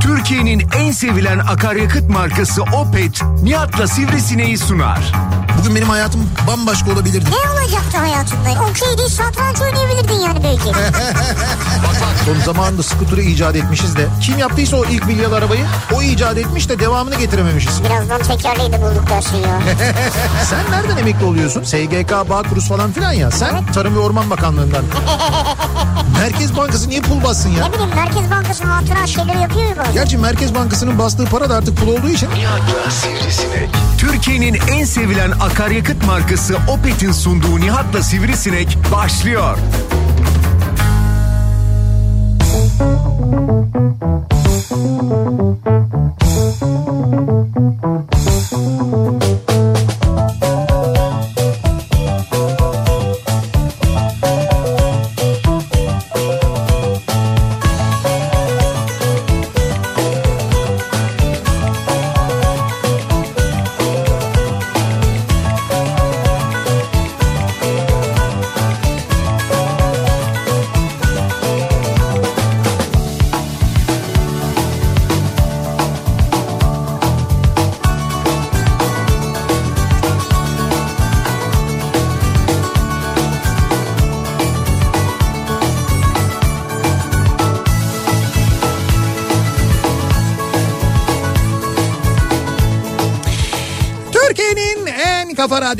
Türkiye'nin 0.00 0.62
en 0.78 0.90
sevilen 0.90 1.38
akaryakıt 1.38 2.10
markası 2.10 2.62
Opet, 2.62 3.22
Nihat'la 3.42 3.86
Sivrisineği 3.86 4.58
sunar. 4.58 5.12
Bugün 5.60 5.74
benim 5.74 5.88
hayatım 5.88 6.30
bambaşka 6.46 6.92
olabilirdi. 6.92 7.30
Ne 7.30 7.50
olacaktı 7.50 7.98
hayatında? 7.98 8.50
Okey 8.70 8.98
değil 8.98 9.08
satranç 9.08 9.60
oynayabilirdin 9.60 10.14
yani 10.14 10.40
belki. 10.44 10.64
Son 12.26 12.40
zamanında 12.52 12.82
skuturu 12.82 13.20
icat 13.20 13.56
etmişiz 13.56 13.96
de. 13.96 14.06
Kim 14.20 14.38
yaptıysa 14.38 14.76
o 14.76 14.84
ilk 14.84 15.06
milyar 15.06 15.32
arabayı 15.32 15.64
o 15.94 16.02
icat 16.02 16.38
etmiş 16.38 16.68
de 16.68 16.78
devamını 16.78 17.14
getirememişiz. 17.14 17.84
Birazdan 17.84 18.22
tekerleği 18.22 18.72
de 18.72 18.82
bulduk 18.82 19.10
dersin 19.10 19.36
ya. 19.36 19.60
Sen 20.50 20.70
nereden 20.70 20.96
emekli 20.96 21.24
oluyorsun? 21.24 21.62
SGK, 21.64 22.30
Bağkuruz 22.30 22.68
falan 22.68 22.92
filan 22.92 23.12
ya. 23.12 23.30
Sen 23.30 23.66
Tarım 23.72 23.94
ve 23.94 23.98
Orman 23.98 24.30
Bakanlığı'ndan. 24.30 24.84
Merkez 26.20 26.56
Bankası 26.56 26.88
niye 26.88 27.00
pul 27.00 27.22
bassın 27.22 27.50
ya? 27.50 27.66
ne 27.66 27.72
bileyim 27.72 27.90
Merkez 27.94 28.30
Bankası 28.30 28.64
hatıra 28.64 29.06
şeyleri 29.06 29.40
yapıyor 29.40 29.68
ya 29.68 29.76
bazen. 29.76 29.92
Gerçi 29.92 30.18
Merkez 30.18 30.54
Bankası'nın 30.54 30.98
bastığı 30.98 31.24
para 31.24 31.50
da 31.50 31.54
artık 31.56 31.76
pul 31.76 31.88
olduğu 31.88 32.08
için. 32.08 32.28
Nihat'la 32.30 32.90
Sivrisinek. 32.90 33.68
Türkiye'nin 33.98 34.54
en 34.54 34.84
sevilen 34.84 35.30
akaryakıt 35.50 36.06
markası 36.06 36.56
Opet'in 36.68 37.12
sunduğu 37.12 37.60
Nihat'la 37.60 38.02
Sivrisinek 38.02 38.78
başlıyor. 38.92 39.58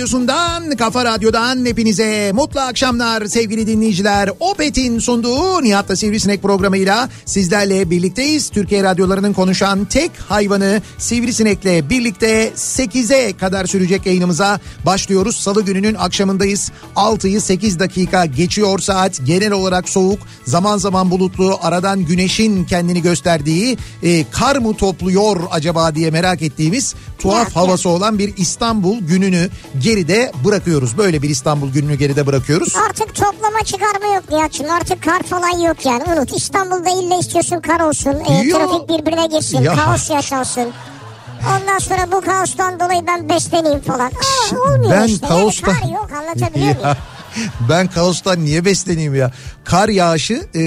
En 0.01 0.06
kafa 0.06 0.06
radyosundan, 0.06 0.39
kafa 0.81 1.05
radyodan 1.05 1.64
hepinize 1.64 2.33
mutlu 2.33 2.61
akşamlar 2.61 3.27
sevgili 3.27 3.67
dinleyiciler. 3.67 4.31
Opet'in 4.41 4.98
sunduğu 4.98 5.62
Nihat'la 5.62 5.97
Sivrisinek 5.97 6.42
programıyla 6.42 7.09
sizlerle 7.25 7.91
birlikteyiz. 7.91 8.48
Türkiye 8.50 8.83
radyolarının 8.83 9.33
konuşan 9.33 9.84
tek 9.84 10.11
hayvanı 10.28 10.83
Sivrisinek'le 10.98 11.91
birlikte 11.91 12.53
8'e 12.56 13.37
kadar 13.37 13.67
sürecek 13.67 14.06
yayınımıza 14.06 14.61
başlıyoruz. 14.87 15.37
Salı 15.37 15.62
gününün 15.62 15.95
akşamındayız. 15.95 16.72
6'yı 16.97 17.41
8 17.41 17.78
dakika 17.78 18.25
geçiyor 18.25 18.78
saat. 18.78 19.27
Genel 19.27 19.53
olarak 19.53 19.89
soğuk, 19.89 20.19
zaman 20.44 20.78
zaman 20.78 21.11
bulutlu, 21.11 21.59
aradan 21.62 22.05
güneşin 22.05 22.65
kendini 22.65 23.03
gösterdiği, 23.03 23.78
e, 24.03 24.25
kar 24.31 24.56
mı 24.56 24.77
topluyor 24.77 25.41
acaba 25.50 25.94
diye 25.94 26.11
merak 26.11 26.42
ettiğimiz 26.42 26.94
tuhaf 27.19 27.56
havası 27.56 27.89
olan 27.89 28.19
bir 28.19 28.37
İstanbul 28.37 29.00
gününü 29.00 29.48
geride 29.83 30.33
bırakıyoruz. 30.44 30.69
Böyle 30.98 31.22
bir 31.22 31.30
İstanbul 31.30 31.72
gününü 31.72 31.94
geride 31.94 32.26
bırakıyoruz. 32.26 32.76
Artık 32.88 33.14
toplama 33.14 33.62
çıkarma 33.64 34.14
yok 34.14 34.31
Nihat'cığım. 34.31 34.70
Artık 34.70 35.03
kar 35.04 35.22
falan 35.22 35.58
yok 35.58 35.86
yani. 35.86 36.04
Unut 36.04 36.36
İstanbul'da 36.36 36.91
ille 36.91 37.19
istiyorsun 37.19 37.60
kar 37.60 37.81
olsun. 37.81 38.10
E, 38.10 38.48
trafik 38.50 38.88
birbirine 38.88 39.26
girsin. 39.26 39.62
Ya. 39.62 39.75
Kaos 39.76 40.10
yaşansın. 40.10 40.70
Ondan 41.56 41.78
sonra 41.78 42.12
bu 42.12 42.20
kaostan 42.20 42.80
dolayı 42.80 43.06
ben 43.06 43.28
besleneyim 43.28 43.80
falan. 43.80 44.06
Aa, 44.10 44.56
olmuyor 44.72 44.91
Ben 44.91 45.06
işte. 45.06 45.26
kaostan... 45.26 45.72
Yani 45.72 45.80
kar 45.82 45.88
yok 45.88 46.10
anlatabiliyor 46.12 46.75
muyum? 46.80 46.97
Ben 47.68 47.86
kaostan 47.86 48.44
niye 48.44 48.64
besleneyim 48.64 49.14
ya? 49.14 49.32
Kar 49.64 49.88
yağışı 49.88 50.34
e, 50.54 50.60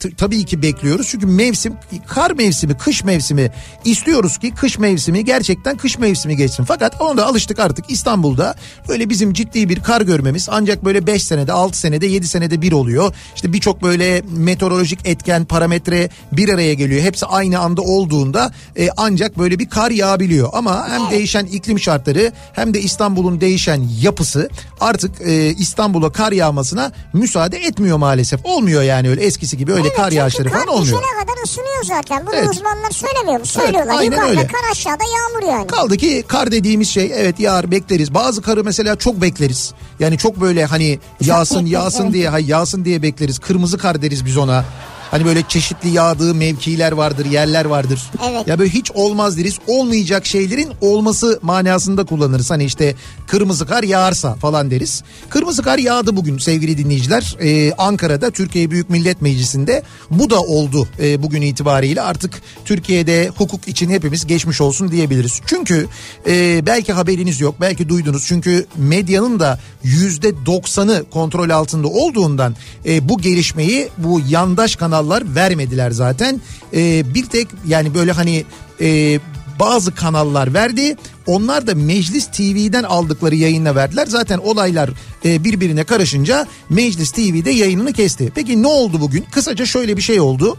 t- 0.00 0.10
tabii 0.16 0.44
ki 0.44 0.62
bekliyoruz. 0.62 1.08
Çünkü 1.10 1.26
mevsim 1.26 1.74
kar 2.06 2.30
mevsimi, 2.30 2.78
kış 2.78 3.04
mevsimi 3.04 3.50
istiyoruz 3.84 4.38
ki 4.38 4.50
kış 4.54 4.78
mevsimi 4.78 5.24
gerçekten 5.24 5.76
kış 5.76 5.98
mevsimi 5.98 6.36
geçsin. 6.36 6.64
Fakat 6.64 7.00
ona 7.00 7.16
da 7.16 7.26
alıştık 7.26 7.58
artık 7.58 7.90
İstanbul'da 7.90 8.54
öyle 8.88 9.10
bizim 9.10 9.32
ciddi 9.32 9.68
bir 9.68 9.80
kar 9.80 10.00
görmemiz 10.00 10.48
ancak 10.50 10.84
böyle 10.84 11.06
5 11.06 11.22
senede, 11.22 11.52
6 11.52 11.78
senede, 11.78 12.06
7 12.06 12.26
senede 12.28 12.62
bir 12.62 12.72
oluyor. 12.72 13.14
İşte 13.34 13.52
birçok 13.52 13.82
böyle 13.82 14.22
meteorolojik 14.36 15.00
etken, 15.08 15.44
parametre 15.44 16.08
bir 16.32 16.48
araya 16.48 16.74
geliyor. 16.74 17.02
Hepsi 17.02 17.26
aynı 17.26 17.58
anda 17.58 17.82
olduğunda 17.82 18.52
e, 18.76 18.88
ancak 18.96 19.38
böyle 19.38 19.58
bir 19.58 19.68
kar 19.68 19.90
yağabiliyor. 19.90 20.48
Ama 20.52 20.88
hem 20.88 21.10
değişen 21.10 21.46
iklim 21.46 21.78
şartları 21.80 22.32
hem 22.52 22.74
de 22.74 22.80
İstanbul'un 22.80 23.40
değişen 23.40 23.88
yapısı 24.00 24.48
artık 24.80 25.20
e, 25.20 25.54
İstanbul'a 25.54 26.09
kar 26.12 26.32
yağmasına 26.32 26.92
müsaade 27.12 27.58
etmiyor 27.58 27.96
maalesef. 27.96 28.40
Olmuyor 28.44 28.82
yani 28.82 29.08
öyle 29.10 29.20
eskisi 29.24 29.56
gibi 29.58 29.72
öyle 29.72 29.86
Evet, 29.88 29.96
kar 29.96 30.12
yağışları 30.12 30.48
falan 30.48 30.66
olmuyor. 30.66 30.84
düşene 30.86 31.20
kadar 31.24 31.44
ısınıyor 31.44 31.84
zaten. 31.84 32.26
Bunu 32.26 32.34
Evet. 32.34 32.48
uzmanlar 32.50 32.90
söylemiyor 32.90 33.40
mu? 33.40 33.46
Söylüyorlar. 33.46 33.94
aynen 33.98 34.04
Yukarıda 34.16 34.28
öyle. 34.30 34.46
kar 34.46 34.70
aşağıda 34.72 35.04
yağmur 35.04 35.52
yani. 35.52 35.66
Kaldı 35.66 35.96
ki 35.96 36.24
kar 36.28 36.52
dediğimiz 36.52 36.88
şey 36.90 37.12
evet 37.14 37.40
yağar 37.40 37.70
bekleriz. 37.70 38.14
Bazı 38.14 38.42
karı 38.42 38.64
mesela 38.64 38.96
çok 38.96 39.22
bekleriz. 39.22 39.72
Yani 40.00 40.18
çok 40.18 40.40
böyle 40.40 40.64
hani 40.64 40.98
yağsın 41.20 41.66
yağsın 41.66 42.04
evet. 42.04 42.12
diye 42.14 42.28
hay 42.28 42.50
yağsın 42.50 42.84
diye 42.84 43.02
bekleriz. 43.02 43.38
Kırmızı 43.38 43.78
kar 43.78 44.02
deriz 44.02 44.24
biz 44.24 44.36
ona. 44.36 44.64
Hani 45.10 45.24
böyle 45.24 45.42
çeşitli 45.48 45.88
yağdığı 45.88 46.34
mevkiler 46.34 46.92
vardır, 46.92 47.26
yerler 47.26 47.64
vardır. 47.64 48.10
Evet. 48.30 48.48
Ya 48.48 48.58
böyle 48.58 48.70
hiç 48.70 48.90
olmaz 48.90 49.38
deriz. 49.38 49.58
Olmayacak 49.66 50.26
şeylerin 50.26 50.70
olması 50.80 51.38
manasında 51.42 52.04
kullanırız. 52.04 52.50
Hani 52.50 52.64
işte 52.64 52.94
kırmızı 53.26 53.66
kar 53.66 53.82
yağarsa 53.82 54.34
falan 54.34 54.70
deriz. 54.70 55.02
Kırmızı 55.28 55.62
kar 55.62 55.78
yağdı 55.78 56.16
bugün 56.16 56.38
sevgili 56.38 56.78
dinleyiciler. 56.78 57.36
Ee, 57.40 57.72
Ankara'da 57.72 58.30
Türkiye 58.30 58.70
Büyük 58.70 58.90
Millet 58.90 59.22
Meclisi'nde 59.22 59.82
bu 60.10 60.30
da 60.30 60.42
oldu 60.42 60.88
e, 61.02 61.22
bugün 61.22 61.42
itibariyle. 61.42 62.02
Artık 62.02 62.42
Türkiye'de 62.64 63.30
hukuk 63.36 63.68
için 63.68 63.90
hepimiz 63.90 64.26
geçmiş 64.26 64.60
olsun 64.60 64.90
diyebiliriz. 64.90 65.40
Çünkü 65.46 65.86
e, 66.26 66.66
belki 66.66 66.92
haberiniz 66.92 67.40
yok, 67.40 67.54
belki 67.60 67.88
duydunuz. 67.88 68.24
Çünkü 68.26 68.66
medyanın 68.76 69.40
da 69.40 69.60
yüzde 69.82 70.46
doksanı 70.46 71.04
kontrol 71.10 71.50
altında 71.50 71.88
olduğundan 71.88 72.56
e, 72.86 73.08
bu 73.08 73.18
gelişmeyi 73.18 73.88
bu 73.98 74.20
yandaş 74.28 74.76
kanallar 75.00 75.34
vermediler 75.34 75.90
zaten. 75.90 76.40
E, 76.74 77.14
bir 77.14 77.26
tek 77.26 77.48
yani 77.66 77.94
böyle 77.94 78.12
hani 78.12 78.44
e, 78.80 79.20
bazı 79.60 79.94
kanallar 79.94 80.54
verdi. 80.54 80.96
Onlar 81.26 81.66
da 81.66 81.74
Meclis 81.74 82.26
TV'den 82.26 82.82
aldıkları 82.82 83.34
yayınla 83.34 83.74
verdiler. 83.74 84.06
Zaten 84.06 84.38
olaylar 84.38 84.90
e, 85.24 85.44
birbirine 85.44 85.84
karışınca 85.84 86.46
Meclis 86.70 87.10
TV'de 87.10 87.50
yayınını 87.50 87.92
kesti. 87.92 88.32
Peki 88.34 88.62
ne 88.62 88.66
oldu 88.66 89.00
bugün? 89.00 89.24
Kısaca 89.30 89.66
şöyle 89.66 89.96
bir 89.96 90.02
şey 90.02 90.20
oldu. 90.20 90.58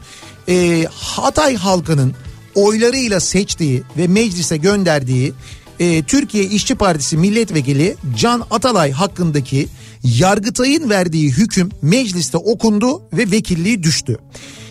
E, 0.50 0.86
Hatay 0.96 1.56
halkının 1.56 2.14
oylarıyla 2.56 3.20
seçtiği 3.20 3.84
ve 3.98 4.08
meclise 4.08 4.58
gönderdiği 4.58 5.34
e, 5.80 6.04
Türkiye 6.04 6.44
İşçi 6.44 6.76
Partisi 6.76 7.18
milletvekili 7.18 7.96
Can 8.18 8.44
Atalay 8.52 8.92
hakkındaki 8.92 9.68
Yargıtay'ın 10.04 10.90
verdiği 10.90 11.32
hüküm 11.32 11.70
mecliste 11.82 12.38
okundu 12.38 13.02
ve 13.14 13.32
vekilliği 13.32 13.84
düştü. 13.84 14.18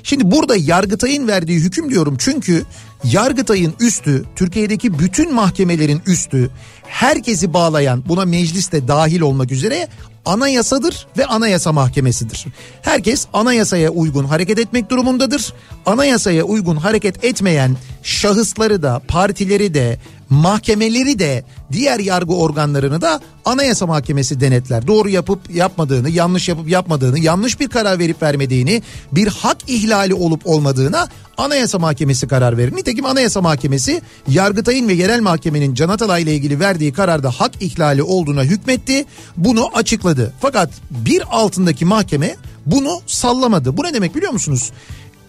Şimdi 0.03 0.31
burada 0.31 0.57
Yargıtay'ın 0.57 1.29
verdiği 1.29 1.61
hüküm 1.61 1.91
diyorum 1.91 2.17
çünkü 2.19 2.65
Yargıtay'ın 3.05 3.75
üstü, 3.81 4.25
Türkiye'deki 4.37 4.99
bütün 4.99 5.35
mahkemelerin 5.35 6.03
üstü, 6.07 6.51
herkesi 6.83 7.55
bağlayan 7.55 8.05
buna 8.09 8.25
meclis 8.25 8.73
de 8.73 8.89
dahil 8.89 9.21
olmak 9.21 9.53
üzere 9.53 9.89
anayasadır 10.25 11.07
ve 11.19 11.27
anayasa 11.27 11.73
mahkemesidir. 11.73 12.47
Herkes 12.83 13.27
anayasaya 13.33 13.91
uygun 13.91 14.25
hareket 14.25 14.59
etmek 14.59 14.91
durumundadır. 14.91 15.53
Anayasaya 15.87 16.45
uygun 16.45 16.77
hareket 16.77 17.25
etmeyen 17.25 17.77
şahısları 18.03 18.83
da, 18.83 19.01
partileri 19.09 19.75
de, 19.75 19.99
mahkemeleri 20.31 21.19
de 21.19 21.45
diğer 21.73 21.99
yargı 21.99 22.35
organlarını 22.35 23.01
da 23.01 23.21
anayasa 23.45 23.87
mahkemesi 23.87 24.41
denetler. 24.41 24.87
Doğru 24.87 25.09
yapıp 25.09 25.55
yapmadığını, 25.55 26.11
yanlış 26.11 26.49
yapıp 26.49 26.69
yapmadığını, 26.69 27.19
yanlış 27.19 27.61
bir 27.61 27.69
karar 27.69 27.99
verip 27.99 28.23
vermediğini, 28.23 28.83
bir 29.13 29.27
hak 29.27 29.57
ihlali 29.67 30.15
olup 30.15 30.47
olmadığına 30.47 31.09
anayasa 31.37 31.79
mahkemesi 31.79 32.29
karar 32.29 32.59
verir. 32.59 32.77
Nitekim 32.77 33.05
anayasa 33.05 33.41
mahkemesi 33.41 34.03
Yargıtay'ın 34.29 34.89
ve 34.89 34.93
yerel 34.93 35.21
mahkemenin 35.21 35.75
Can 35.75 35.89
Atalay 35.89 36.23
ile 36.23 36.35
ilgili 36.35 36.61
verdiği 36.61 36.93
kararda 36.93 37.31
hak 37.31 37.63
ihlali 37.63 38.03
olduğuna 38.03 38.45
hükmetti. 38.45 39.05
Bunu 39.37 39.69
açıkladı. 39.75 40.33
Fakat 40.41 40.71
bir 40.91 41.23
altındaki 41.31 41.85
mahkeme 41.85 42.37
bunu 42.67 43.01
sallamadı. 43.07 43.77
Bu 43.77 43.85
ne 43.85 43.95
demek 43.95 44.15
biliyor 44.17 44.33
musunuz? 44.33 44.71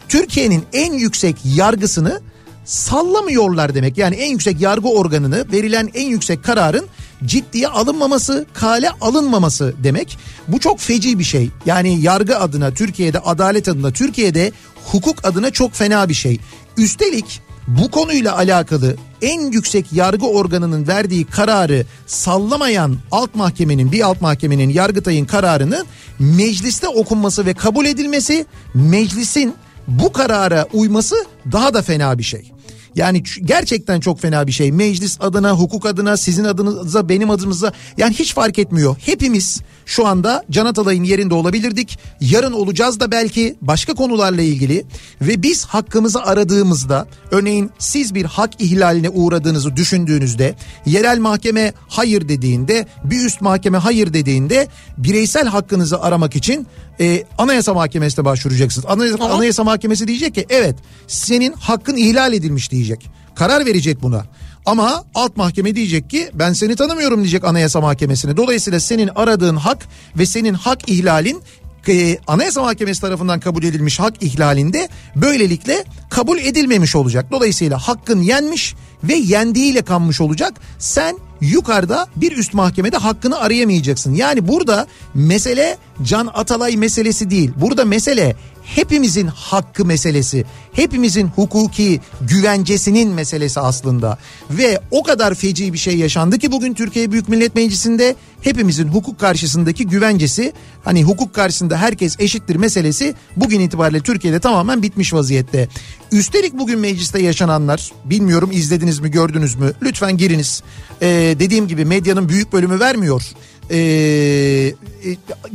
Türkiye'nin 0.10 0.64
en 0.74 0.94
yüksek 0.94 1.36
yargısını 1.56 2.22
sallamıyorlar 2.66 3.76
demek. 3.76 3.98
Yani 3.98 4.16
en 4.16 4.32
yüksek 4.32 4.62
yargı 4.62 4.90
organını 4.90 5.46
verilen 5.52 5.90
en 5.94 6.08
yüksek 6.08 6.44
kararın 6.44 6.88
ciddiye 7.26 7.68
alınmaması, 7.68 8.46
kale 8.54 8.90
alınmaması 9.02 9.74
demek. 9.84 10.18
Bu 10.48 10.60
çok 10.60 10.80
feci 10.80 11.20
bir 11.20 11.24
şey. 11.24 11.50
Yani 11.66 12.02
yargı 12.02 12.40
adına, 12.40 12.74
Türkiye'de 12.74 13.20
adalet 13.20 13.68
adına, 13.68 13.92
Türkiye'de 13.92 14.52
hukuk 14.92 15.26
adına 15.26 15.52
çok 15.52 15.74
fena 15.74 16.10
bir 16.10 16.14
şey. 16.14 16.40
Üstelik 16.78 17.42
bu 17.68 17.92
konuyla 17.92 18.38
alakalı 18.38 18.96
en 19.22 19.52
yüksek 19.52 19.94
yargı 19.94 20.26
organının 20.26 20.88
verdiği 20.88 21.26
kararı 21.26 21.86
sallamayan 22.08 22.98
alt 23.12 23.36
mahkemenin 23.36 23.92
bir 23.92 24.02
alt 24.02 24.22
mahkemenin 24.22 24.70
Yargıtay'ın 24.70 25.26
kararını 25.26 25.86
mecliste 26.20 26.88
okunması 26.88 27.46
ve 27.46 27.54
kabul 27.54 27.86
edilmesi 27.86 28.46
meclisin 28.74 29.54
bu 29.88 30.14
karara 30.14 30.68
uyması 30.74 31.16
daha 31.52 31.74
da 31.74 31.82
fena 31.82 32.18
bir 32.18 32.24
şey. 32.24 32.52
Yani 32.96 33.24
gerçekten 33.42 34.00
çok 34.00 34.20
fena 34.20 34.48
bir 34.48 34.52
şey. 34.52 34.72
Meclis 34.72 35.18
adına, 35.22 35.52
hukuk 35.52 35.86
adına, 35.86 36.18
sizin 36.18 36.44
adınıza, 36.44 37.10
benim 37.10 37.30
adımıza 37.30 37.72
yani 37.98 38.14
hiç 38.14 38.34
fark 38.34 38.60
etmiyor. 38.60 38.96
Hepimiz 39.06 39.62
şu 39.92 40.08
anda 40.08 40.44
Can 40.52 40.66
Atalay'ın 40.66 41.04
yerinde 41.04 41.34
olabilirdik. 41.34 42.00
Yarın 42.22 42.54
olacağız 42.54 43.00
da 43.00 43.12
belki 43.12 43.56
başka 43.62 43.94
konularla 43.94 44.42
ilgili 44.42 44.86
ve 45.22 45.44
biz 45.44 45.66
hakkımızı 45.66 46.24
aradığımızda 46.24 47.08
örneğin 47.32 47.72
siz 47.80 48.16
bir 48.16 48.26
hak 48.26 48.62
ihlaline 48.62 49.10
uğradığınızı 49.10 49.76
düşündüğünüzde 49.76 50.56
yerel 50.86 51.20
mahkeme 51.20 51.74
hayır 51.88 52.30
dediğinde 52.30 52.88
bir 53.04 53.26
üst 53.26 53.42
mahkeme 53.42 53.78
hayır 53.78 54.14
dediğinde 54.14 54.68
bireysel 54.98 55.48
hakkınızı 55.48 56.02
aramak 56.02 56.36
için 56.36 56.68
e, 57.00 57.24
Anayasa 57.38 57.74
Mahkemesi'ne 57.74 58.26
başvuracaksınız. 58.26 58.86
Anayasa, 58.90 59.18
evet. 59.22 59.34
Anayasa 59.34 59.64
Mahkemesi 59.64 60.08
diyecek 60.08 60.36
ki 60.36 60.46
evet 60.50 60.76
senin 61.08 61.54
hakkın 61.54 61.96
ihlal 61.96 62.34
edilmiş 62.34 62.72
diyecek. 62.72 63.10
Karar 63.36 63.66
verecek 63.66 64.02
buna. 64.02 64.26
Ama 64.66 65.04
alt 65.16 65.38
mahkeme 65.38 65.76
diyecek 65.76 66.10
ki 66.10 66.30
ben 66.34 66.54
seni 66.54 66.76
tanımıyorum 66.76 67.20
diyecek 67.20 67.44
Anayasa 67.44 67.82
Mahkemesi'ne. 67.82 68.38
Dolayısıyla 68.38 68.80
senin 68.80 69.10
aradığın 69.16 69.56
hak 69.56 69.88
ve 70.18 70.26
senin 70.26 70.54
hak 70.54 70.90
ihlalin 70.90 71.42
e, 71.88 72.18
Anayasa 72.28 72.62
Mahkemesi 72.62 73.02
tarafından 73.02 73.40
kabul 73.40 73.64
edilmiş 73.64 74.00
hak 74.00 74.24
ihlalinde 74.24 74.90
böylelikle 75.16 75.84
kabul 76.10 76.38
edilmemiş 76.38 76.96
olacak. 76.96 77.26
Dolayısıyla 77.32 77.78
hakkın 77.78 78.22
yenmiş 78.22 78.76
ve 79.04 79.14
yendiğiyle 79.14 79.82
kanmış 79.82 80.22
olacak. 80.22 80.54
Sen 80.80 81.18
yukarıda 81.42 82.08
bir 82.16 82.38
üst 82.38 82.54
mahkemede 82.54 82.98
hakkını 82.98 83.40
arayamayacaksın. 83.40 84.14
Yani 84.14 84.48
burada 84.48 84.88
mesele 85.14 85.78
Can 86.04 86.30
Atalay 86.34 86.78
meselesi 86.78 87.30
değil. 87.30 87.52
Burada 87.56 87.86
mesele 87.86 88.36
hepimizin 88.76 89.28
hakkı 89.28 89.86
meselesi. 89.86 90.46
Hepimizin 90.74 91.28
hukuki 91.28 92.00
güvencesinin 92.22 93.10
meselesi 93.10 93.60
aslında. 93.60 94.18
Ve 94.50 94.80
o 94.92 95.04
kadar 95.04 95.36
feci 95.36 95.74
bir 95.74 95.78
şey 95.78 95.98
yaşandı 95.98 96.38
ki 96.38 96.52
bugün 96.52 96.74
Türkiye 96.74 97.12
Büyük 97.12 97.30
Millet 97.30 97.56
Meclisi'nde 97.56 98.16
hepimizin 98.42 98.88
hukuk 98.88 99.20
karşısındaki 99.20 99.88
güvencesi 99.88 100.54
hani 100.84 101.04
hukuk 101.04 101.34
karşısında 101.34 101.78
herkes 101.78 102.20
eşittir 102.20 102.56
meselesi 102.56 103.16
bugün 103.36 103.60
itibariyle 103.60 104.00
Türkiye'de 104.00 104.40
tamamen 104.40 104.84
bitmiş 104.84 105.14
vaziyette. 105.14 105.68
Üstelik 106.12 106.54
bugün 106.54 106.80
mecliste 106.80 107.22
yaşananlar 107.22 107.92
bilmiyorum 108.06 108.50
izlediniz 108.54 109.00
mi 109.00 109.12
gördünüz 109.12 109.56
mü 109.56 109.74
lütfen 109.82 110.18
giriniz. 110.18 110.64
Ee, 111.02 111.08
dediğim 111.40 111.68
gibi 111.68 111.86
medyanın 111.86 112.30
büyük 112.30 112.54
bölümü 112.54 112.80
vermiyor. 112.80 113.24
Ee, 113.70 113.78
e, 113.78 114.74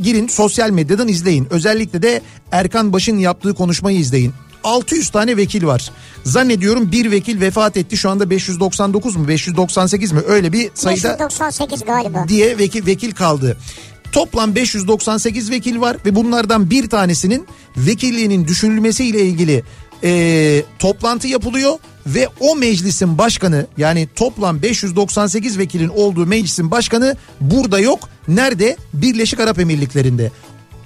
girin 0.01 0.27
sosyal 0.27 0.69
medyadan 0.69 1.07
izleyin. 1.07 1.47
Özellikle 1.49 2.01
de 2.01 2.21
Erkan 2.51 2.93
Baş'ın 2.93 3.17
yaptığı 3.17 3.53
konuşmayı 3.53 3.97
izleyin. 3.97 4.33
600 4.63 5.09
tane 5.09 5.37
vekil 5.37 5.65
var. 5.65 5.91
Zannediyorum 6.23 6.91
bir 6.91 7.11
vekil 7.11 7.41
vefat 7.41 7.77
etti. 7.77 7.97
Şu 7.97 8.09
anda 8.09 8.29
599 8.29 9.15
mu 9.15 9.27
598 9.27 10.11
mi 10.11 10.19
öyle 10.27 10.53
bir 10.53 10.69
sayıda 10.73 11.13
598 11.13 11.83
galiba. 11.85 12.25
diye 12.27 12.57
vekil 12.57 12.85
vekil 12.85 13.11
kaldı. 13.11 13.57
Toplam 14.11 14.55
598 14.55 15.51
vekil 15.51 15.81
var 15.81 15.97
ve 16.05 16.15
bunlardan 16.15 16.69
bir 16.69 16.89
tanesinin 16.89 17.47
vekilliğinin 17.77 18.47
düşünülmesiyle 18.47 19.21
ilgili 19.21 19.63
e, 20.03 20.63
toplantı 20.79 21.27
yapılıyor 21.27 21.73
ve 22.07 22.27
o 22.39 22.55
meclisin 22.55 23.17
başkanı 23.17 23.67
yani 23.77 24.07
toplam 24.15 24.61
598 24.61 25.57
vekilin 25.57 25.89
olduğu 25.89 26.25
meclisin 26.25 26.71
başkanı 26.71 27.15
burada 27.41 27.79
yok. 27.79 28.09
Nerede? 28.27 28.77
Birleşik 28.93 29.39
Arap 29.39 29.59
Emirlikleri'nde. 29.59 30.31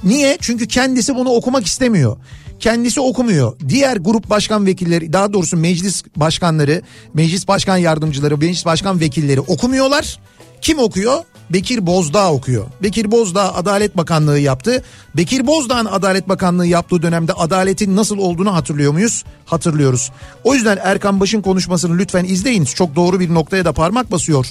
Niye? 0.03 0.37
Çünkü 0.41 0.67
kendisi 0.67 1.15
bunu 1.15 1.29
okumak 1.29 1.65
istemiyor. 1.65 2.17
Kendisi 2.59 3.01
okumuyor. 3.01 3.53
Diğer 3.69 3.97
grup 3.97 4.29
başkan 4.29 4.65
vekilleri 4.65 5.13
daha 5.13 5.33
doğrusu 5.33 5.57
meclis 5.57 6.03
başkanları, 6.15 6.81
meclis 7.13 7.47
başkan 7.47 7.77
yardımcıları, 7.77 8.37
meclis 8.37 8.65
başkan 8.65 8.99
vekilleri 8.99 9.39
okumuyorlar. 9.39 10.19
Kim 10.61 10.79
okuyor? 10.79 11.23
Bekir 11.53 11.85
Bozdağ 11.85 12.33
okuyor. 12.33 12.65
Bekir 12.83 13.11
Bozdağ 13.11 13.55
Adalet 13.55 13.97
Bakanlığı 13.97 14.39
yaptı. 14.39 14.83
Bekir 15.17 15.47
Bozdağ'ın 15.47 15.85
Adalet 15.85 16.29
Bakanlığı 16.29 16.67
yaptığı 16.67 17.01
dönemde 17.01 17.33
adaletin 17.33 17.95
nasıl 17.95 18.17
olduğunu 18.17 18.55
hatırlıyor 18.55 18.93
muyuz? 18.93 19.23
Hatırlıyoruz. 19.45 20.11
O 20.43 20.53
yüzden 20.53 20.79
Erkan 20.83 21.19
Baş'ın 21.19 21.41
konuşmasını 21.41 21.97
lütfen 21.97 22.25
izleyin. 22.25 22.65
Çok 22.65 22.95
doğru 22.95 23.19
bir 23.19 23.33
noktaya 23.33 23.65
da 23.65 23.73
parmak 23.73 24.11
basıyor. 24.11 24.47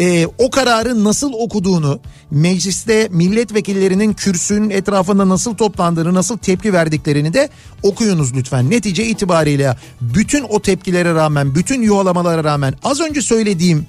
Ee, 0.00 0.26
o 0.38 0.50
kararı 0.50 1.04
nasıl 1.04 1.32
okuduğunu, 1.32 2.00
mecliste 2.30 3.08
milletvekillerinin 3.10 4.12
kürsünün 4.12 4.70
etrafında 4.70 5.28
nasıl 5.28 5.54
toplandığını, 5.54 6.14
nasıl 6.14 6.38
tepki 6.38 6.72
verdiklerini 6.72 7.34
de 7.34 7.48
okuyunuz 7.82 8.34
lütfen. 8.34 8.70
Netice 8.70 9.06
itibariyle 9.06 9.76
bütün 10.00 10.42
o 10.48 10.62
tepkilere 10.62 11.14
rağmen, 11.14 11.54
bütün 11.54 11.82
yuvalamalara 11.82 12.44
rağmen 12.44 12.74
az 12.84 13.00
önce 13.00 13.22
söylediğim 13.22 13.86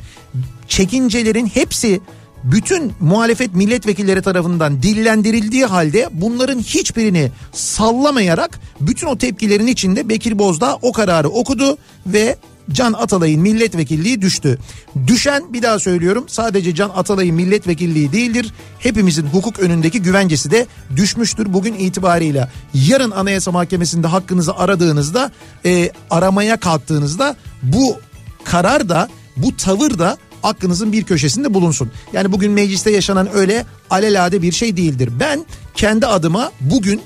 çekincelerin 0.68 1.48
hepsi 1.48 2.02
bütün 2.44 2.94
muhalefet 3.00 3.56
milletvekilleri 3.56 4.22
tarafından 4.22 4.84
dillendirildiği 4.84 5.66
halde 5.66 6.10
bunların 6.12 6.60
hiçbirini 6.60 7.32
sallamayarak 7.52 8.60
bütün 8.82 9.08
o 9.08 9.18
tepkilerin 9.18 9.68
içinde 9.68 10.10
Bekir 10.10 10.40
Bozdağ 10.40 10.76
o 10.82 10.92
kararı 10.92 11.30
okudu 11.30 11.78
ve 12.08 12.38
Can 12.72 12.94
Atalay'ın 12.94 13.42
milletvekilliği 13.42 14.22
düştü. 14.22 14.60
Düşen 15.08 15.54
bir 15.54 15.62
daha 15.62 15.80
söylüyorum 15.80 16.26
sadece 16.28 16.76
Can 16.76 16.92
Atalay'ın 16.96 17.36
milletvekilliği 17.36 18.12
değildir. 18.12 18.54
Hepimizin 18.80 19.26
hukuk 19.26 19.60
önündeki 19.60 20.02
güvencesi 20.02 20.52
de 20.52 20.68
düşmüştür 20.96 21.54
bugün 21.54 21.74
itibarıyla. 21.74 22.52
Yarın 22.74 23.12
Anayasa 23.12 23.52
Mahkemesi'nde 23.52 24.08
hakkınızı 24.08 24.56
aradığınızda 24.56 25.32
e, 25.66 25.92
aramaya 26.10 26.58
kalktığınızda 26.58 27.36
bu 27.64 28.00
karar 28.44 28.90
da 28.90 29.10
bu 29.38 29.58
tavır 29.58 30.00
da 30.00 30.18
aklınızın 30.44 30.92
bir 30.92 31.04
köşesinde 31.04 31.54
bulunsun. 31.54 31.92
Yani 32.14 32.32
bugün 32.32 32.52
mecliste 32.52 32.92
yaşanan 32.92 33.36
öyle 33.36 33.66
alelade 33.90 34.42
bir 34.42 34.52
şey 34.52 34.78
değildir. 34.78 35.10
Ben 35.20 35.46
kendi 35.76 36.08
adıma 36.08 36.52
bugün 36.62 37.02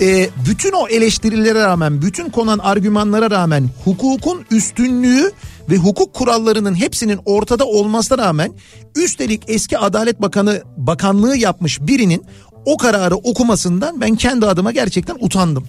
e, 0.00 0.30
bütün 0.48 0.72
o 0.72 0.88
eleştirilere 0.88 1.64
rağmen, 1.64 2.02
bütün 2.02 2.30
konan 2.30 2.58
argümanlara 2.58 3.30
rağmen 3.30 3.68
hukukun 3.84 4.44
üstünlüğü 4.50 5.32
ve 5.70 5.76
hukuk 5.76 6.14
kurallarının 6.14 6.74
hepsinin 6.74 7.20
ortada 7.24 7.64
olmasına 7.64 8.18
rağmen 8.18 8.52
üstelik 8.96 9.42
eski 9.48 9.78
Adalet 9.78 10.22
Bakanı 10.22 10.62
bakanlığı 10.76 11.36
yapmış 11.36 11.80
birinin 11.80 12.24
o 12.64 12.76
kararı 12.76 13.14
okumasından 13.14 14.00
ben 14.00 14.16
kendi 14.16 14.46
adıma 14.46 14.72
gerçekten 14.72 15.16
utandım. 15.20 15.64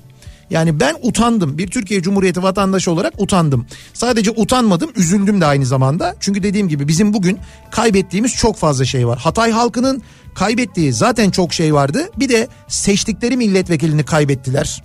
Yani 0.50 0.80
ben 0.80 0.96
utandım. 1.01 1.58
Bir 1.58 1.68
Türkiye 1.68 2.01
Cumhuriyeti 2.01 2.44
vatandaşı 2.44 2.92
olarak 2.92 3.13
utandım. 3.18 3.66
Sadece 3.94 4.32
utanmadım, 4.32 4.92
üzüldüm 4.96 5.42
de 5.42 5.46
aynı 5.46 5.66
zamanda. 5.66 6.16
Çünkü 6.20 6.44
dediğim 6.44 6.68
gibi 6.70 6.88
bizim 6.88 7.13
bugün 7.13 7.39
kaybettiğimiz 7.72 8.36
çok 8.36 8.58
fazla 8.58 8.86
şey 8.86 9.08
var. 9.08 9.20
Hatay 9.20 9.51
halkının 9.51 10.01
kaybettiği 10.36 10.94
zaten 10.94 11.30
çok 11.30 11.54
şey 11.54 11.74
vardı. 11.74 12.10
Bir 12.18 12.30
de 12.30 12.48
seçtikleri 12.68 13.38
milletvekilini 13.38 14.04
kaybettiler 14.04 14.84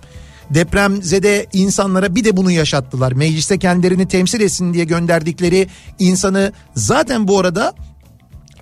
depremzede 0.49 1.47
insanlara 1.53 2.15
bir 2.15 2.23
de 2.23 2.37
bunu 2.37 2.51
yaşattılar. 2.51 3.11
Mecliste 3.11 3.59
kendilerini 3.59 4.07
temsil 4.07 4.41
etsin 4.41 4.73
diye 4.73 4.85
gönderdikleri 4.85 5.67
insanı 5.99 6.53
zaten 6.75 7.27
bu 7.27 7.39
arada 7.39 7.73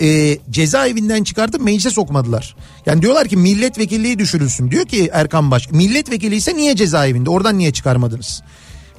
e, 0.01 0.37
cezaevinden 0.49 1.23
çıkartıp 1.23 1.61
meclise 1.61 1.89
sokmadılar. 1.89 2.55
Yani 2.85 3.01
diyorlar 3.01 3.27
ki 3.27 3.37
milletvekilliği 3.37 4.19
düşürülsün. 4.19 4.71
Diyor 4.71 4.85
ki 4.85 5.09
Erkan 5.13 5.51
Baş 5.51 5.71
milletvekili 5.71 6.35
ise 6.35 6.55
niye 6.55 6.75
cezaevinde 6.75 7.29
oradan 7.29 7.57
niye 7.57 7.71
çıkarmadınız? 7.71 8.41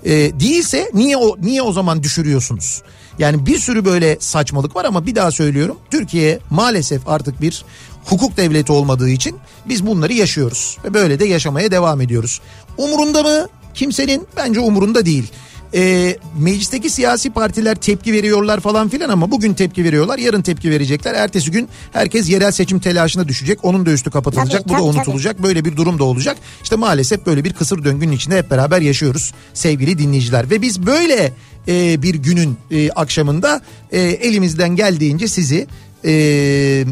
E, 0.05 0.11
değilse 0.13 0.91
niye 0.95 1.17
o 1.17 1.37
niye 1.41 1.63
o 1.63 1.73
zaman 1.73 2.03
düşürüyorsunuz? 2.03 2.83
Yani 3.19 3.47
bir 3.47 3.59
sürü 3.59 3.85
böyle 3.85 4.17
saçmalık 4.21 4.77
var 4.77 4.85
ama 4.85 5.07
bir 5.07 5.15
daha 5.15 5.31
söylüyorum. 5.31 5.79
Türkiye 5.91 6.39
maalesef 6.51 7.09
artık 7.09 7.41
bir 7.41 7.65
hukuk 8.05 8.37
devleti 8.37 8.73
olmadığı 8.73 9.11
için 9.11 9.37
biz 9.69 9.87
bunları 9.87 10.13
yaşıyoruz 10.13 10.79
ve 10.85 10.95
böyle 10.95 11.21
de 11.21 11.25
yaşamaya 11.25 11.71
devam 11.71 12.01
ediyoruz. 12.01 12.41
Umurunda 12.79 13.23
mı? 13.23 13.49
Kimsenin 13.75 14.27
bence 14.37 14.61
umurunda 14.61 15.07
değil. 15.07 15.33
E, 15.75 16.17
meclisteki 16.39 16.91
siyasi 16.91 17.31
partiler 17.31 17.75
tepki 17.75 18.13
veriyorlar 18.13 18.61
falan 18.61 18.89
filan 18.89 19.09
ama 19.09 19.31
bugün 19.31 19.55
tepki 19.55 19.85
veriyorlar 19.85 20.19
yarın 20.19 20.43
tepki 20.43 20.71
verecekler. 20.71 21.15
Ertesi 21.15 21.51
gün 21.51 21.69
herkes 21.93 22.31
yerel 22.31 22.53
seçim 22.53 22.79
telaşına 22.79 23.29
düşecek 23.29 23.59
onun 23.63 23.87
da 23.87 23.91
üstü 23.91 24.11
kapatılacak 24.11 24.65
Tabii, 24.65 24.69
bu 24.69 24.73
da 24.73 24.79
tabii, 24.79 24.99
unutulacak 24.99 25.43
böyle 25.43 25.65
bir 25.65 25.77
durum 25.77 25.99
da 25.99 26.05
olacak. 26.05 26.37
İşte 26.63 26.77
maalesef 26.77 27.27
böyle 27.27 27.45
bir 27.45 27.53
kısır 27.53 27.85
döngünün 27.85 28.13
içinde 28.13 28.39
hep 28.39 28.51
beraber 28.51 28.81
yaşıyoruz 28.81 29.33
sevgili 29.55 29.99
dinleyiciler 29.99 30.51
ve 30.51 30.63
biz 30.63 30.87
böyle 30.87 31.33
e, 31.69 32.03
bir 32.03 32.15
günün 32.15 32.57
e, 32.71 32.91
akşamında 32.91 33.61
e, 33.93 34.01
elimizden 34.01 34.77
geldiğince 34.77 35.29
sizi 35.29 35.67
e, 36.05 36.85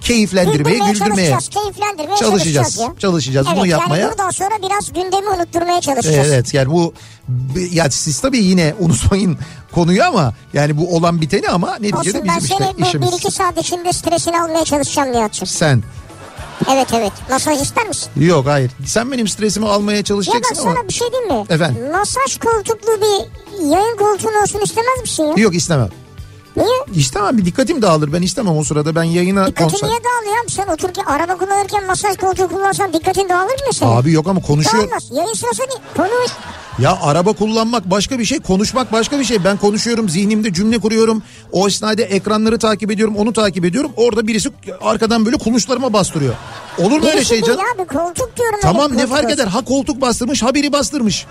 keyiflendirmeye, 0.00 0.74
Güldürmeye 0.74 0.92
güldürmeye 0.92 1.30
çalışacağız, 1.30 1.48
keyiflendirmeye 1.48 2.16
çalışacağız. 2.16 2.42
çalışacağız 2.44 2.78
ya. 2.78 2.94
Çalışacağız. 2.98 3.46
Evet 3.50 3.58
Bunu 3.58 3.66
yapmaya. 3.66 4.00
yani 4.02 4.10
buradan 4.10 4.30
sonra 4.30 4.50
biraz 4.62 4.92
gündemi 4.92 5.28
unutturmaya 5.28 5.80
çalışacağız. 5.80 6.28
Evet 6.32 6.54
yani 6.54 6.70
bu 6.70 6.92
ya 7.70 7.90
siz 7.90 8.20
tabii 8.20 8.38
yine 8.38 8.74
unutmayın 8.78 9.38
konuyu 9.72 10.04
ama 10.04 10.34
yani 10.52 10.78
bu 10.78 10.96
olan 10.96 11.20
biteni 11.20 11.48
ama 11.48 11.76
neticede 11.76 12.18
Olsun 12.18 12.28
ben 12.28 12.36
bizim 12.36 12.56
seni 12.58 12.68
işte 12.70 12.82
işimiz. 12.88 13.12
bir 13.12 13.16
iki 13.16 13.30
saat 13.30 13.58
içinde 13.58 13.92
stresini 13.92 14.40
almaya 14.40 14.64
çalışacağım 14.64 15.12
Nihat'cığım. 15.12 15.46
Sen 15.46 15.82
Evet 16.72 16.88
evet. 16.94 17.12
Masaj 17.30 17.62
ister 17.62 17.88
misin? 17.88 18.10
yok 18.16 18.46
hayır 18.46 18.70
sen 18.86 19.12
benim 19.12 19.28
stresimi 19.28 19.68
almaya 19.68 19.96
Ya 19.96 20.04
çalışacaksın 20.04 20.56
ama 20.66 20.74
sana 20.74 20.88
bir 20.88 20.92
şey 20.92 21.08
diyeyim 21.12 21.34
mi? 21.34 21.44
Efendim? 21.50 21.90
Masaj 21.92 22.38
koltuklu 22.38 22.88
bir 23.00 23.26
yayın 23.70 23.96
koltuğun 23.96 24.42
olsun 24.42 24.60
istemez 24.60 25.00
misin 25.02 25.24
ya? 25.24 25.34
yok 25.36 25.54
istemem. 25.54 25.88
Niye? 26.56 26.68
İstemem 26.94 27.38
bir 27.38 27.44
dikkatim 27.44 27.82
dağılır 27.82 28.12
ben 28.12 28.22
istemem 28.22 28.56
o 28.58 28.64
sırada 28.64 28.94
ben 28.94 29.02
yayına 29.02 29.46
Dikkatin 29.46 29.64
konsantre- 29.68 29.88
niye 29.88 29.98
dağılıyor? 30.04 30.44
Sen 30.48 30.66
otururken 30.68 31.04
araba 31.04 31.36
kullanırken 31.36 31.86
masaj 31.86 32.16
koltuğu 32.16 32.48
kullansan 32.48 32.92
dikkatin 32.92 33.28
dağılır 33.28 33.50
mı 33.66 33.72
senin? 33.72 33.90
Abi 33.90 34.12
yok 34.12 34.28
ama 34.28 34.42
konuşuyor. 34.42 34.82
Dağılmaz. 34.84 35.10
Yayın 35.10 35.32
sırası 35.34 35.58
değil. 35.58 35.80
Konuş. 35.96 36.30
Ya 36.78 36.98
araba 37.02 37.32
kullanmak 37.32 37.90
başka 37.90 38.18
bir 38.18 38.24
şey, 38.24 38.40
konuşmak 38.40 38.92
başka 38.92 39.18
bir 39.18 39.24
şey. 39.24 39.44
Ben 39.44 39.56
konuşuyorum, 39.56 40.08
zihnimde 40.08 40.52
cümle 40.52 40.78
kuruyorum. 40.78 41.22
O 41.52 41.66
esnada 41.68 42.02
ekranları 42.02 42.58
takip 42.58 42.90
ediyorum, 42.90 43.16
onu 43.16 43.32
takip 43.32 43.64
ediyorum. 43.64 43.90
Orada 43.96 44.26
birisi 44.26 44.50
arkadan 44.80 45.26
böyle 45.26 45.36
kulunçlarıma 45.36 45.92
bastırıyor. 45.92 46.34
Olur 46.78 47.00
mu 47.00 47.06
öyle 47.08 47.24
şey 47.24 47.42
canım? 47.42 47.60
abi 47.76 47.86
koltuk 47.86 48.36
diyorum. 48.36 48.58
Tamam 48.62 48.96
ne 48.96 49.06
fark 49.06 49.30
eder? 49.30 49.46
Ha 49.46 49.64
koltuk 49.64 50.00
bastırmış, 50.00 50.42
ha 50.42 50.54
biri 50.54 50.72
bastırmış. 50.72 51.26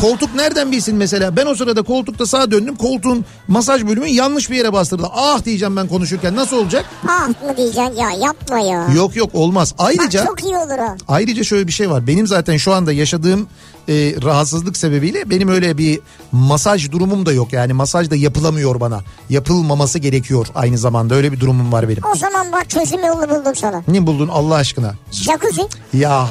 Koltuk 0.00 0.34
nereden 0.34 0.72
bilsin 0.72 0.96
mesela? 0.96 1.36
Ben 1.36 1.46
o 1.46 1.54
sırada 1.54 1.82
koltukta 1.82 2.26
sağa 2.26 2.50
döndüm. 2.50 2.76
Koltuğun 2.76 3.24
masaj 3.48 3.86
bölümü 3.86 4.08
yanlış 4.08 4.50
bir 4.50 4.56
yere 4.56 4.72
bastırdı. 4.72 5.06
Ah 5.14 5.44
diyeceğim 5.44 5.76
ben 5.76 5.88
konuşurken. 5.88 6.36
Nasıl 6.36 6.56
olacak? 6.56 6.84
Ah 7.08 7.28
mı 7.28 7.56
diyeceksin 7.56 7.94
ya 7.96 8.10
yapma 8.10 8.58
ya. 8.60 8.88
Yok 8.94 9.16
yok 9.16 9.30
olmaz. 9.34 9.74
Ayrıca 9.78 10.20
Bak 10.20 10.26
çok 10.26 10.44
iyi 10.44 10.56
olur 10.56 10.78
o. 10.78 10.96
Ayrıca 11.08 11.44
şöyle 11.44 11.66
bir 11.66 11.72
şey 11.72 11.90
var. 11.90 12.06
Benim 12.06 12.26
zaten 12.26 12.56
şu 12.56 12.72
anda 12.72 12.92
yaşadığım 12.92 13.48
e, 13.88 13.94
rahatsızlık 14.22 14.76
sebebiyle 14.76 15.30
benim 15.30 15.48
öyle 15.48 15.78
bir 15.78 16.00
masaj 16.32 16.90
durumum 16.90 17.26
da 17.26 17.32
yok. 17.32 17.52
Yani 17.52 17.72
masaj 17.72 18.10
da 18.10 18.16
yapılamıyor 18.16 18.80
bana. 18.80 19.00
Yapılmaması 19.30 19.98
gerekiyor 19.98 20.46
aynı 20.54 20.78
zamanda. 20.78 21.14
Öyle 21.14 21.32
bir 21.32 21.40
durumum 21.40 21.72
var 21.72 21.88
benim. 21.88 22.02
O 22.12 22.16
zaman 22.16 22.52
bak 22.52 22.70
çözüm 22.70 23.04
yolunu 23.06 23.28
buldum 23.30 23.54
sana. 23.54 23.82
Ne 23.88 24.06
buldun 24.06 24.28
Allah 24.28 24.54
aşkına? 24.54 24.94
Jacuzzi. 25.12 25.62
Ya 25.94 26.28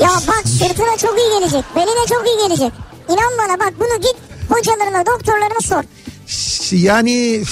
Ya 0.00 0.08
bak 0.28 0.42
sırtına 0.48 0.96
çok 0.96 1.18
iyi 1.18 1.40
gelecek. 1.40 1.64
Beline 1.76 2.06
çok 2.08 2.26
iyi 2.26 2.48
gelecek. 2.48 2.72
İnan 3.08 3.32
bana 3.38 3.60
bak 3.60 3.72
bunu 3.80 4.00
git 4.00 4.16
hocalarına 4.48 5.06
doktorlarına 5.06 5.60
sor. 5.60 5.82
yani 6.76 7.44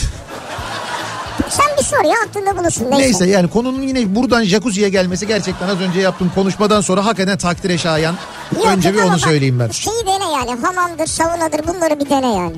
Sen 1.49 1.67
bir 1.79 1.83
sor 1.85 2.05
ya 2.05 2.15
aklında 2.29 2.59
bulunsun. 2.59 2.91
Neyse. 2.91 3.05
neyse 3.05 3.27
yani 3.27 3.51
konunun 3.51 3.83
yine 3.83 4.15
buradan 4.15 4.45
jacuzziye 4.45 4.89
gelmesi 4.89 5.27
gerçekten 5.27 5.69
az 5.69 5.81
önce 5.81 6.01
yaptığım 6.01 6.31
konuşmadan 6.35 6.81
sonra 6.81 7.05
hakikaten 7.05 7.39
takdire 7.39 7.79
şayan. 7.79 8.15
Yok, 8.57 8.67
önce 8.67 8.95
bir 8.95 9.03
onu 9.03 9.13
bak, 9.13 9.21
söyleyeyim 9.21 9.59
ben. 9.61 9.71
Şeyi 9.71 10.07
dene 10.07 10.33
yani 10.33 10.61
hamamdır 10.61 11.07
saunadır 11.07 11.67
bunları 11.67 12.01
bir 12.01 12.11
dene 12.11 12.35
yani. 12.35 12.57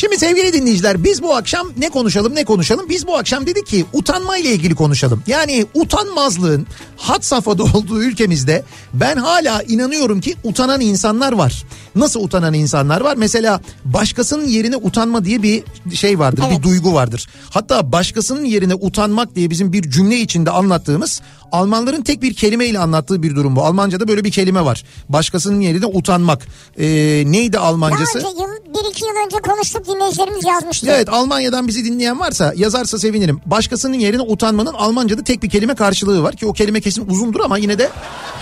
Şimdi 0.00 0.18
sevgili 0.18 0.52
dinleyiciler 0.52 1.04
biz 1.04 1.22
bu 1.22 1.34
akşam 1.34 1.72
ne 1.78 1.88
konuşalım 1.88 2.34
ne 2.34 2.44
konuşalım? 2.44 2.86
Biz 2.88 3.06
bu 3.06 3.16
akşam 3.16 3.46
dedik 3.46 3.66
ki 3.66 3.84
utanma 3.92 4.36
ile 4.36 4.52
ilgili 4.52 4.74
konuşalım. 4.74 5.22
Yani 5.26 5.66
utanmazlığın 5.74 6.66
had 6.96 7.22
safhada 7.22 7.62
olduğu 7.74 8.02
ülkemizde 8.02 8.64
ben 8.94 9.16
hala 9.16 9.62
inanıyorum 9.62 10.20
ki 10.20 10.34
utanan 10.44 10.80
insanlar 10.80 11.32
var. 11.32 11.64
Nasıl 11.94 12.20
utanan 12.20 12.54
insanlar 12.54 13.00
var? 13.00 13.16
Mesela 13.16 13.60
başkasının 13.84 14.46
yerine 14.46 14.76
utanma 14.76 15.24
diye 15.24 15.42
bir 15.42 15.62
şey 15.94 16.18
vardır, 16.18 16.44
Evet. 16.48 16.58
bir 16.58 16.62
duygu 16.62 16.94
vardır. 16.94 17.28
Hatta 17.50 17.92
başkasının 17.92 18.44
yerine 18.44 18.74
utanmak 18.74 19.34
diye 19.36 19.50
bizim 19.50 19.72
bir 19.72 19.90
cümle 19.90 20.16
içinde 20.20 20.50
anlattığımız 20.50 21.20
Almanların 21.52 22.02
tek 22.02 22.22
bir 22.22 22.34
kelimeyle 22.34 22.78
anlattığı 22.78 23.22
bir 23.22 23.36
durum 23.36 23.56
bu. 23.56 23.64
Almanca'da 23.64 24.08
böyle 24.08 24.24
bir 24.24 24.30
kelime 24.30 24.64
var. 24.64 24.84
Başkasının 25.08 25.60
yerine 25.60 25.86
utanmak. 25.86 26.46
Ee, 26.78 26.86
neydi 27.26 27.52
Daha 27.52 27.64
Almancası? 27.66 28.18
önce 28.18 28.28
yıl, 28.28 28.74
bir 28.74 28.90
iki 28.90 29.04
yıl 29.04 29.14
önce 29.26 29.36
konuştuk 29.36 29.86
dinleyicilerimiz 29.88 30.44
yazmıştı. 30.44 30.86
Evet 30.90 31.08
Almanya'dan 31.08 31.68
bizi 31.68 31.84
dinleyen 31.84 32.20
varsa 32.20 32.52
yazarsa 32.56 32.98
sevinirim. 32.98 33.40
Başkasının 33.46 33.94
yerine 33.98 34.22
utanmanın 34.22 34.74
Almanca'da 34.74 35.24
tek 35.24 35.42
bir 35.42 35.50
kelime 35.50 35.74
karşılığı 35.74 36.22
var 36.22 36.36
ki 36.36 36.46
o 36.46 36.52
kelime 36.52 36.80
kesin 36.80 37.06
uzundur 37.08 37.40
ama 37.40 37.58
yine 37.58 37.78
de 37.78 37.90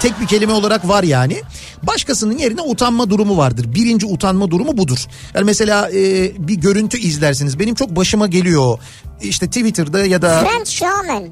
tek 0.00 0.20
bir 0.20 0.26
kelime 0.26 0.52
olarak 0.52 0.88
var 0.88 1.02
yani. 1.02 1.42
Başkasının 1.82 2.38
yerine 2.38 2.60
utanma 2.60 3.10
durumu 3.10 3.36
vardır. 3.36 3.74
Birinci 3.74 4.06
utanma 4.06 4.50
durumu 4.50 4.76
budur. 4.76 4.98
Yani 5.34 5.44
mesela 5.44 5.90
e, 5.90 6.32
bir 6.48 6.54
görüntü 6.54 6.98
izlersiniz. 6.98 7.58
Benim 7.58 7.74
çok 7.74 7.96
başıma 7.96 8.26
geliyor. 8.26 8.78
İşte 9.22 9.46
Twitter'da 9.46 10.06
ya 10.06 10.22
da 10.22 10.44
French 10.44 10.68
Shaman. 10.68 11.24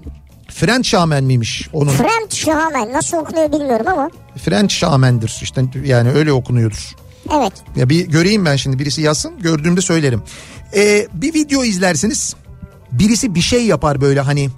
French 0.54 0.86
Shaman 0.86 1.24
miymiş 1.24 1.68
onun? 1.72 1.90
French 1.90 2.34
Shaman 2.34 2.92
nasıl 2.92 3.16
okunuyor 3.16 3.52
bilmiyorum 3.52 3.86
ama. 3.88 4.10
French 4.44 4.72
Shaman'dır 4.72 5.38
işte 5.42 5.64
yani 5.84 6.10
öyle 6.10 6.32
okunuyordur. 6.32 6.96
Evet. 7.32 7.52
Ya 7.76 7.88
bir 7.88 8.06
göreyim 8.06 8.44
ben 8.44 8.56
şimdi 8.56 8.78
birisi 8.78 9.02
yazsın 9.02 9.32
gördüğümde 9.42 9.80
söylerim. 9.80 10.22
Ee, 10.74 11.06
bir 11.12 11.34
video 11.34 11.64
izlersiniz 11.64 12.34
birisi 12.92 13.34
bir 13.34 13.40
şey 13.40 13.66
yapar 13.66 14.00
böyle 14.00 14.20
hani 14.20 14.48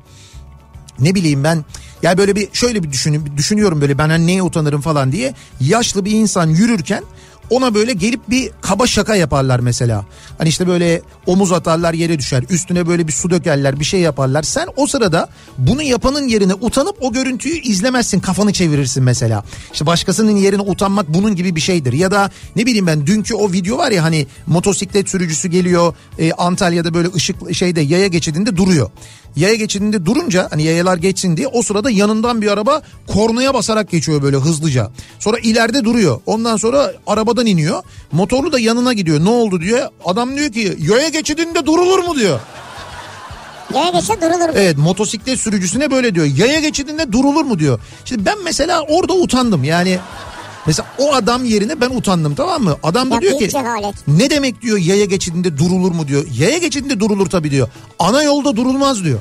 ne 0.98 1.14
bileyim 1.14 1.44
ben 1.44 1.64
ya 2.02 2.18
böyle 2.18 2.36
bir 2.36 2.48
şöyle 2.52 2.82
bir 2.82 2.92
düşünün, 2.92 3.36
düşünüyorum 3.36 3.80
böyle 3.80 3.98
ben 3.98 4.08
hani 4.08 4.26
neye 4.26 4.42
utanırım 4.42 4.80
falan 4.80 5.12
diye 5.12 5.34
yaşlı 5.60 6.04
bir 6.04 6.10
insan 6.10 6.48
yürürken 6.48 7.02
ona 7.50 7.74
böyle 7.74 7.92
gelip 7.92 8.30
bir 8.30 8.50
kaba 8.60 8.86
şaka 8.86 9.16
yaparlar 9.16 9.60
mesela. 9.60 10.04
Hani 10.38 10.48
işte 10.48 10.66
böyle 10.66 11.02
omuz 11.26 11.52
atarlar 11.52 11.94
yere 11.94 12.18
düşer. 12.18 12.44
Üstüne 12.50 12.86
böyle 12.86 13.08
bir 13.08 13.12
su 13.12 13.30
dökerler 13.30 13.80
bir 13.80 13.84
şey 13.84 14.00
yaparlar. 14.00 14.42
Sen 14.42 14.68
o 14.76 14.86
sırada 14.86 15.28
bunu 15.58 15.82
yapanın 15.82 16.28
yerine 16.28 16.54
utanıp 16.54 16.96
o 17.00 17.12
görüntüyü 17.12 17.60
izlemezsin. 17.60 18.20
Kafanı 18.20 18.52
çevirirsin 18.52 19.02
mesela. 19.04 19.44
İşte 19.72 19.86
başkasının 19.86 20.36
yerine 20.36 20.62
utanmak 20.62 21.14
bunun 21.14 21.36
gibi 21.36 21.56
bir 21.56 21.60
şeydir. 21.60 21.92
Ya 21.92 22.10
da 22.10 22.30
ne 22.56 22.66
bileyim 22.66 22.86
ben 22.86 23.06
dünkü 23.06 23.34
o 23.34 23.52
video 23.52 23.78
var 23.78 23.90
ya 23.90 24.02
hani 24.02 24.26
motosiklet 24.46 25.08
sürücüsü 25.08 25.48
geliyor 25.48 25.94
e, 26.18 26.32
Antalya'da 26.32 26.94
böyle 26.94 27.08
ışık 27.14 27.54
şeyde 27.54 27.80
yaya 27.80 28.06
geçidinde 28.06 28.56
duruyor. 28.56 28.90
Yaya 29.36 29.54
geçidinde 29.54 30.06
durunca 30.06 30.48
hani 30.50 30.62
yayalar 30.62 30.96
geçsin 30.96 31.36
diye 31.36 31.46
o 31.46 31.62
sırada 31.62 31.90
yanından 31.90 32.42
bir 32.42 32.48
araba 32.48 32.82
kornaya 33.06 33.54
basarak 33.54 33.90
geçiyor 33.90 34.22
böyle 34.22 34.36
hızlıca. 34.36 34.90
Sonra 35.18 35.38
ileride 35.38 35.84
duruyor. 35.84 36.20
Ondan 36.26 36.56
sonra 36.56 36.92
arabadan 37.06 37.46
iniyor. 37.46 37.82
Motorlu 38.12 38.52
da 38.52 38.58
yanına 38.58 38.92
gidiyor. 38.92 39.24
Ne 39.24 39.28
oldu 39.28 39.60
diyor. 39.60 39.88
Adam 40.04 40.36
diyor 40.36 40.52
ki 40.52 40.76
yaya 40.80 41.08
geçidinde 41.08 41.66
durulur 41.66 41.98
mu 41.98 42.16
diyor. 42.16 42.40
Yaya 43.74 43.90
geçse 43.90 44.20
durulur. 44.20 44.48
Evet 44.54 44.78
motosiklet 44.78 45.40
sürücüsüne 45.40 45.90
böyle 45.90 46.14
diyor. 46.14 46.26
Yaya 46.26 46.60
geçidinde 46.60 47.12
durulur 47.12 47.44
mu 47.44 47.58
diyor. 47.58 47.80
Şimdi 48.04 48.24
ben 48.24 48.38
mesela 48.44 48.82
orada 48.88 49.12
utandım. 49.14 49.64
Yani 49.64 49.98
mesela 50.66 50.88
o 50.98 51.14
adam 51.14 51.44
yerine 51.44 51.80
ben 51.80 51.90
utandım 51.90 52.34
tamam 52.34 52.62
mı? 52.62 52.76
Adam 52.82 53.10
da 53.10 53.14
Ya 53.14 53.20
diyor 53.20 53.38
ki 53.38 53.48
cehalet. 53.48 53.94
ne 54.08 54.30
demek 54.30 54.62
diyor 54.62 54.78
yaya 54.78 55.04
geçidinde 55.04 55.58
durulur 55.58 55.92
mu 55.92 56.08
diyor. 56.08 56.24
Yaya 56.38 56.58
geçidinde 56.58 57.00
durulur 57.00 57.26
tabii 57.30 57.50
diyor. 57.50 57.68
Ana 57.98 58.22
yolda 58.22 58.56
durulmaz 58.56 59.04
diyor. 59.04 59.20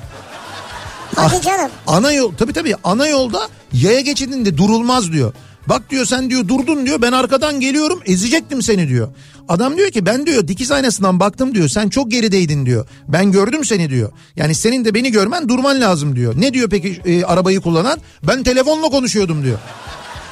Hadi 1.16 1.42
canım. 1.42 1.72
Ana 1.88 2.12
yol 2.12 2.32
tabii 2.38 2.54
tabii 2.54 2.76
ana 2.84 3.08
yolda 3.08 3.48
yaya 3.74 4.00
geçidinde 4.02 4.58
durulmaz 4.58 5.12
diyor. 5.12 5.34
Bak 5.70 5.90
diyor 5.90 6.06
sen 6.06 6.30
diyor 6.30 6.48
durdun 6.48 6.86
diyor 6.86 7.02
ben 7.02 7.12
arkadan 7.12 7.60
geliyorum 7.60 8.00
ezecektim 8.06 8.62
seni 8.62 8.88
diyor. 8.90 9.08
Adam 9.50 9.78
diyor 9.78 9.92
ki 9.92 10.06
ben 10.06 10.26
diyor 10.26 10.48
dikiz 10.48 10.72
aynasından 10.72 11.20
baktım 11.20 11.56
diyor 11.56 11.68
sen 11.70 11.90
çok 11.90 12.12
gerideydin 12.12 12.66
diyor. 12.66 12.88
Ben 13.08 13.32
gördüm 13.32 13.66
seni 13.66 13.90
diyor. 13.90 14.12
Yani 14.36 14.56
senin 14.56 14.86
de 14.86 14.94
beni 14.94 15.12
görmen 15.12 15.50
durman 15.50 15.82
lazım 15.82 16.16
diyor. 16.16 16.34
Ne 16.38 16.54
diyor 16.54 16.70
peki 16.70 17.02
e, 17.06 17.24
arabayı 17.24 17.62
kullanan? 17.62 18.00
Ben 18.28 18.44
telefonla 18.44 18.90
konuşuyordum 18.90 19.44
diyor. 19.44 19.58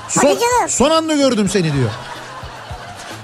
Son, 0.10 0.38
son 0.68 0.90
anda 0.92 1.16
gördüm 1.16 1.50
seni 1.50 1.74
diyor. 1.74 1.90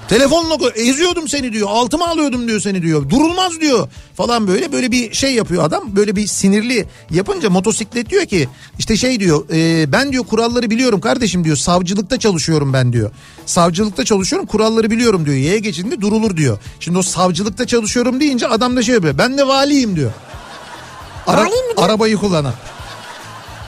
Telefonla 0.08 0.70
eziyordum 0.74 1.28
seni 1.28 1.52
diyor. 1.52 1.68
Altıma 1.70 2.08
alıyordum 2.08 2.48
diyor 2.48 2.60
seni 2.60 2.82
diyor. 2.82 3.10
Durulmaz 3.10 3.60
diyor 3.60 3.88
falan 4.16 4.48
böyle 4.48 4.72
böyle 4.72 4.92
bir 4.92 5.14
şey 5.14 5.34
yapıyor 5.34 5.64
adam. 5.64 5.96
Böyle 5.96 6.16
bir 6.16 6.26
sinirli 6.26 6.86
yapınca 7.10 7.50
motosiklet 7.50 8.10
diyor 8.10 8.26
ki 8.26 8.48
işte 8.78 8.96
şey 8.96 9.20
diyor 9.20 9.44
e, 9.52 9.92
ben 9.92 10.12
diyor 10.12 10.24
kuralları 10.24 10.70
biliyorum 10.70 11.00
kardeşim 11.00 11.44
diyor. 11.44 11.56
Savcılıkta 11.56 12.18
çalışıyorum 12.18 12.72
ben 12.72 12.92
diyor. 12.92 13.10
Savcılıkta 13.46 14.04
çalışıyorum 14.04 14.46
kuralları 14.46 14.90
biliyorum 14.90 15.26
diyor. 15.26 15.36
Yaya 15.36 15.58
geçidinde 15.58 16.00
durulur 16.00 16.36
diyor. 16.36 16.58
Şimdi 16.80 16.98
o 16.98 17.02
savcılıkta 17.02 17.66
çalışıyorum 17.66 18.20
deyince 18.20 18.48
adam 18.48 18.76
da 18.76 18.82
şey 18.82 18.94
yapıyor. 18.94 19.18
Ben 19.18 19.38
de 19.38 19.46
valiyim 19.46 19.96
diyor. 19.96 20.10
Ara- 21.26 21.40
Vali 21.40 21.50
mi? 21.50 21.72
Arabayı 21.76 22.16
kullanan. 22.16 22.54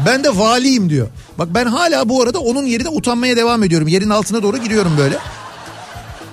Ben 0.07 0.25
de 0.25 0.39
valiyim 0.39 0.91
diyor. 0.91 1.09
Bak 1.39 1.49
ben 1.55 1.67
hala 1.67 2.09
bu 2.09 2.23
arada 2.23 2.39
onun 2.39 2.67
yerine 2.67 2.89
utanmaya 2.89 3.37
devam 3.37 3.63
ediyorum. 3.63 3.89
Yerin 3.89 4.11
altına 4.11 4.43
doğru 4.43 4.57
gidiyorum 4.57 4.93
böyle. 4.99 5.19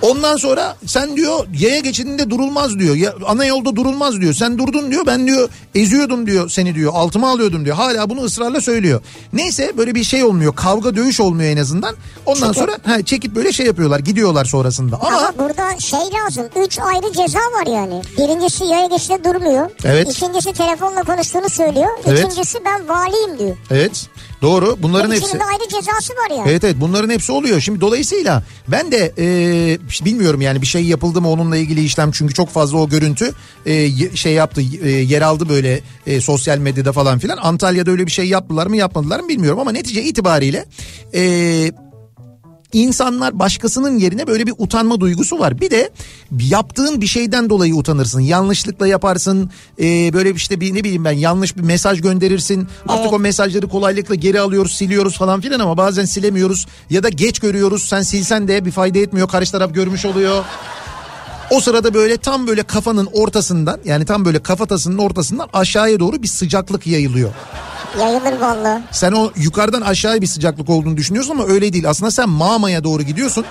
Ondan 0.01 0.37
sonra 0.37 0.75
sen 0.85 1.15
diyor 1.17 1.47
yaya 1.59 1.79
geçidinde 1.79 2.29
durulmaz 2.29 2.79
diyor. 2.79 2.95
Ya, 2.95 3.13
ana 3.25 3.45
yolda 3.45 3.75
durulmaz 3.75 4.21
diyor. 4.21 4.33
Sen 4.33 4.57
durdun 4.57 4.91
diyor. 4.91 5.05
Ben 5.05 5.27
diyor 5.27 5.49
eziyordum 5.75 6.27
diyor 6.27 6.49
seni 6.49 6.75
diyor. 6.75 6.91
Altıma 6.95 7.29
alıyordum 7.31 7.65
diyor. 7.65 7.75
Hala 7.75 8.09
bunu 8.09 8.21
ısrarla 8.23 8.61
söylüyor. 8.61 9.01
Neyse 9.33 9.73
böyle 9.77 9.95
bir 9.95 10.03
şey 10.03 10.23
olmuyor. 10.23 10.55
Kavga 10.55 10.95
dövüş 10.95 11.19
olmuyor 11.19 11.49
en 11.51 11.57
azından. 11.57 11.95
Ondan 12.25 12.51
Çekip. 12.51 12.55
sonra 12.55 12.77
ha, 12.95 13.01
çekip 13.01 13.35
böyle 13.35 13.51
şey 13.51 13.65
yapıyorlar. 13.65 13.99
Gidiyorlar 13.99 14.45
sonrasında. 14.45 14.99
Ama 15.01 15.17
Ama 15.17 15.33
burada 15.39 15.79
şey 15.79 15.99
lazım. 15.99 16.45
Üç 16.65 16.79
ayrı 16.79 17.13
ceza 17.13 17.39
var 17.39 17.67
yani. 17.67 18.01
Birincisi 18.17 18.65
yaya 18.65 18.85
geçişte 18.87 19.23
durmuyor. 19.23 19.69
Evet. 19.83 20.09
İkincisi 20.11 20.53
telefonla 20.53 21.03
konuştuğunu 21.03 21.49
söylüyor. 21.49 21.89
Evet. 22.05 22.19
İkincisi 22.19 22.57
ben 22.65 22.89
valiyim 22.89 23.39
diyor. 23.39 23.57
evet 23.71 24.07
doğru 24.41 24.77
bunların 24.81 25.11
hepsi. 25.11 25.39
De 25.39 25.43
ayrı 25.43 25.69
cezası 25.69 26.13
var 26.13 26.37
yani. 26.37 26.49
Evet 26.49 26.63
evet 26.63 26.75
bunların 26.79 27.09
hepsi 27.09 27.31
oluyor. 27.31 27.61
Şimdi 27.61 27.81
dolayısıyla 27.81 28.43
ben 28.67 28.91
de 28.91 29.13
e, 29.17 29.25
bilmiyorum 30.05 30.41
yani 30.41 30.61
bir 30.61 30.67
şey 30.67 30.83
yapıldı 30.83 31.21
mı 31.21 31.29
onunla 31.29 31.57
ilgili 31.57 31.83
işlem 31.83 32.11
çünkü 32.11 32.33
çok 32.33 32.49
fazla 32.49 32.77
o 32.77 32.89
görüntü 32.89 33.31
e, 33.65 33.89
şey 34.15 34.33
yaptı 34.33 34.61
e, 34.61 34.89
yer 34.89 35.21
aldı 35.21 35.49
böyle 35.49 35.81
e, 36.07 36.21
sosyal 36.21 36.57
medyada 36.57 36.91
falan 36.91 37.19
filan. 37.19 37.37
Antalya'da 37.37 37.91
öyle 37.91 38.05
bir 38.05 38.11
şey 38.11 38.25
yaptılar 38.25 38.67
mı 38.67 38.77
yapmadılar 38.77 39.19
mı 39.19 39.29
bilmiyorum 39.29 39.59
ama 39.59 39.71
netice 39.71 40.03
itibariyle 40.03 40.65
e, 41.13 41.21
İnsanlar 42.73 43.39
başkasının 43.39 43.97
yerine 43.99 44.27
böyle 44.27 44.47
bir 44.47 44.53
utanma 44.57 44.99
duygusu 44.99 45.39
var. 45.39 45.61
Bir 45.61 45.71
de 45.71 45.89
yaptığın 46.39 47.01
bir 47.01 47.07
şeyden 47.07 47.49
dolayı 47.49 47.75
utanırsın. 47.75 48.19
Yanlışlıkla 48.19 48.87
yaparsın. 48.87 49.49
e, 49.81 50.13
böyle 50.13 50.31
işte 50.31 50.59
bir 50.59 50.73
ne 50.75 50.83
bileyim 50.83 51.05
ben 51.05 51.11
yanlış 51.11 51.57
bir 51.57 51.61
mesaj 51.61 52.01
gönderirsin. 52.01 52.67
Artık 52.87 53.01
Evet. 53.05 53.13
o 53.13 53.19
mesajları 53.19 53.67
kolaylıkla 53.67 54.15
geri 54.15 54.39
alıyoruz, 54.39 54.75
siliyoruz 54.75 55.17
falan 55.17 55.41
filan 55.41 55.59
ama 55.59 55.77
bazen 55.77 56.05
silemiyoruz. 56.05 56.65
Ya 56.89 57.03
da 57.03 57.09
geç 57.09 57.39
görüyoruz. 57.39 57.83
Sen 57.83 58.01
silsen 58.01 58.47
de 58.47 58.65
bir 58.65 58.71
fayda 58.71 58.99
etmiyor. 58.99 59.27
Karşı 59.27 59.51
taraf 59.51 59.73
görmüş 59.73 60.05
oluyor. 60.05 60.43
O 61.51 61.59
sırada 61.59 61.93
böyle 61.93 62.17
tam 62.17 62.47
böyle 62.47 62.63
kafanın 62.63 63.09
ortasından 63.13 63.79
yani 63.85 64.05
tam 64.05 64.25
böyle 64.25 64.39
kafatasının 64.43 64.97
ortasından 64.97 65.47
aşağıya 65.53 65.99
doğru 65.99 66.23
bir 66.23 66.27
sıcaklık 66.27 66.87
yayılıyor. 66.87 67.29
Yayılır 67.99 68.39
valla. 68.39 68.81
Sen 68.91 69.11
o 69.11 69.31
yukarıdan 69.35 69.81
aşağıya 69.81 70.21
bir 70.21 70.27
sıcaklık 70.27 70.69
olduğunu 70.69 70.97
düşünüyorsun 70.97 71.31
ama 71.31 71.45
öyle 71.45 71.73
değil. 71.73 71.89
Aslında 71.89 72.11
sen 72.11 72.29
mamaya 72.29 72.83
doğru 72.83 73.03
gidiyorsun. 73.03 73.45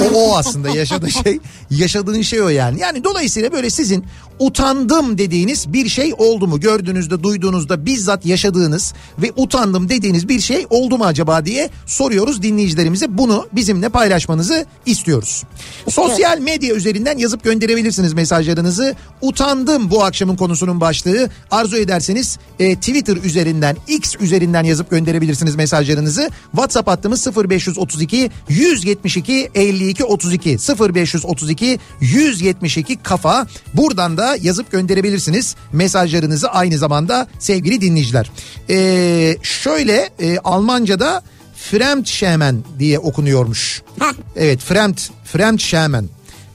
O, 0.00 0.04
o 0.14 0.36
aslında 0.36 0.70
yaşadığın 0.70 1.08
şey 1.08 1.40
yaşadığın 1.70 2.22
şey 2.22 2.42
o 2.42 2.48
yani. 2.48 2.80
Yani 2.80 3.04
dolayısıyla 3.04 3.52
böyle 3.52 3.70
sizin 3.70 4.04
utandım 4.38 5.18
dediğiniz 5.18 5.72
bir 5.72 5.88
şey 5.88 6.14
oldu 6.18 6.46
mu? 6.46 6.60
Gördüğünüzde, 6.60 7.22
duyduğunuzda 7.22 7.86
bizzat 7.86 8.26
yaşadığınız 8.26 8.94
ve 9.18 9.32
utandım 9.36 9.88
dediğiniz 9.88 10.28
bir 10.28 10.40
şey 10.40 10.66
oldu 10.70 10.98
mu 10.98 11.04
acaba 11.04 11.44
diye 11.44 11.70
soruyoruz 11.86 12.42
dinleyicilerimize. 12.42 13.18
Bunu 13.18 13.46
bizimle 13.52 13.88
paylaşmanızı 13.88 14.66
istiyoruz. 14.86 15.42
Sosyal 15.88 16.38
medya 16.38 16.74
üzerinden 16.74 17.18
yazıp 17.18 17.44
gönderebilirsiniz 17.44 18.12
mesajlarınızı. 18.12 18.94
Utandım 19.22 19.90
bu 19.90 20.04
akşamın 20.04 20.36
konusunun 20.36 20.80
başlığı. 20.80 21.30
Arzu 21.50 21.76
ederseniz 21.76 22.38
e, 22.58 22.74
Twitter 22.74 23.16
üzerinden, 23.16 23.76
X 23.88 24.16
üzerinden 24.20 24.64
yazıp 24.64 24.90
gönderebilirsiniz 24.90 25.56
mesajlarınızı. 25.56 26.30
WhatsApp 26.50 26.88
hattımız 26.88 27.26
0532 27.36 28.30
172 28.48 29.50
52 29.54 30.04
32 30.04 30.56
0532 30.94 31.59
172 32.00 32.96
kafa. 32.96 33.46
Buradan 33.74 34.16
da 34.16 34.36
yazıp 34.40 34.72
gönderebilirsiniz 34.72 35.56
mesajlarınızı 35.72 36.48
aynı 36.48 36.78
zamanda 36.78 37.26
sevgili 37.38 37.80
dinleyiciler. 37.80 38.30
E, 38.70 39.36
şöyle 39.42 40.10
e, 40.18 40.38
Almanca'da 40.38 41.22
Fremdschämen 41.70 42.56
diye 42.78 42.98
okunuyormuş. 42.98 43.82
Heh. 44.00 44.12
Evet 44.36 44.60
Fremd, 44.60 44.98
Fremdschämen. 45.32 46.04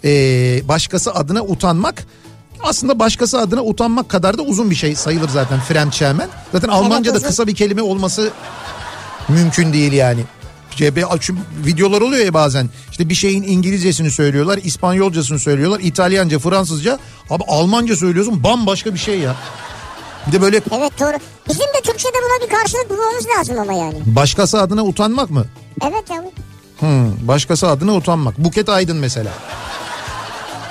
Ee, 0.04 0.62
başkası 0.68 1.14
adına 1.14 1.44
utanmak. 1.44 2.06
Aslında 2.64 3.00
başkası 3.00 3.40
adına 3.40 3.64
utanmak 3.64 4.10
kadar 4.10 4.38
da 4.38 4.42
uzun 4.42 4.70
bir 4.70 4.76
şey 4.76 4.96
sayılır 4.96 5.30
zaten 5.30 5.60
Fremdschämen. 5.60 6.28
Zaten 6.52 6.68
Almanca'da 6.68 7.22
kısa 7.22 7.48
bir 7.48 7.56
kelime 7.56 7.82
olması 7.82 8.32
mümkün 9.30 9.74
değil 9.74 9.94
yani. 9.94 10.22
CB 10.76 10.98
çünkü 11.20 11.42
videolar 11.66 12.02
oluyor 12.02 12.26
ya 12.26 12.34
bazen. 12.34 12.70
İşte 12.92 13.10
bir 13.10 13.16
şeyin 13.16 13.44
İngilizcesini 13.44 14.12
söylüyorlar, 14.12 14.60
İspanyolcasını 14.64 15.40
söylüyorlar, 15.40 15.80
İtalyanca, 15.80 16.40
Fransızca. 16.40 17.00
Abi 17.30 17.44
Almanca 17.48 17.96
söylüyorsun 17.96 18.44
bambaşka 18.44 18.94
bir 18.94 19.00
şey 19.00 19.20
ya. 19.20 19.36
Bir 20.28 20.32
de 20.32 20.42
böyle 20.42 20.58
Evet 20.72 21.00
doğru. 21.00 21.18
Bizim 21.50 21.62
de 21.66 21.82
Türkçe'de 21.84 22.14
buna 22.14 22.48
bir 22.50 22.56
karşılık 22.56 22.90
bulmamız 22.90 23.26
lazım 23.38 23.60
ama 23.60 23.74
yani. 23.74 23.96
başkası 24.06 24.62
adına 24.62 24.84
utanmak 24.84 25.30
mı? 25.30 25.46
Evet 25.84 26.10
ya. 26.10 26.24
Hmm, 26.80 27.28
başkası 27.28 27.68
adına 27.68 27.94
utanmak. 27.96 28.38
Buket 28.38 28.70
Aydın 28.70 28.98
mesela. 28.98 29.32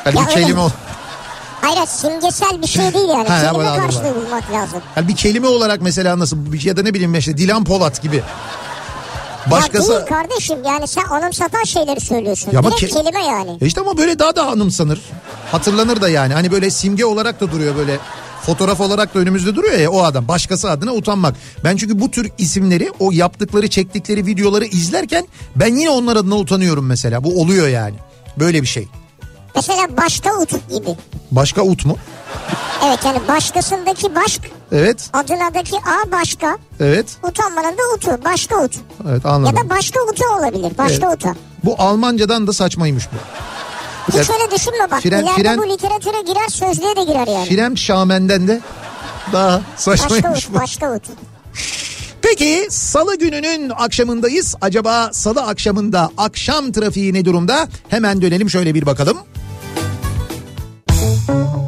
Yani 0.06 0.16
Ya 0.18 0.22
bir 0.22 0.30
öyle 0.30 0.40
kelime 0.42 0.60
ol- 0.60 0.70
Hayır 1.60 1.86
simgesel 1.86 2.62
bir 2.62 2.66
şey 2.66 2.94
değil 2.94 3.08
yani. 3.08 3.28
Ha, 3.28 3.52
Kelime 3.52 3.76
karşılığı 3.76 4.14
bulmak 4.14 4.52
lazım. 4.52 4.80
Yani 4.96 5.08
bir 5.08 5.16
kelime 5.16 5.46
olarak 5.46 5.82
mesela 5.82 6.18
nasıl 6.18 6.36
ya 6.64 6.76
da 6.76 6.82
ne 6.82 6.94
bileyim 6.94 7.14
işte 7.14 7.36
Dilan 7.38 7.64
Polat 7.64 8.02
gibi. 8.02 8.22
Ya 9.46 9.50
Başkası 9.50 9.92
değil 9.92 10.07
kardeşim 10.07 10.59
yani 10.64 10.87
sen 10.87 11.04
anımsatan 11.04 11.64
şeyleri 11.64 12.00
söylüyorsun. 12.00 12.52
Ya 12.52 12.62
Direkt 12.62 12.83
ke- 12.83 12.88
kelime 12.88 13.24
yani. 13.24 13.59
E 13.61 13.66
işte 13.66 13.80
ama 13.80 13.96
böyle 13.98 14.18
daha 14.18 14.37
da 14.37 14.46
anımsanır. 14.46 15.00
Hatırlanır 15.52 16.00
da 16.00 16.09
yani. 16.09 16.35
Hani 16.35 16.52
böyle 16.52 16.70
simge 16.70 17.04
olarak 17.04 17.40
da 17.40 17.52
duruyor 17.52 17.76
böyle. 17.76 17.98
Fotoğraf 18.42 18.80
olarak 18.80 19.14
da 19.14 19.18
önümüzde 19.18 19.54
duruyor 19.54 19.78
ya 19.78 19.90
o 19.90 20.02
adam. 20.02 20.28
Başkası 20.28 20.70
adına 20.70 20.92
utanmak. 20.92 21.37
Ben 21.64 21.76
çünkü 21.76 22.00
bu 22.00 22.11
tür 22.11 22.30
isimleri 22.38 22.90
o 22.98 23.12
yaptıkları 23.12 23.68
çektikleri 23.68 24.26
videoları 24.26 24.64
izlerken 24.64 25.26
ben 25.57 25.74
yine 25.74 25.90
onlar 25.90 26.16
adına 26.16 26.35
utanıyorum 26.37 26.87
mesela. 26.87 27.24
Bu 27.24 27.40
oluyor 27.40 27.68
yani. 27.68 27.94
Böyle 28.38 28.62
bir 28.62 28.66
şey. 28.66 28.88
Mesela 29.54 29.96
başka 29.96 30.30
ut 30.40 30.50
gibi. 30.50 30.96
Başka 31.30 31.62
ut 31.62 31.84
mu? 31.86 31.96
Evet 32.86 32.98
yani 33.04 33.18
başkasındaki 33.28 34.14
başk, 34.14 34.40
Evet. 34.72 35.10
adınadaki 35.12 35.76
a 35.76 36.12
başka, 36.12 36.58
Evet. 36.80 37.06
utanmanın 37.22 37.72
da 37.78 37.82
utu, 37.96 38.24
başka 38.24 38.64
ut. 38.64 38.72
Evet 39.10 39.24
Ya 39.24 39.30
anladım. 39.30 39.56
da 39.56 39.70
başka 39.70 40.00
utu 40.00 40.24
olabilir, 40.38 40.72
başka 40.78 41.06
Evet. 41.06 41.16
uta. 41.18 41.34
Bu 41.64 41.74
Almancadan 41.78 42.46
da 42.46 42.52
saçmaymış 42.52 43.04
bu. 43.12 43.16
Hiç 44.08 44.28
Ya- 44.28 44.34
öyle 44.36 44.50
düşünme 44.56 44.90
bak. 44.90 45.02
Fren- 45.02 45.22
İleride 45.22 45.42
fren- 45.48 45.58
bu 45.58 45.68
literatüre 45.68 46.22
girer, 46.22 46.48
sözlüğe 46.48 46.96
de 46.96 47.04
girer 47.04 47.26
yani. 47.26 47.48
Frem 47.48 47.78
Şamen'den 47.78 48.48
de 48.48 48.60
daha 49.32 49.60
Başka 49.86 49.96
saçmaymış 49.96 50.46
ut, 50.46 50.54
bu. 50.54 50.58
başka 50.58 50.94
ut. 50.94 51.02
Peki 52.22 52.66
salı 52.70 53.18
gününün 53.18 53.70
akşamındayız. 53.70 54.54
Acaba 54.60 55.10
salı 55.12 55.42
akşamında 55.42 56.10
akşam 56.18 56.72
trafiği 56.72 57.14
ne 57.14 57.24
durumda? 57.24 57.68
Hemen 57.88 58.22
dönelim 58.22 58.50
şöyle 58.50 58.74
bir 58.74 58.86
bakalım. 58.86 59.18
Kafa 61.26 61.64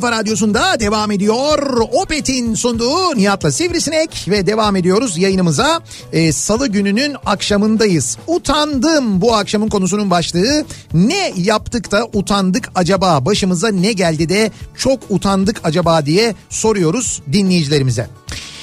kafa 0.00 0.12
radyosunda 0.12 0.80
devam 0.80 1.10
ediyor. 1.10 1.80
Opet'in 1.92 2.54
sunduğu 2.54 3.16
Nihat'la 3.16 3.52
Sivrisinek 3.52 4.26
ve 4.28 4.46
devam 4.46 4.76
ediyoruz 4.76 5.18
yayınımıza. 5.18 5.80
Ee, 6.12 6.32
Salı 6.32 6.68
gününün 6.68 7.16
akşamındayız. 7.26 8.18
Utandım 8.26 9.20
bu 9.20 9.34
akşamın 9.34 9.68
konusunun 9.68 10.10
başlığı. 10.10 10.64
Ne 10.94 11.32
yaptık 11.36 11.90
da 11.90 12.08
utandık 12.12 12.68
acaba? 12.74 13.24
Başımıza 13.24 13.68
ne 13.68 13.92
geldi 13.92 14.28
de 14.28 14.50
çok 14.76 15.00
utandık 15.08 15.60
acaba 15.64 16.06
diye 16.06 16.34
soruyoruz 16.50 17.22
dinleyicilerimize. 17.32 18.08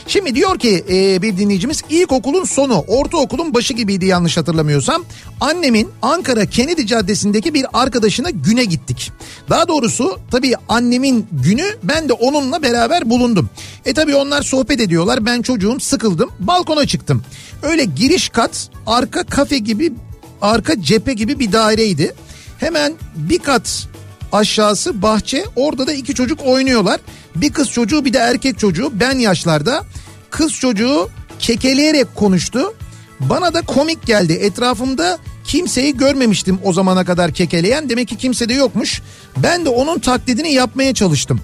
Şimdi 0.08 0.36
diyor 0.36 0.60
ki 0.60 0.86
e, 0.90 1.22
bir 1.22 1.38
dinleyicimiz 1.38 1.82
ilkokulun 1.90 2.44
sonu 2.44 2.84
ortaokulun 2.88 3.54
başı 3.54 3.74
gibiydi 3.74 4.06
yanlış 4.06 4.38
hatırlamıyorsam. 4.38 5.06
Annemin 5.42 5.90
Ankara 6.02 6.46
Kennedy 6.46 6.86
Caddesi'ndeki 6.86 7.54
bir 7.54 7.66
arkadaşına 7.74 8.30
güne 8.30 8.66
gittik. 8.66 9.12
Daha 9.50 9.68
doğrusu 9.68 10.20
tabii 10.32 10.54
annemin 10.70 11.28
günü 11.32 11.66
ben 11.84 12.10
de 12.10 12.14
onunla 12.14 12.62
beraber 12.62 13.10
bulundum. 13.10 13.50
E 13.86 13.94
tabii 13.94 14.16
onlar 14.16 14.42
sohbet 14.42 14.80
ediyorlar 14.80 15.26
ben 15.26 15.42
çocuğum 15.42 15.80
sıkıldım 15.80 16.30
balkona 16.40 16.88
çıktım. 16.88 17.24
Öyle 17.64 17.86
giriş 17.86 18.30
kat 18.30 18.70
arka 18.88 19.24
kafe 19.24 19.58
gibi 19.58 19.94
arka 20.42 20.82
cephe 20.82 21.14
gibi 21.14 21.40
bir 21.40 21.52
daireydi. 21.52 22.16
Hemen 22.60 22.94
bir 23.16 23.40
kat 23.40 23.88
aşağısı 24.36 25.02
bahçe 25.02 25.46
orada 25.56 25.88
da 25.88 25.94
iki 25.94 26.14
çocuk 26.14 26.40
oynuyorlar. 26.46 27.00
Bir 27.36 27.54
kız 27.54 27.70
çocuğu 27.70 28.06
bir 28.06 28.14
de 28.14 28.18
erkek 28.18 28.60
çocuğu 28.60 28.92
ben 28.94 29.20
yaşlarda. 29.20 29.84
Kız 30.30 30.54
çocuğu 30.54 31.10
kekeleyerek 31.40 32.16
konuştu. 32.16 32.74
Bana 33.20 33.54
da 33.54 33.62
komik 33.62 34.06
geldi. 34.06 34.34
Etrafımda 34.34 35.18
kimseyi 35.44 35.98
görmemiştim 35.98 36.60
o 36.64 36.74
zamana 36.74 37.06
kadar 37.06 37.32
kekeleyen. 37.32 37.90
Demek 37.90 38.08
ki 38.08 38.18
kimse 38.18 38.50
de 38.50 38.54
yokmuş. 38.54 39.02
Ben 39.38 39.66
de 39.66 39.70
onun 39.70 40.00
taklidini 40.00 40.54
yapmaya 40.54 40.94
çalıştım. 40.94 41.40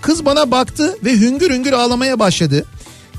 Kız 0.00 0.24
bana 0.24 0.50
baktı 0.50 0.96
ve 1.04 1.12
hüngür 1.12 1.50
hüngür 1.50 1.72
ağlamaya 1.72 2.18
başladı. 2.18 2.64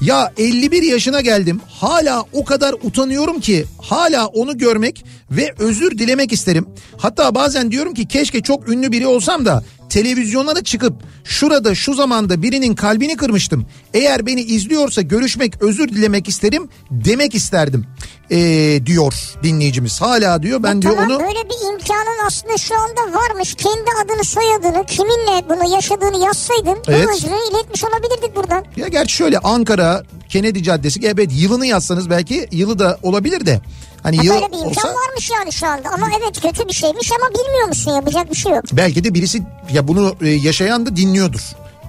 Ya 0.03 0.33
51 0.37 0.83
yaşına 0.83 1.21
geldim. 1.21 1.61
Hala 1.67 2.23
o 2.33 2.45
kadar 2.45 2.73
utanıyorum 2.83 3.39
ki 3.39 3.65
hala 3.81 4.27
onu 4.27 4.57
görmek 4.57 5.05
ve 5.31 5.53
özür 5.59 5.97
dilemek 5.97 6.33
isterim. 6.33 6.65
Hatta 6.97 7.35
bazen 7.35 7.71
diyorum 7.71 7.93
ki 7.93 8.07
keşke 8.07 8.41
çok 8.41 8.69
ünlü 8.69 8.91
biri 8.91 9.07
olsam 9.07 9.45
da 9.45 9.63
televizyonlara 9.93 10.63
çıkıp 10.63 10.93
şurada 11.23 11.75
şu 11.75 11.93
zamanda 11.93 12.41
birinin 12.41 12.75
kalbini 12.75 13.17
kırmıştım. 13.17 13.65
Eğer 13.93 14.25
beni 14.25 14.41
izliyorsa 14.41 15.01
görüşmek 15.01 15.61
özür 15.61 15.89
dilemek 15.89 16.27
isterim 16.27 16.69
demek 16.91 17.35
isterdim 17.35 17.85
ee, 18.31 18.79
diyor 18.85 19.13
dinleyicimiz. 19.43 20.01
Hala 20.01 20.43
diyor 20.43 20.63
ben 20.63 20.77
E 20.77 20.81
diyor 20.81 20.95
tamam 20.95 21.11
onu 21.11 21.19
böyle 21.19 21.49
bir 21.49 21.73
imkanın 21.73 22.27
aslında 22.27 22.57
şu 22.57 22.75
anda 22.75 23.17
varmış. 23.19 23.55
Kendi 23.55 23.89
adını 24.05 24.23
soyadını 24.23 24.85
kiminle 24.85 25.49
bunu 25.49 25.73
yaşadığını 25.75 26.25
yazsaydın 26.25 26.77
Evet. 26.87 27.07
bu 27.07 27.11
özrü 27.11 27.51
iletmiş 27.51 27.83
olabilirdik 27.83 28.35
buradan. 28.35 28.65
ya 28.77 28.87
gerçi 28.87 29.15
şöyle 29.15 29.39
Ankara 29.39 30.03
Kennedy 30.29 30.63
Caddesi 30.63 30.99
evet 31.03 31.29
yılını 31.33 31.65
yazsanız 31.65 32.09
belki 32.09 32.47
yılı 32.51 32.79
da 32.79 32.99
olabilir 33.03 33.45
de 33.45 33.61
hani 34.03 34.17
Ha, 34.17 34.23
böyle 34.23 34.45
bir 34.51 34.57
imkan 34.57 34.67
olsa 34.69 34.87
varmış 34.87 35.29
yani 35.39 35.53
şu 35.53 35.67
anda 35.67 35.89
ama 35.89 36.07
evet 36.19 36.41
kötü 36.41 36.67
bir 36.67 36.73
şeymiş 36.73 37.11
ama 37.11 37.29
bilmiyor 37.29 37.67
musun 37.67 37.91
yapacak 37.91 38.31
bir 38.31 38.35
şey 38.35 38.51
yok. 38.51 38.63
belki 38.71 39.03
de 39.03 39.13
birisi 39.13 39.43
ya 39.73 39.87
bunu 39.87 40.15
e, 40.21 40.29
yaşayan 40.29 40.85
da 40.85 40.95
dinliyordur. 40.95 41.41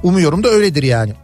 Umuyorum 0.03 0.45
da 0.45 0.49
öyledir 0.49 0.83
yani. 0.83 1.15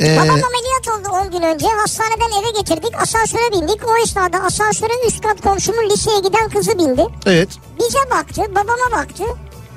Ee, 0.00 0.16
Babam 0.16 0.28
ameliyat 0.30 0.88
oldu 0.88 1.08
10 1.26 1.30
gün 1.30 1.42
önce. 1.46 1.66
Hastaneden 1.66 2.40
eve 2.42 2.50
getirdik. 2.60 3.02
Asansöre 3.02 3.52
bindik. 3.52 3.80
O 3.88 4.02
esnada 4.04 4.38
asansöre 4.38 4.92
üst 5.06 5.20
kat 5.22 5.40
komşumun 5.40 5.90
liseye 5.90 6.20
giden 6.20 6.48
kızı 6.48 6.78
bindi. 6.78 7.06
evet. 7.26 7.48
Bize 7.80 7.98
baktı, 8.10 8.42
babama 8.50 8.90
baktı. 9.02 9.24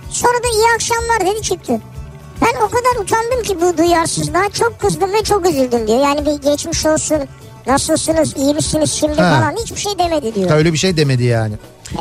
Sonra 0.10 0.34
da 0.43 0.48
iyi 0.54 0.65
akşamlar 0.76 1.19
dedi 1.34 1.41
çıktı. 1.41 1.82
Ben 2.41 2.62
o 2.62 2.69
kadar 2.69 3.04
utandım 3.04 3.43
ki 3.43 3.62
bu 3.62 3.78
duyarsızlığa. 3.78 4.50
Çok 4.50 4.80
kızdım 4.80 5.13
ve 5.13 5.24
çok 5.24 5.50
üzüldüm 5.50 5.88
diyor. 5.88 6.00
Yani 6.00 6.26
bir 6.26 6.50
geçmiş 6.52 6.86
olsun. 6.86 7.17
Nasılsınız, 7.67 8.38
iyi 8.38 8.54
misiniz 8.54 8.91
şimdi 8.93 9.21
Ha. 9.21 9.39
falan 9.39 9.56
hiçbir 9.63 9.80
şey 9.80 9.91
demedi 9.99 10.36
diyor. 10.36 10.49
Ha, 10.49 10.56
öyle 10.56 10.73
bir 10.73 10.78
şey 10.78 10.97
demedi 10.97 11.23
yani. 11.23 11.54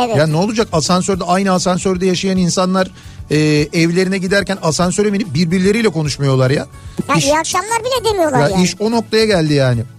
Evet. 0.05 0.17
Ya 0.17 0.27
ne 0.27 0.37
olacak 0.37 0.69
asansörde 0.73 1.25
aynı 1.25 1.53
asansörde 1.53 2.07
yaşayan 2.07 2.37
insanlar 2.37 2.91
e, 3.31 3.37
evlerine 3.73 4.19
giderken 4.19 4.59
asansöre 4.63 5.13
binip 5.13 5.35
birbirleriyle 5.35 5.89
konuşmuyorlar 5.89 6.51
ya. 6.51 6.67
Ya 7.09 7.15
İş- 7.17 7.25
iyi 7.25 7.39
akşamlar 7.39 7.81
bile 7.81 8.11
demiyorlar 8.11 8.41
Ya 8.41 8.49
yani. 8.49 8.65
iş 8.65 8.77
o 8.81 8.91
noktaya 8.91 9.25
geldi 9.27 9.55
yani. 9.55 9.81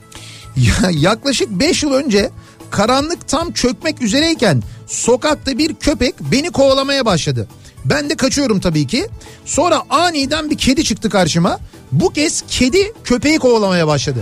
Ya, 0.56 0.90
yaklaşık 0.92 1.50
5 1.50 1.84
yıl 1.84 1.94
önce 1.94 2.30
karanlık 2.70 3.28
tam 3.28 3.52
çökmek 3.52 4.02
üzereyken 4.02 4.64
sokakta 4.88 5.58
bir 5.58 5.76
köpek 5.76 6.16
beni 6.32 6.52
kovalamaya 6.52 7.06
başladı. 7.06 7.48
Ben 7.86 8.10
de 8.10 8.16
kaçıyorum 8.16 8.60
tabii 8.60 8.88
ki. 8.88 9.10
Sonra 9.46 9.82
aniden 9.90 10.50
bir 10.50 10.58
kedi 10.58 10.84
çıktı 10.84 11.10
karşıma. 11.10 11.60
Bu 11.92 12.10
kez 12.14 12.44
kedi 12.48 12.94
köpeği 13.04 13.40
kovalamaya 13.40 13.88
başladı. 13.88 14.20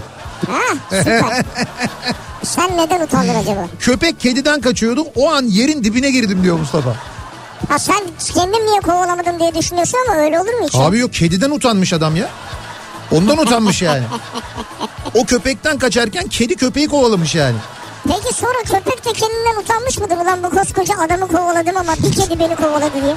Ha, 0.47 0.75
süper. 0.89 1.21
Sen 2.43 2.77
neden 2.77 3.01
utandın 3.01 3.35
acaba? 3.35 3.67
Köpek 3.79 4.19
kediden 4.19 4.61
kaçıyordu. 4.61 5.05
O 5.15 5.31
an 5.31 5.43
yerin 5.45 5.83
dibine 5.83 6.11
girdim 6.11 6.43
diyor 6.43 6.59
Mustafa. 6.59 6.95
Ha 7.69 7.79
sen 7.79 7.99
kendim 8.35 8.65
niye 8.65 8.79
kovalamadım 8.79 9.39
diye 9.39 9.55
düşünüyorsun 9.55 9.97
ama 10.09 10.17
öyle 10.21 10.39
olur 10.39 10.53
mu 10.53 10.65
hiç? 10.67 10.75
Abi 10.75 10.99
yok 10.99 11.13
kediden 11.13 11.49
utanmış 11.51 11.93
adam 11.93 12.15
ya. 12.15 12.29
Ondan 13.11 13.37
utanmış 13.37 13.81
yani. 13.81 14.03
O 15.15 15.25
köpekten 15.25 15.77
kaçarken 15.79 16.27
kedi 16.27 16.55
köpeği 16.55 16.87
kovalamış 16.87 17.35
yani. 17.35 17.55
Peki 18.07 18.35
sonra 18.35 18.57
köpek 18.65 19.05
de 19.05 19.13
kendinden 19.13 19.61
utanmış 19.61 19.97
mıdır? 19.97 20.17
Ulan 20.17 20.43
bu 20.43 20.49
koskoca 20.49 20.95
adamı 20.97 21.27
kovaladım 21.27 21.77
ama 21.77 21.93
bir 21.95 22.11
kedi 22.11 22.39
beni 22.39 22.55
kovaladı 22.55 23.01
diye. 23.03 23.15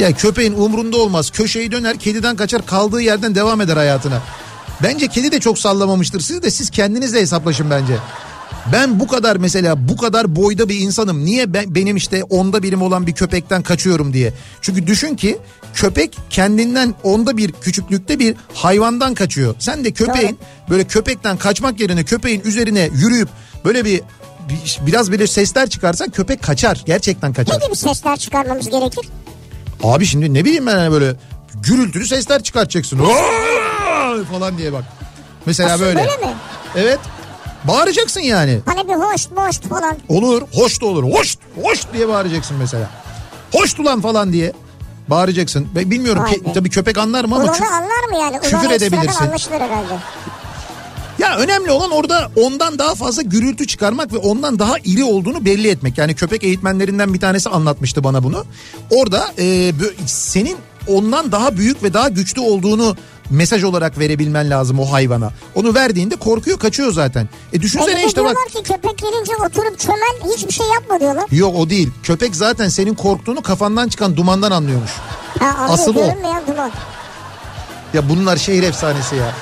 Ya 0.00 0.12
köpeğin 0.12 0.52
umrunda 0.52 0.96
olmaz. 0.96 1.30
Köşeyi 1.30 1.72
döner 1.72 1.98
kediden 1.98 2.36
kaçar 2.36 2.66
kaldığı 2.66 3.00
yerden 3.02 3.34
devam 3.34 3.60
eder 3.60 3.76
hayatına. 3.76 4.22
Bence 4.82 5.08
kedi 5.08 5.32
de 5.32 5.40
çok 5.40 5.58
sallamamıştır 5.58 6.20
sizi 6.20 6.42
de 6.42 6.50
siz 6.50 6.70
kendinizle 6.70 7.20
hesaplaşın 7.20 7.70
bence. 7.70 7.94
Ben 8.72 9.00
bu 9.00 9.06
kadar 9.06 9.36
mesela 9.36 9.88
bu 9.88 9.96
kadar 9.96 10.36
boyda 10.36 10.68
bir 10.68 10.78
insanım. 10.78 11.24
Niye 11.24 11.54
ben, 11.54 11.74
benim 11.74 11.96
işte 11.96 12.24
onda 12.24 12.62
birim 12.62 12.82
olan 12.82 13.06
bir 13.06 13.12
köpekten 13.12 13.62
kaçıyorum 13.62 14.12
diye. 14.12 14.32
Çünkü 14.60 14.86
düşün 14.86 15.16
ki 15.16 15.38
köpek 15.74 16.16
kendinden 16.30 16.94
onda 17.02 17.36
bir 17.36 17.52
küçüklükte 17.52 18.18
bir 18.18 18.36
hayvandan 18.54 19.14
kaçıyor. 19.14 19.54
Sen 19.58 19.84
de 19.84 19.90
köpeğin 19.92 20.38
böyle 20.70 20.84
köpekten 20.84 21.36
kaçmak 21.36 21.80
yerine 21.80 22.04
köpeğin 22.04 22.40
üzerine 22.44 22.90
yürüyüp 22.94 23.28
böyle 23.64 23.84
bir, 23.84 24.00
bir- 24.48 24.86
biraz 24.86 25.10
böyle 25.12 25.26
sesler 25.26 25.70
çıkarsan 25.70 26.10
köpek 26.10 26.42
kaçar. 26.42 26.82
Gerçekten 26.86 27.32
kaçar. 27.32 27.60
Ne 27.60 27.66
gibi 27.66 27.76
sesler 27.76 28.16
çıkarmamız 28.16 28.70
gerekir? 28.70 29.08
Abi 29.84 30.06
şimdi 30.06 30.34
ne 30.34 30.44
bileyim 30.44 30.66
ben 30.66 30.76
hani 30.76 30.92
böyle 30.92 31.14
gürültülü 31.54 32.06
sesler 32.06 32.42
çıkartacaksın. 32.42 32.98
"Aa!" 32.98 34.24
falan 34.32 34.58
diye 34.58 34.72
bak. 34.72 34.84
Mesela 35.46 35.72
Asıl 35.74 35.84
böyle. 35.84 35.98
böyle 35.98 36.16
mi? 36.26 36.34
Evet. 36.76 36.98
Bağıracaksın 37.64 38.20
yani. 38.20 38.60
Hani 38.66 38.88
bir 38.88 38.94
hoş 38.94 39.30
boş 39.30 39.58
falan. 39.68 39.96
Olur. 40.08 40.42
Hoş 40.54 40.80
da 40.82 40.86
olur. 40.86 41.04
Hoş. 41.12 41.36
Hoş 41.62 41.80
diye 41.92 42.08
bağıracaksın 42.08 42.56
mesela. 42.56 42.90
Hoş 43.52 43.78
ulan 43.78 44.00
falan 44.00 44.32
diye. 44.32 44.52
Bağıracaksın. 45.08 45.68
Ben 45.74 45.90
bilmiyorum 45.90 46.24
ki, 46.24 46.42
tabii 46.54 46.70
köpek 46.70 46.98
anlar 46.98 47.24
mı 47.24 47.34
ama 47.34 47.44
Ulanı 47.44 47.56
anlar 47.74 48.08
mı 48.10 48.16
yani? 48.20 48.40
küfür 48.40 48.56
Ulan 48.58 48.70
ekstradan 48.70 48.98
edebilirsin. 48.98 49.24
anlaşılır 49.24 49.60
herhalde. 49.60 49.94
Ya 51.20 51.36
önemli 51.36 51.70
olan 51.70 51.90
orada 51.90 52.30
ondan 52.36 52.78
daha 52.78 52.94
fazla 52.94 53.22
gürültü 53.22 53.66
çıkarmak 53.66 54.12
ve 54.12 54.16
ondan 54.16 54.58
daha 54.58 54.74
iri 54.84 55.04
olduğunu 55.04 55.44
belli 55.44 55.68
etmek. 55.68 55.98
Yani 55.98 56.14
köpek 56.14 56.44
eğitmenlerinden 56.44 57.14
bir 57.14 57.20
tanesi 57.20 57.48
anlatmıştı 57.48 58.04
bana 58.04 58.22
bunu. 58.24 58.44
Orada 58.90 59.32
e, 59.38 59.72
senin 60.06 60.56
ondan 60.86 61.32
daha 61.32 61.56
büyük 61.56 61.82
ve 61.82 61.94
daha 61.94 62.08
güçlü 62.08 62.40
olduğunu 62.40 62.96
mesaj 63.30 63.64
olarak 63.64 63.98
verebilmen 63.98 64.50
lazım 64.50 64.78
o 64.80 64.92
hayvana. 64.92 65.30
Onu 65.54 65.74
verdiğinde 65.74 66.16
korkuyor 66.16 66.58
kaçıyor 66.58 66.92
zaten. 66.92 67.28
E 67.52 67.60
düşünsene 67.62 67.94
Peki 67.94 68.06
işte 68.06 68.24
bak. 68.24 68.36
ki 68.48 68.62
köpek 68.62 68.98
gelince 68.98 69.32
oturup 69.46 69.78
çömel 69.78 70.34
hiçbir 70.36 70.52
şey 70.52 70.66
yapma 70.74 71.00
diyorlar. 71.00 71.24
Yok 71.30 71.54
o 71.56 71.70
değil. 71.70 71.90
Köpek 72.02 72.36
zaten 72.36 72.68
senin 72.68 72.94
korktuğunu 72.94 73.42
kafandan 73.42 73.88
çıkan 73.88 74.16
dumandan 74.16 74.50
anlıyormuş. 74.50 74.90
Ha, 75.38 75.66
Asıl 75.68 75.96
o. 75.96 76.06
görünmeyen 76.06 76.42
duman. 76.46 76.70
Ya 77.94 78.08
bunlar 78.08 78.36
şehir 78.36 78.62
efsanesi 78.62 79.16
ya. 79.16 79.34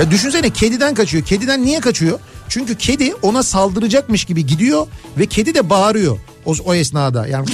Ya 0.00 0.10
düşünsene 0.10 0.50
kediden 0.50 0.94
kaçıyor. 0.94 1.24
Kediden 1.24 1.62
niye 1.62 1.80
kaçıyor? 1.80 2.20
Çünkü 2.48 2.78
kedi 2.78 3.14
ona 3.22 3.42
saldıracakmış 3.42 4.24
gibi 4.24 4.46
gidiyor 4.46 4.86
ve 5.18 5.26
kedi 5.26 5.54
de 5.54 5.70
bağırıyor 5.70 6.18
o, 6.46 6.54
o 6.64 6.74
esnada. 6.74 7.26
Yani 7.26 7.46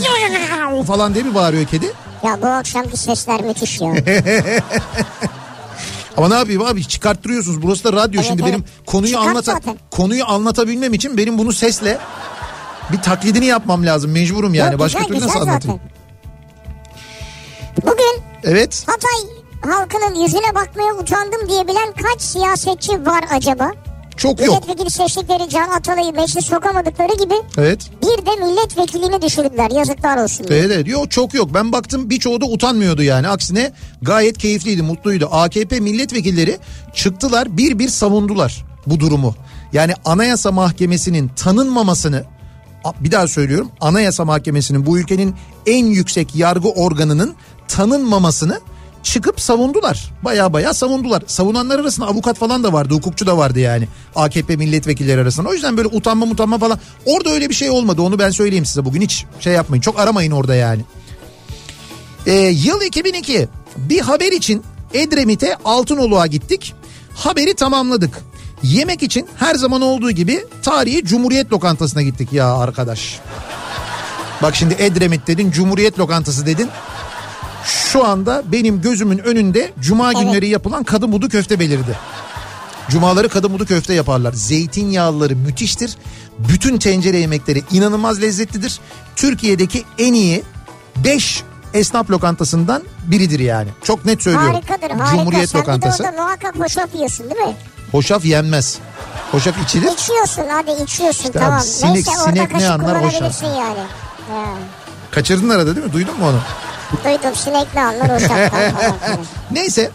falan 0.86 1.14
diye 1.14 1.24
bir 1.24 1.34
bağırıyor 1.34 1.66
kedi. 1.66 1.92
Ya 2.24 2.42
bu 2.42 2.46
akşamki 2.46 2.96
sesler 2.96 3.42
müthiş 3.42 3.80
ya. 3.80 3.88
Ama 6.16 6.28
ne 6.28 6.34
yapayım 6.34 6.62
abi 6.62 6.84
çıkarttırıyorsunuz. 6.84 7.62
Burası 7.62 7.84
da 7.84 7.92
radyo 7.92 8.20
Evet, 8.20 8.28
şimdi 8.28 8.42
evet. 8.42 8.52
benim 8.52 8.64
konuyu 8.86 9.12
Çıkart 9.12 9.28
anlata 9.28 9.52
zaten. 9.52 9.78
konuyu 9.90 10.24
anlatabilmem 10.26 10.94
için 10.94 11.16
benim 11.16 11.38
bunu 11.38 11.52
sesle 11.52 11.98
bir 12.92 13.02
taklidini 13.02 13.46
yapmam 13.46 13.86
lazım. 13.86 14.10
Mecburum 14.10 14.54
yani. 14.54 14.72
Yok, 14.72 14.80
Başka 14.80 14.98
güzel, 14.98 15.08
türlü 15.08 15.20
nasıl 15.20 15.38
güzel 15.38 15.52
anlatayım? 15.52 15.80
zaten. 15.80 15.96
Bugün 17.92 18.22
Evet. 18.44 18.84
Hatay 18.86 19.35
halkının 19.60 20.22
yüzüne 20.22 20.54
bakmaya 20.54 20.94
utandım 20.94 21.48
diyebilen 21.48 21.92
kaç 22.02 22.20
siyasetçi 22.22 23.06
var 23.06 23.24
acaba? 23.30 23.72
Çok 24.16 24.40
yok. 24.40 24.48
Milletvekili 24.48 24.90
seçtikleri 24.90 25.48
Can 25.48 25.68
Atalay'ı 25.68 26.12
meclis 26.12 26.44
sokamadıkları 26.46 27.14
gibi 27.24 27.34
Evet. 27.58 27.90
bir 28.02 28.26
de 28.26 28.44
milletvekilini 28.44 29.22
düşürdüler 29.22 29.70
yazıklar 29.70 30.22
olsun. 30.22 30.48
diye. 30.48 30.58
Evet 30.58 30.70
evet. 30.74 30.88
Yok 30.88 31.10
çok 31.10 31.34
yok. 31.34 31.50
Ben 31.54 31.72
baktım 31.72 32.10
birçoğu 32.10 32.40
da 32.40 32.44
utanmıyordu 32.46 33.02
yani. 33.02 33.28
Aksine 33.28 33.72
gayet 34.02 34.38
keyifliydi, 34.38 34.82
mutluydu. 34.82 35.28
AKP 35.32 35.80
milletvekilleri 35.80 36.58
çıktılar 36.94 37.56
bir 37.56 37.78
bir 37.78 37.88
savundular 37.88 38.64
bu 38.86 39.00
durumu. 39.00 39.34
Yani 39.72 39.92
Anayasa 40.04 40.52
Mahkemesi'nin 40.52 41.28
tanınmamasını 41.28 42.24
bir 43.00 43.12
daha 43.12 43.28
söylüyorum. 43.28 43.70
Anayasa 43.80 44.24
Mahkemesi'nin 44.24 44.86
bu 44.86 44.98
ülkenin 44.98 45.34
en 45.66 45.86
yüksek 45.86 46.34
yargı 46.34 46.68
organının 46.68 47.34
tanınmamasını 47.68 48.60
çıkıp 49.06 49.40
savundular. 49.40 50.10
Baya 50.22 50.52
baya 50.52 50.74
savundular. 50.74 51.22
Savunanlar 51.26 51.78
arasında 51.78 52.06
avukat 52.06 52.38
falan 52.38 52.64
da 52.64 52.72
vardı, 52.72 52.94
hukukçu 52.94 53.26
da 53.26 53.38
vardı 53.38 53.60
yani. 53.60 53.88
AKP 54.16 54.56
milletvekilleri 54.56 55.20
arasında. 55.20 55.48
O 55.48 55.52
yüzden 55.52 55.76
böyle 55.76 55.88
utanma 55.88 56.26
mutanma 56.26 56.58
falan. 56.58 56.78
Orada 57.04 57.30
öyle 57.30 57.48
bir 57.48 57.54
şey 57.54 57.70
olmadı. 57.70 58.02
Onu 58.02 58.18
ben 58.18 58.30
söyleyeyim 58.30 58.66
size 58.66 58.84
bugün. 58.84 59.00
Hiç 59.00 59.24
şey 59.40 59.52
yapmayın. 59.52 59.80
Çok 59.80 60.00
aramayın 60.00 60.30
orada 60.30 60.54
yani. 60.54 60.82
Ee, 62.26 62.32
yıl 62.32 62.82
2002 62.82 63.48
bir 63.76 64.00
haber 64.00 64.32
için 64.32 64.62
Edremit'e 64.94 65.56
Altınoluk'a 65.64 66.26
gittik. 66.26 66.74
Haberi 67.14 67.54
tamamladık. 67.54 68.20
Yemek 68.62 69.02
için 69.02 69.26
her 69.36 69.54
zaman 69.54 69.82
olduğu 69.82 70.10
gibi 70.10 70.46
tarihi 70.62 71.04
Cumhuriyet 71.04 71.52
Lokantası'na 71.52 72.02
gittik 72.02 72.32
ya 72.32 72.54
arkadaş. 72.56 73.20
Bak 74.42 74.56
şimdi 74.56 74.76
Edremit 74.78 75.26
dedin, 75.26 75.50
Cumhuriyet 75.50 75.98
Lokantası 75.98 76.46
dedin. 76.46 76.68
Şu 77.66 78.04
anda 78.06 78.42
benim 78.52 78.80
gözümün 78.82 79.18
önünde 79.18 79.72
cuma 79.80 80.12
Evet. 80.12 80.22
günleri 80.22 80.48
yapılan 80.48 80.84
kadımudu 80.84 81.28
köfte 81.28 81.60
belirdi. 81.60 81.98
Cumaları 82.90 83.28
kadımudu 83.28 83.66
köfte 83.66 83.94
yaparlar. 83.94 84.32
Zeytinyağlıları 84.32 85.36
müthiştir. 85.36 85.96
Bütün 86.38 86.78
tencere 86.78 87.18
yemekleri 87.18 87.62
inanılmaz 87.70 88.22
lezzetlidir. 88.22 88.78
Türkiye'deki 89.16 89.84
en 89.98 90.12
iyi 90.12 90.42
5 90.96 91.42
esnaf 91.74 92.10
lokantasından 92.10 92.82
biridir 93.06 93.40
yani. 93.40 93.68
Çok 93.84 94.04
net 94.04 94.22
söylüyorum. 94.22 94.52
Harikadır 94.54 94.90
harika. 94.90 95.16
Cumhuriyet 95.16 95.50
Sen 95.50 95.60
lokantası. 95.60 95.98
bir 95.98 96.04
de 96.04 96.10
orada 96.10 96.22
muhakkak 96.22 96.58
hoşaf 96.58 96.94
yiyorsun 96.94 97.30
değil 97.30 97.40
mi? 97.46 97.54
Hoşaf 97.92 98.24
yenmez. 98.24 98.78
Hoşaf 99.32 99.54
içilir. 99.64 99.92
İçiyorsun 99.92 100.42
hadi 100.50 100.82
içiyorsun 100.82 101.24
İşte 101.24 101.38
tamam. 101.38 101.58
abi, 101.58 101.62
sinek- 101.66 101.92
Neyse 101.94 102.10
sinek 102.24 102.54
ne 102.54 102.68
anlar 102.70 103.04
hoşaf? 103.04 103.42
yani. 103.42 103.78
Ya. 104.30 104.46
Kaçırdın 105.10 105.48
arada 105.48 105.76
değil 105.76 105.86
mi? 105.86 105.92
Duydun 105.92 106.18
mu 106.18 106.26
onu? 106.28 106.38
Duydum 107.04 107.34
sinek 107.36 107.66
ne 107.74 107.80
anlar 107.82 108.14
hoşaftan 108.14 108.50
falan. 108.76 108.96
Neyse 109.50 109.90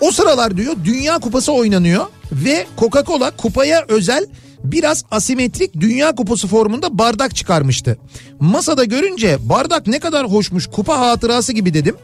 o 0.00 0.10
sıralar 0.12 0.56
diyor 0.56 0.76
Dünya 0.84 1.18
Kupası 1.18 1.52
oynanıyor 1.52 2.06
ve 2.32 2.66
Coca-Cola 2.78 3.36
kupaya 3.36 3.84
özel 3.88 4.26
biraz 4.64 5.04
asimetrik 5.10 5.80
Dünya 5.80 6.14
Kupası 6.14 6.48
formunda 6.48 6.98
bardak 6.98 7.36
çıkarmıştı. 7.36 7.98
Masada 8.40 8.84
görünce 8.84 9.38
bardak 9.40 9.86
ne 9.86 9.98
kadar 9.98 10.26
hoşmuş 10.32 10.66
kupa 10.66 10.98
hatırası 10.98 11.52
gibi 11.52 11.74
dedim. 11.74 11.96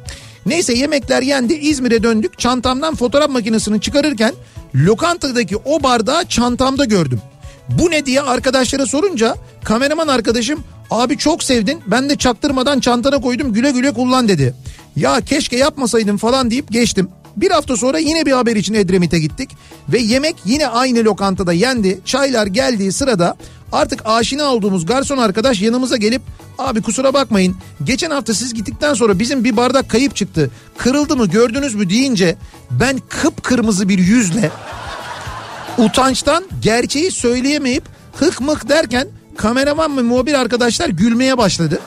Neyse 0.47 0.73
yemekler 0.73 1.23
yendi 1.23 1.55
İzmir'e 1.55 2.03
döndük 2.03 2.39
çantamdan 2.39 2.95
fotoğraf 2.95 3.31
makinesini 3.31 3.81
çıkarırken 3.81 4.35
lokantadaki 4.75 5.57
o 5.57 5.83
bardağı 5.83 6.25
çantamda 6.25 6.85
gördüm. 6.85 7.21
Bu 7.69 7.91
ne 7.91 8.07
diye 8.07 8.21
arkadaşlara 8.21 8.87
sorunca 8.87 9.37
kameraman 9.65 10.09
arkadaşım 10.09 10.65
abi 10.91 11.19
çok 11.19 11.43
sevdin 11.43 11.81
ben 11.87 12.11
de 12.11 12.17
çaktırmadan 12.17 12.81
çantana 12.81 13.21
koydum 13.21 13.53
güle 13.53 13.71
güle 13.71 13.93
kullan 13.93 14.29
dedi. 14.29 14.55
Ya 14.97 15.21
keşke 15.21 15.57
yapmasaydım 15.57 16.17
falan 16.17 16.51
deyip 16.51 16.71
geçtim. 16.71 17.09
Bir 17.37 17.51
hafta 17.51 17.77
sonra 17.77 17.99
yine 17.99 18.27
bir 18.27 18.33
haber 18.33 18.57
için 18.57 18.75
Edremit'e 18.75 19.19
gittik 19.19 19.51
ve 19.89 19.99
yemek 19.99 20.37
yine 20.45 20.69
aynı 20.69 21.05
lokantada 21.05 21.53
yendi. 21.53 22.01
Çaylar 22.05 22.47
geldiği 22.47 22.93
sırada 22.93 23.37
artık 23.73 24.03
aşina 24.05 24.45
olduğumuz 24.45 24.87
garson 24.87 25.19
arkadaş 25.19 25.61
yanımıza 25.61 25.97
gelip 25.97 26.23
abi 26.59 26.83
kusura 26.83 27.15
bakmayın 27.15 27.57
geçen 27.85 28.11
hafta 28.11 28.35
siz 28.35 28.55
gittikten 28.55 28.95
sonra 28.95 29.19
bizim 29.19 29.45
bir 29.45 29.57
bardak 29.57 29.91
kayıp 29.91 30.17
çıktı. 30.17 30.51
Kırıldı 30.79 31.17
mı 31.17 31.27
gördünüz 31.27 31.75
mü 31.75 31.91
deyince 31.91 32.37
ben 32.71 33.01
kıpkırmızı 33.09 33.89
bir 33.89 33.99
yüzle 33.99 34.51
utançtan 35.79 36.45
gerçeği 36.63 37.11
söyleyemeyip 37.11 37.85
hık 38.17 38.41
mık 38.41 38.69
derken 38.69 39.09
kameraman 39.41 39.97
ve 39.97 40.03
muhabir 40.03 40.35
arkadaşlar 40.35 40.89
gülmeye 40.89 41.39
başladı. 41.39 41.81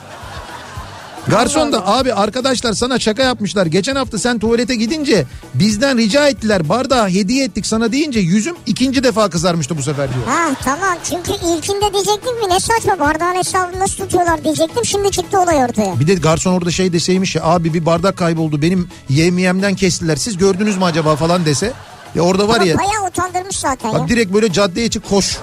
Garson 1.28 1.72
da 1.72 1.88
abi 1.88 2.14
arkadaşlar 2.14 2.72
sana 2.72 2.98
şaka 2.98 3.22
yapmışlar. 3.22 3.66
Geçen 3.66 3.96
hafta 3.96 4.18
sen 4.18 4.38
tuvalete 4.38 4.74
gidince 4.74 5.26
bizden 5.54 5.98
rica 5.98 6.28
ettiler 6.28 6.68
bardağı 6.68 7.08
hediye 7.08 7.44
ettik 7.44 7.66
sana 7.66 7.92
deyince 7.92 8.20
yüzüm 8.20 8.56
ikinci 8.66 9.04
defa 9.04 9.30
kızarmıştı 9.30 9.78
bu 9.78 9.82
sefer 9.82 10.08
diyor. 10.14 10.26
Ha 10.26 10.54
tamam 10.64 10.98
çünkü 11.10 11.32
ilkinde 11.32 11.92
diyecektim 11.92 12.40
ki 12.40 12.48
ne 12.48 12.60
saçma 12.60 12.98
bardağın 12.98 13.34
hesabını 13.34 13.80
nasıl 13.80 13.96
tutuyorlar 13.96 14.44
diyecektim. 14.44 14.84
Şimdi 14.84 15.10
çıktı 15.10 15.40
olay 15.40 15.64
ortaya. 15.64 16.00
Bir 16.00 16.06
de 16.06 16.14
garson 16.14 16.52
orada 16.52 16.70
şey 16.70 16.92
deseymiş 16.92 17.34
ya 17.36 17.44
abi 17.44 17.74
bir 17.74 17.86
bardak 17.86 18.16
kayboldu 18.16 18.62
benim 18.62 18.88
yemiyemden 19.08 19.74
kestiler 19.74 20.16
siz 20.16 20.36
gördünüz 20.36 20.76
mü 20.76 20.84
acaba 20.84 21.16
falan 21.16 21.44
dese. 21.44 21.72
Ya 22.14 22.22
orada 22.22 22.48
var 22.48 22.56
Ama 22.56 22.64
ya 22.64 22.78
bayağı 22.78 23.08
utandırmış 23.08 23.58
zaten 23.58 23.88
ya. 23.88 24.00
Bak 24.00 24.08
direkt 24.08 24.34
böyle 24.34 24.52
caddeye 24.52 24.90
çık 24.90 25.08
koş. 25.08 25.38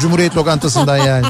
Cumhuriyet 0.00 0.36
lokantasından 0.36 0.96
yani. 0.96 1.26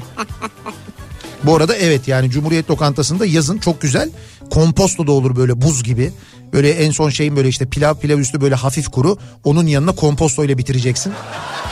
Bu 1.44 1.56
arada 1.56 1.76
evet 1.76 2.08
yani 2.08 2.30
Cumhuriyet 2.30 2.70
lokantasında 2.70 3.26
yazın 3.26 3.58
çok 3.58 3.80
güzel 3.80 4.10
komposto 4.50 5.06
da 5.06 5.12
olur 5.12 5.36
böyle 5.36 5.62
buz 5.62 5.82
gibi. 5.84 6.12
Böyle 6.52 6.70
en 6.70 6.90
son 6.90 7.10
şeyin 7.10 7.36
böyle 7.36 7.48
işte 7.48 7.66
pilav 7.66 7.94
pilav 7.94 8.18
üstü 8.18 8.40
böyle 8.40 8.54
hafif 8.54 8.88
kuru. 8.88 9.18
Onun 9.44 9.66
yanına 9.66 9.92
komposto 9.94 10.44
ile 10.44 10.58
bitireceksin 10.58 11.12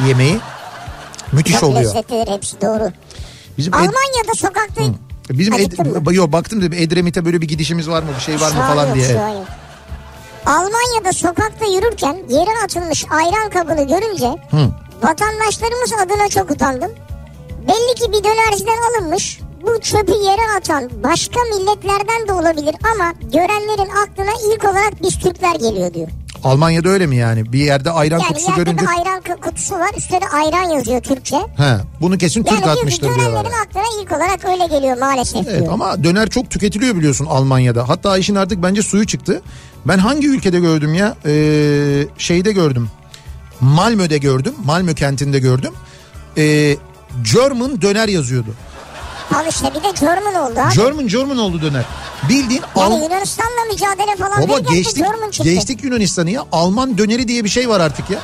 yemeği. 0.09 0.39
Müthiş 1.33 1.55
Çok 1.61 1.63
oluyor. 1.71 1.85
lezzetlidir 1.85 2.33
hepsi 2.33 2.61
doğru. 2.61 2.93
Bizim 3.59 3.73
Ed- 3.73 3.77
Almanya'da 3.77 4.35
sokakta... 4.37 4.83
bizim 5.31 5.53
Ha, 5.55 5.61
Ed- 5.61 6.09
mi? 6.11 6.17
Yo, 6.17 6.33
baktım 6.33 6.61
dedim 6.63 6.73
Edremit'e 6.73 7.25
böyle 7.25 7.41
bir 7.41 7.49
gidişimiz 7.49 7.89
var 7.89 8.03
mı 8.03 8.09
bir 8.17 8.23
şey 8.23 8.41
var 8.41 8.51
mı 8.53 8.59
falan 8.59 8.87
yok, 8.87 8.95
diye. 8.97 9.09
şu 9.09 9.21
an 9.21 9.29
yok. 9.29 9.47
Almanya'da 10.47 11.13
sokakta 11.13 11.65
yürürken 11.67 12.17
yere 12.29 12.65
atılmış 12.65 13.05
ayran 13.11 13.51
kabını 13.51 13.87
görünce 13.89 14.31
vatandaşlarımız 15.03 15.93
adına 16.05 16.29
çok 16.29 16.51
utandım. 16.51 16.91
Belli 17.69 17.95
ki 17.95 18.13
bir 18.13 18.25
dönerciden 18.25 18.79
alınmış. 19.01 19.41
Bu 19.63 19.81
çöpü 19.81 20.13
yere 20.13 20.57
atan 20.59 20.91
başka 21.05 21.41
milletlerden 21.41 22.29
de 22.29 22.33
olabilir 22.33 22.75
ama 22.95 23.13
görenlerin 23.33 23.91
aklına 23.91 24.33
ilk 24.55 24.65
olarak 24.65 25.03
biz 25.03 25.19
Türkler 25.19 25.55
geliyor 25.55 25.95
diyor. 25.95 26.09
Almanya'da 26.45 26.89
öyle 26.89 27.07
mi 27.07 27.17
yani? 27.17 27.53
Bir 27.53 27.59
yerde 27.59 27.91
ayran 27.91 28.19
Yani 28.19 28.29
kutusu 28.29 28.51
yerde 28.51 28.63
görünce 28.65 28.83
bir 28.85 28.89
ayran 28.91 29.23
kutusu 29.41 29.75
var 29.75 29.91
üstüne 29.97 30.29
ayran 30.33 30.71
yazıyor 30.71 31.01
Türkçe. 31.01 31.37
he, 31.37 31.77
bunu 32.01 32.19
kesin 32.19 32.45
Yani 32.45 32.57
Türk 32.57 32.65
ki 32.65 32.71
atmıştır 32.71 33.03
diyorlar. 33.03 33.25
görenlerin 33.25 33.55
aklına 33.67 33.85
ilk 34.03 34.13
olarak 34.13 34.45
öyle 34.45 34.67
geliyor 34.67 34.99
maalesef 34.99 35.49
Evet 35.49 35.61
diyor. 35.61 35.73
ama 35.73 36.05
döner 36.05 36.29
çok 36.29 36.51
tüketiliyor 36.51 36.97
biliyorsun 36.97 37.27
Almanya'da. 37.27 37.89
Hatta 37.89 38.19
işin 38.19 38.35
artık 38.35 38.63
bence 38.63 38.83
suyu 38.83 39.07
çıktı. 39.07 39.43
Ben 39.87 39.99
hangi 39.99 40.29
ülkede 40.29 40.61
gördüm 40.61 40.95
ya? 40.95 41.17
Ee, 41.27 42.07
şeyde 42.19 42.53
gördüm. 42.53 42.89
Malmö'de 43.61 44.19
gördüm. 44.19 44.55
Malmö 44.65 44.95
kentinde 44.95 45.39
gördüm. 45.39 45.73
Ee, 46.39 46.77
German 47.35 47.83
döner 47.83 48.09
yazıyordu. 48.09 48.51
Al 49.35 49.47
işte 49.51 49.71
bir 49.75 49.83
de 49.83 49.93
German 50.01 50.35
oldu 50.35 50.61
abi. 50.61 50.75
German 50.75 51.09
German 51.09 51.39
oldu 51.39 51.63
döner. 51.63 51.85
Bildiğin 52.29 52.63
yani 52.77 52.95
Al- 52.95 53.03
Yunanistan'la 53.03 53.65
mücadele 53.73 54.17
falan 54.17 54.43
Baba 54.43 54.53
derken 54.53 54.73
de 54.73 54.77
geçtik, 54.79 54.97
German 55.05 55.31
çıktı. 55.31 55.51
geçtik 55.53 55.85
Yunanistan'ı 55.85 56.31
ya. 56.31 56.45
Alman 56.53 56.99
döneri 56.99 57.29
diye 57.29 57.45
bir 57.45 57.49
şey 57.49 57.69
var 57.69 57.81
artık 57.81 58.11
ya. 58.11 58.19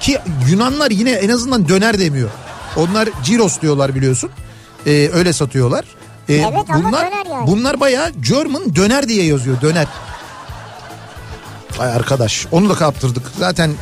Ki 0.00 0.18
Yunanlar 0.50 0.90
yine 0.90 1.10
en 1.10 1.28
azından 1.28 1.68
döner 1.68 1.98
demiyor. 1.98 2.30
Onlar 2.76 3.08
gyros 3.24 3.60
diyorlar 3.60 3.94
biliyorsun. 3.94 4.30
Ee, 4.86 5.10
öyle 5.12 5.32
satıyorlar. 5.32 5.84
Ee, 6.28 6.34
Evet 6.34 6.70
ama 6.70 6.84
bunlar, 6.84 7.06
döner 7.06 7.26
yani. 7.26 7.46
Bunlar 7.46 7.80
bayağı 7.80 8.10
German 8.10 8.76
döner 8.76 9.08
diye 9.08 9.24
yazıyor 9.24 9.60
döner. 9.60 9.86
Ay 11.78 11.88
arkadaş 11.92 12.46
onu 12.52 12.68
da 12.70 12.74
kaptırdık. 12.74 13.22
Zaten 13.38 13.74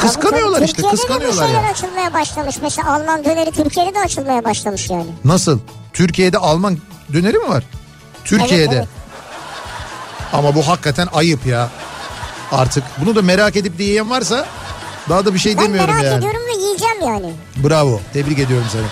kıskanıyorlar 0.00 0.58
Tabii, 0.58 0.64
işte 0.64 0.82
Türkiye'de 0.82 0.96
de 0.96 1.00
kıskanıyorlar 1.02 1.44
bu 1.44 1.48
şeyler 1.48 1.62
ya. 1.64 1.70
açılmaya 1.70 2.12
başlamış. 2.14 2.56
Mesela 2.62 2.94
Alman 2.94 3.24
döneri 3.24 3.50
Türkiye'de 3.50 3.94
de 3.94 3.98
açılmaya 4.00 4.44
başlamış 4.44 4.90
yani. 4.90 5.06
Nasıl? 5.24 5.58
Türkiye'de 5.92 6.38
Alman 6.38 6.78
döneri 7.12 7.38
mi 7.38 7.48
var? 7.48 7.64
Türkiye'de. 8.24 8.74
evet. 8.76 8.88
Ama 10.32 10.54
bu 10.54 10.68
hakikaten 10.68 11.08
ayıp 11.12 11.46
ya. 11.46 11.70
Artık 12.52 12.84
bunu 13.00 13.14
da 13.16 13.22
merak 13.22 13.56
edip 13.56 13.78
de 13.78 13.82
yiyen 13.84 14.10
varsa 14.10 14.46
daha 15.08 15.24
da 15.24 15.34
bir 15.34 15.38
şey 15.38 15.56
Ben 15.56 15.64
demiyorum 15.64 15.90
merak 15.90 16.04
yani. 16.04 16.18
ediyorum 16.18 16.40
ve 16.54 16.62
yiyeceğim 16.64 17.00
yani. 17.02 17.32
Bravo. 17.56 18.00
Tebrik 18.12 18.38
ediyorum 18.38 18.66
seni. 18.72 18.82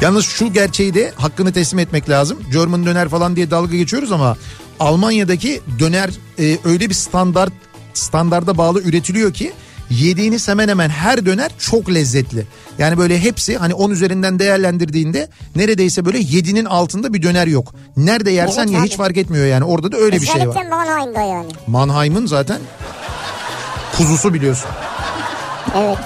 Yalnız 0.00 0.24
şu 0.24 0.52
gerçeği 0.52 0.94
de 0.94 1.12
hakkını 1.16 1.52
teslim 1.52 1.78
etmek 1.78 2.10
lazım. 2.10 2.38
German 2.52 2.86
döner 2.86 3.08
falan 3.08 3.36
diye 3.36 3.50
dalga 3.50 3.76
geçiyoruz 3.76 4.12
ama 4.12 4.36
Almanya'daki 4.80 5.60
döner 5.78 6.10
e, 6.38 6.58
öyle 6.64 6.88
bir 6.88 6.94
standart 6.94 7.52
standarda 7.94 8.58
bağlı 8.58 8.80
üretiliyor 8.82 9.32
ki 9.34 9.52
yediğiniz 9.90 10.48
hemen 10.48 10.68
hemen 10.68 10.88
her 10.88 11.26
döner 11.26 11.50
çok 11.58 11.94
lezzetli. 11.94 12.46
Yani 12.78 12.98
böyle 12.98 13.20
hepsi 13.20 13.56
hani 13.56 13.74
10 13.74 13.90
üzerinden 13.90 14.38
değerlendirdiğinde 14.38 15.28
neredeyse 15.56 16.04
böyle 16.04 16.18
7'nin 16.18 16.64
altında 16.64 17.14
bir 17.14 17.22
döner 17.22 17.46
yok. 17.46 17.74
Nerede 17.96 18.30
yersen 18.30 18.66
Evet 18.68 18.78
abi. 18.80 18.86
hiç 18.86 18.96
fark 18.96 19.16
etmiyor 19.16 19.46
yani. 19.46 19.64
Orada 19.64 19.92
da 19.92 19.96
öyle 19.96 20.20
bir 20.20 20.26
şey 20.26 20.40
var. 20.40 20.46
Özellikle 20.46 20.68
Mannheim'da 20.68 21.20
yani. 21.20 21.48
Mannheim'ın 21.66 22.26
zaten 22.26 22.58
kuzusu 23.96 24.34
biliyorsun. 24.34 24.70
Evet. 25.76 25.98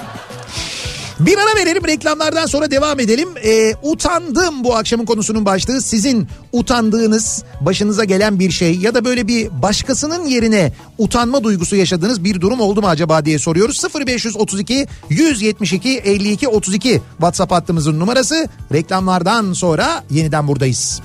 Bir 1.19 1.37
ara 1.37 1.59
verelim 1.59 1.87
reklamlardan 1.87 2.45
sonra 2.45 2.71
devam 2.71 2.99
edelim. 2.99 3.29
Ee, 3.43 3.73
utandım 3.83 4.63
bu 4.63 4.75
akşamın 4.75 5.05
konusunun 5.05 5.45
başlığı. 5.45 5.81
Sizin 5.81 6.27
utandığınız 6.51 7.43
başınıza 7.61 8.03
gelen 8.03 8.39
bir 8.39 8.51
şey 8.51 8.77
ya 8.77 8.95
da 8.95 9.05
böyle 9.05 9.27
bir 9.27 9.61
başkasının 9.61 10.25
yerine 10.25 10.73
utanma 10.97 11.43
duygusu 11.43 11.75
yaşadığınız 11.75 12.23
bir 12.23 12.41
durum 12.41 12.59
oldu 12.59 12.81
mu 12.81 12.87
acaba 12.87 13.25
diye 13.25 13.39
soruyoruz. 13.39 13.83
0532 14.07 14.87
172 15.09 15.89
52 15.97 16.47
32 16.47 17.01
WhatsApp 17.11 17.51
hattımızın 17.51 17.99
numarası. 17.99 18.49
Reklamlardan 18.73 19.53
sonra 19.53 20.03
yeniden 20.09 20.47
buradayız. 20.47 21.01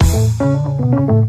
Kafa 0.00 1.19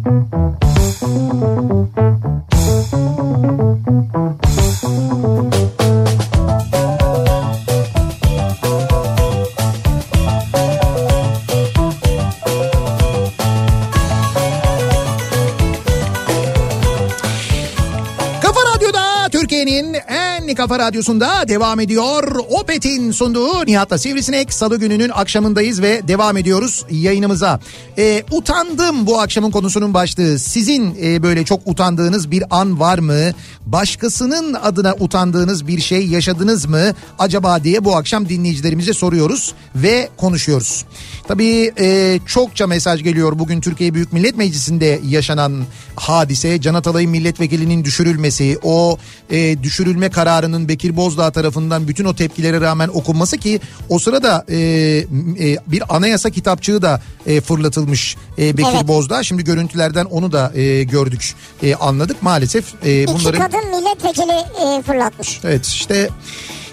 Kafa 20.61 20.79
Radyosu'nda 20.79 21.47
devam 21.47 21.79
ediyor. 21.79 22.35
Opet'in 22.49 23.11
sunduğu 23.11 23.65
Nihat'la 23.65 23.97
Sivrisinek 23.97 24.53
salı 24.53 24.79
gününün 24.79 25.09
akşamındayız 25.09 25.81
ve 25.81 26.07
devam 26.07 26.37
ediyoruz 26.37 26.85
yayınımıza. 26.91 27.59
Ee, 27.97 28.23
utandım 28.31 29.07
bu 29.07 29.19
akşamın 29.19 29.51
konusunun 29.51 29.93
başlığı. 29.93 30.39
Sizin 30.39 30.95
e, 31.03 31.23
böyle 31.23 31.45
çok 31.45 31.61
utandığınız 31.65 32.31
bir 32.31 32.43
an 32.49 32.79
var 32.79 32.99
mı? 32.99 33.31
Başkasının 33.65 34.53
adına 34.53 34.95
utandığınız 34.99 35.67
bir 35.67 35.81
şey 35.81 36.07
yaşadınız 36.07 36.65
mı? 36.65 36.93
Acaba 37.19 37.63
diye 37.63 37.85
bu 37.85 37.95
akşam 37.95 38.29
dinleyicilerimize 38.29 38.93
soruyoruz 38.93 39.53
ve 39.75 40.09
konuşuyoruz. 40.17 40.85
Tabii 41.31 41.71
e, 41.79 42.19
çokça 42.25 42.67
mesaj 42.67 43.03
geliyor 43.03 43.39
bugün 43.39 43.61
Türkiye 43.61 43.93
Büyük 43.93 44.13
Millet 44.13 44.37
Meclisi'nde 44.37 44.99
yaşanan 45.07 45.63
hadise. 45.95 46.61
Can 46.61 46.73
Atalay'ın 46.73 47.11
milletvekilinin 47.11 47.85
düşürülmesi, 47.85 48.57
o 48.63 48.97
e, 49.29 49.63
düşürülme 49.63 50.09
kararının 50.09 50.67
Bekir 50.67 50.95
Bozdağ 50.95 51.31
tarafından 51.31 51.87
bütün 51.87 52.05
o 52.05 52.15
tepkilere 52.15 52.61
rağmen 52.61 52.87
okunması 52.87 53.37
ki 53.37 53.59
o 53.89 53.99
sırada 53.99 54.45
e, 54.49 54.57
e, 54.57 55.57
bir 55.67 55.95
anayasa 55.95 56.29
kitapçığı 56.29 56.81
da 56.81 57.01
e, 57.25 57.41
fırlatılmış 57.41 58.15
e, 58.37 58.57
Bekir 58.57 58.69
Evet. 58.75 58.87
Bozdağ. 58.87 59.23
Şimdi 59.23 59.43
görüntülerden 59.43 60.05
onu 60.05 60.31
da 60.31 60.51
e, 60.55 60.83
gördük, 60.83 61.33
e, 61.63 61.75
anladık. 61.75 62.23
Maalesef 62.23 62.65
e, 62.85 63.03
İki 63.03 63.13
bunların... 63.13 63.41
kadın 63.41 63.69
milletvekili 63.69 64.31
e, 64.31 64.81
fırlatmış. 64.81 65.39
Evet 65.43 65.65
işte 65.65 66.09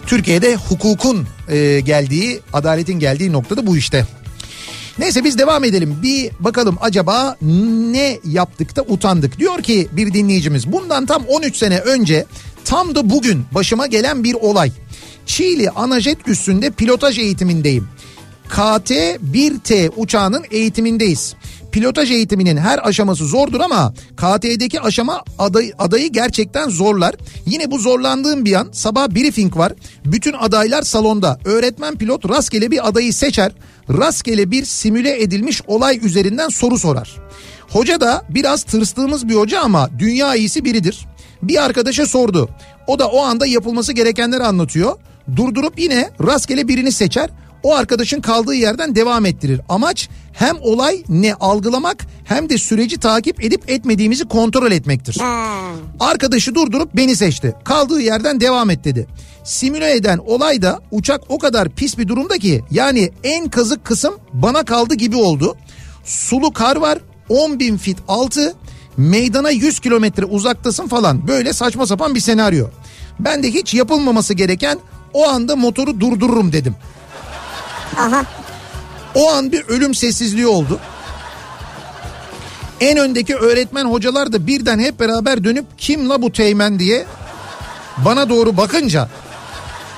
Türkiye'de 0.07 0.57
hukukun 0.57 1.27
e, 1.49 1.81
geldiği, 1.81 2.41
adaletin 2.53 2.99
geldiği 2.99 3.33
noktada 3.33 3.67
bu 3.67 3.77
işte. 3.77 4.07
Neyse 4.99 5.25
biz 5.25 5.39
devam 5.39 5.65
edelim. 5.65 5.97
Bir 6.03 6.31
bakalım 6.41 6.79
acaba 6.81 7.37
ne 7.93 8.19
yaptık 8.25 8.77
da 8.77 8.83
utandık. 8.83 9.39
Diyor 9.39 9.63
ki 9.63 9.89
bir 9.93 10.15
dinleyicimiz 10.15 10.73
bundan 10.73 11.07
tam 11.07 11.25
13 11.25 11.57
sene 11.57 11.79
önce 11.79 12.27
tam 12.65 12.95
da 12.95 13.11
bugün 13.11 13.45
başıma 13.53 13.87
gelen 13.87 14.25
bir 14.25 14.35
olay. 14.35 14.73
Çiğli 15.27 15.71
Anajet 15.71 16.29
üstünde 16.29 16.71
pilotaj 16.71 17.19
eğitimindeyim. 17.19 17.89
KT-1T 18.49 19.91
uçağının 19.97 20.45
eğitimindeyiz. 20.51 21.35
Pilotaj 21.79 22.11
eğitiminin 22.11 22.57
her 22.57 22.89
aşaması 22.89 23.25
zordur 23.25 23.61
ama 23.61 23.93
KT'deki 24.17 24.81
aşama 24.81 25.25
adayı, 25.39 25.73
adayı 25.79 26.13
gerçekten 26.13 26.69
zorlar. 26.69 27.15
Yine 27.47 27.71
bu 27.71 27.79
zorlandığım 27.79 28.45
bir 28.45 28.55
an 28.55 28.69
sabah 28.73 29.09
briefing 29.09 29.57
var. 29.57 29.73
Bütün 30.05 30.33
adaylar 30.33 30.83
salonda. 30.83 31.39
Öğretmen 31.45 31.95
pilot 31.97 32.29
rastgele 32.29 32.71
bir 32.71 32.89
adayı 32.89 33.13
seçer. 33.13 33.53
Rastgele 33.89 34.51
bir 34.51 34.65
simüle 34.65 35.23
edilmiş 35.23 35.63
olay 35.67 36.01
üzerinden 36.03 36.49
soru 36.49 36.79
sorar. 36.79 37.17
Hoca 37.69 38.01
da 38.01 38.25
biraz 38.29 38.63
tırstığımız 38.63 39.29
bir 39.29 39.35
hoca 39.35 39.61
ama 39.61 39.91
dünya 39.99 40.35
iyisi 40.35 40.65
biridir. 40.65 41.07
Bir 41.43 41.65
arkadaşa 41.65 42.07
sordu. 42.07 42.49
O 42.87 42.99
da 42.99 43.09
o 43.09 43.23
anda 43.23 43.47
yapılması 43.47 43.93
gerekenleri 43.93 44.45
anlatıyor. 44.45 44.97
Durdurup 45.37 45.79
yine 45.79 46.11
rastgele 46.27 46.69
birini 46.69 46.93
seçer. 46.93 47.31
O 47.63 47.75
arkadaşın 47.75 48.21
kaldığı 48.21 48.55
yerden 48.55 48.95
devam 48.95 49.27
ettirir. 49.27 49.61
Amaç 49.69 50.09
hem 50.39 50.57
olay 50.61 51.03
ne 51.09 51.35
algılamak 51.35 52.07
hem 52.25 52.51
de 52.51 52.59
süreci 52.59 52.99
takip 52.99 53.45
edip 53.45 53.71
etmediğimizi 53.71 54.25
kontrol 54.25 54.73
etmektir. 54.73 55.19
Arkadaşı 56.01 56.55
durdurup 56.55 56.97
beni 56.97 57.17
seçti. 57.17 57.55
Kaldığı 57.65 58.01
yerden 58.01 58.41
devam 58.41 58.71
et 58.71 58.85
dedi. 58.85 59.07
Simüle 59.45 59.93
eden 59.97 60.19
olayda 60.19 60.81
uçak 60.91 61.21
o 61.29 61.39
kadar 61.39 61.69
pis 61.69 61.99
bir 61.99 62.09
durumda 62.09 62.39
ki 62.39 62.65
yani 62.71 63.11
en 63.25 63.49
kazık 63.49 63.85
kısım 63.85 64.15
bana 64.33 64.65
kaldı 64.65 64.95
gibi 64.95 65.17
oldu. 65.17 65.57
Sulu 66.05 66.53
kar 66.53 66.77
var 66.77 66.99
10 67.29 67.61
bin 67.61 67.77
fit 67.77 67.99
altı 68.09 68.55
meydana 68.97 69.51
100 69.51 69.81
kilometre 69.81 70.25
uzaktasın 70.25 70.89
falan 70.89 71.29
böyle 71.29 71.53
saçma 71.53 71.87
sapan 71.87 72.15
bir 72.15 72.21
senaryo. 72.21 72.67
Ben 73.21 73.43
de 73.43 73.51
hiç 73.51 73.75
yapılmaması 73.75 74.35
gereken 74.35 74.79
o 75.13 75.29
anda 75.29 75.57
motoru 75.57 76.01
durdururum 76.01 76.53
dedim. 76.53 76.75
Aha. 77.97 78.25
O 79.15 79.31
an 79.31 79.53
bir 79.53 79.65
ölüm 79.69 79.95
sessizliği 79.95 80.47
oldu. 80.47 80.81
En 82.81 82.99
öndeki 82.99 83.37
öğretmen 83.37 83.85
hocalar 83.85 84.33
da 84.33 84.47
birden 84.47 84.79
hep 84.79 85.01
beraber 85.01 85.45
dönüp 85.45 85.65
kim 85.79 86.09
la 86.09 86.23
bu 86.23 86.33
teğmen 86.33 86.79
diye 86.79 87.07
bana 88.05 88.29
doğru 88.29 88.57
bakınca 88.57 89.09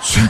sö- 0.03 0.29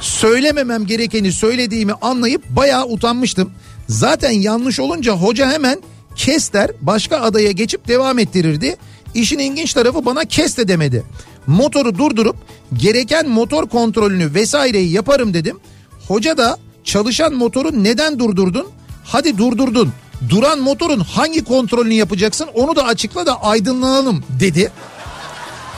söylememem 0.00 0.86
gerekeni 0.86 1.32
söylediğimi 1.32 1.92
anlayıp 2.02 2.48
bayağı 2.48 2.86
utanmıştım. 2.86 3.52
Zaten 3.88 4.30
yanlış 4.30 4.80
olunca 4.80 5.12
hoca 5.12 5.52
hemen 5.52 5.82
kes 6.16 6.52
der 6.52 6.70
başka 6.80 7.20
adaya 7.20 7.50
geçip 7.50 7.88
devam 7.88 8.18
ettirirdi. 8.18 8.76
İşin 9.14 9.38
ilginç 9.38 9.74
tarafı 9.74 10.04
bana 10.04 10.24
kes 10.24 10.56
de 10.56 10.68
demedi. 10.68 11.04
Motoru 11.46 11.98
durdurup 11.98 12.36
gereken 12.76 13.28
motor 13.28 13.68
kontrolünü 13.68 14.34
vesaireyi 14.34 14.90
yaparım 14.92 15.34
dedim. 15.34 15.60
Hoca 16.08 16.36
da 16.36 16.58
çalışan 16.84 17.34
motoru 17.34 17.84
neden 17.84 18.18
durdurdun? 18.18 18.66
Hadi 19.04 19.38
durdurdun. 19.38 19.92
Duran 20.28 20.60
motorun 20.60 21.00
hangi 21.00 21.44
kontrolünü 21.44 21.94
yapacaksın 21.94 22.48
onu 22.54 22.76
da 22.76 22.84
açıkla 22.84 23.26
da 23.26 23.42
aydınlanalım 23.42 24.24
dedi. 24.40 24.72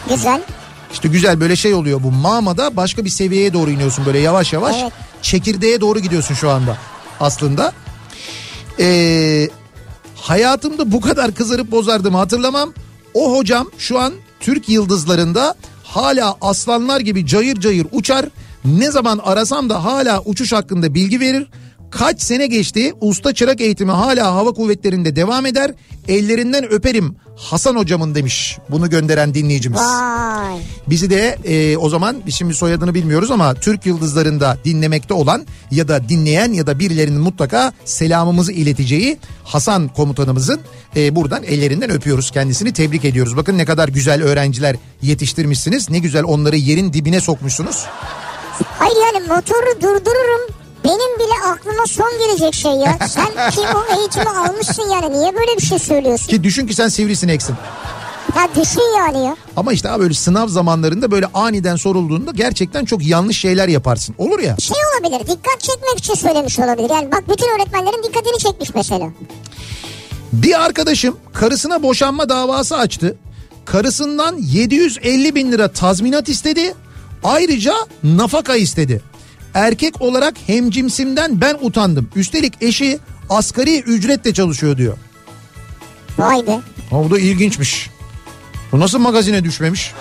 Güzel. 0.08 0.42
İşte 0.92 1.08
güzel 1.08 1.40
böyle 1.40 1.56
şey 1.56 1.74
oluyor 1.74 2.02
bu 2.02 2.12
mamada 2.12 2.76
başka 2.76 3.04
bir 3.04 3.10
seviyeye 3.10 3.52
doğru 3.52 3.70
iniyorsun 3.70 4.06
böyle 4.06 4.18
yavaş 4.18 4.52
yavaş. 4.52 4.76
Evet. 4.82 4.92
Çekirdeğe 5.22 5.80
doğru 5.80 5.98
gidiyorsun 5.98 6.34
şu 6.34 6.50
anda 6.50 6.76
aslında. 7.20 7.72
Ee, 8.80 9.48
hayatımda 10.16 10.92
bu 10.92 11.00
kadar 11.00 11.34
kızarıp 11.34 11.70
bozardığımı 11.70 12.18
hatırlamam. 12.18 12.72
O 13.14 13.36
hocam 13.36 13.70
şu 13.78 13.98
an 13.98 14.12
Türk 14.40 14.68
yıldızlarında 14.68 15.54
hala 15.84 16.36
aslanlar 16.40 17.00
gibi 17.00 17.26
cayır 17.26 17.60
cayır 17.60 17.86
uçar. 17.92 18.26
Ne 18.64 18.90
zaman 18.90 19.18
arasam 19.18 19.70
da 19.70 19.84
hala 19.84 20.20
uçuş 20.20 20.52
hakkında 20.52 20.94
bilgi 20.94 21.20
verir. 21.20 21.46
Kaç 21.90 22.22
sene 22.22 22.46
geçti 22.46 22.92
usta 23.00 23.34
çırak 23.34 23.60
eğitimi 23.60 23.92
hala 23.92 24.34
hava 24.34 24.52
kuvvetlerinde 24.52 25.16
devam 25.16 25.46
eder. 25.46 25.74
Ellerinden 26.08 26.72
öperim 26.72 27.16
Hasan 27.36 27.76
hocamın 27.76 28.14
demiş 28.14 28.58
bunu 28.70 28.90
gönderen 28.90 29.34
dinleyicimiz. 29.34 29.80
Vay. 29.80 30.58
Bizi 30.86 31.10
de 31.10 31.38
e, 31.44 31.76
o 31.76 31.88
zaman 31.88 32.16
biz 32.26 32.34
şimdi 32.34 32.54
soyadını 32.54 32.94
bilmiyoruz 32.94 33.30
ama 33.30 33.54
Türk 33.54 33.86
yıldızlarında 33.86 34.58
dinlemekte 34.64 35.14
olan 35.14 35.46
ya 35.70 35.88
da 35.88 36.08
dinleyen 36.08 36.52
ya 36.52 36.66
da 36.66 36.78
birilerinin 36.78 37.20
mutlaka 37.20 37.72
selamımızı 37.84 38.52
ileteceği 38.52 39.18
Hasan 39.44 39.88
komutanımızın 39.88 40.60
e, 40.96 41.14
buradan 41.16 41.42
ellerinden 41.44 41.90
öpüyoruz 41.90 42.30
kendisini 42.30 42.72
tebrik 42.72 43.04
ediyoruz. 43.04 43.36
Bakın 43.36 43.58
ne 43.58 43.64
kadar 43.64 43.88
güzel 43.88 44.22
öğrenciler 44.22 44.76
yetiştirmişsiniz 45.02 45.90
ne 45.90 45.98
güzel 45.98 46.24
onları 46.24 46.56
yerin 46.56 46.92
dibine 46.92 47.20
sokmuşsunuz. 47.20 47.86
Hayır 48.78 48.96
yani 48.96 49.26
motoru 49.28 49.80
durdururum. 49.80 50.40
Benim 50.84 51.18
bile 51.18 51.50
aklıma 51.52 51.86
son 51.86 52.12
gelecek 52.18 52.54
şey 52.54 52.72
ya. 52.72 52.98
Sen 53.08 53.50
ki 53.50 53.60
o 53.74 53.98
eğitimi 53.98 54.28
almışsın 54.28 54.90
yani. 54.90 55.12
Niye 55.20 55.34
böyle 55.34 55.56
bir 55.56 55.62
şey 55.62 55.78
söylüyorsun? 55.78 56.26
Ki 56.26 56.44
düşün 56.44 56.66
ki 56.66 56.74
sen 56.74 56.88
sivrisineksin. 56.88 57.56
Ha 58.34 58.48
düşün 58.60 58.96
yani 58.98 59.24
ya. 59.24 59.36
Ama 59.56 59.72
işte 59.72 59.90
abi 59.90 60.02
böyle 60.02 60.14
sınav 60.14 60.48
zamanlarında 60.48 61.10
böyle 61.10 61.26
aniden 61.34 61.76
sorulduğunda 61.76 62.30
gerçekten 62.30 62.84
çok 62.84 63.06
yanlış 63.06 63.38
şeyler 63.40 63.68
yaparsın. 63.68 64.14
Olur 64.18 64.38
ya. 64.38 64.56
Şey 64.58 64.76
olabilir 64.92 65.20
dikkat 65.20 65.60
çekmek 65.60 65.98
için 65.98 66.14
söylemiş 66.14 66.58
olabilir. 66.58 66.90
Yani 66.90 67.12
bak 67.12 67.22
bütün 67.28 67.46
öğretmenlerin 67.56 68.02
dikkatini 68.02 68.38
çekmiş 68.38 68.74
mesela. 68.74 69.08
Bir 70.32 70.64
arkadaşım 70.64 71.16
karısına 71.34 71.82
boşanma 71.82 72.28
davası 72.28 72.76
açtı. 72.76 73.16
Karısından 73.64 74.36
750 74.38 75.34
bin 75.34 75.52
lira 75.52 75.68
tazminat 75.68 76.28
istedi. 76.28 76.74
Ayrıca 77.24 77.74
nafaka 78.04 78.56
istedi. 78.56 79.02
Erkek 79.54 80.00
olarak 80.02 80.34
hemcimsimden 80.46 81.40
ben 81.40 81.56
utandım. 81.60 82.08
Üstelik 82.16 82.52
eşi 82.62 82.98
asgari 83.30 83.80
ücretle 83.80 84.34
çalışıyor 84.34 84.76
diyor. 84.76 84.96
Vay 86.18 86.46
be. 86.46 86.50
Ha, 86.90 87.04
bu 87.04 87.10
da 87.10 87.18
ilginçmiş. 87.18 87.90
Bu 88.72 88.80
nasıl 88.80 88.98
magazine 88.98 89.44
düşmemiş? 89.44 89.92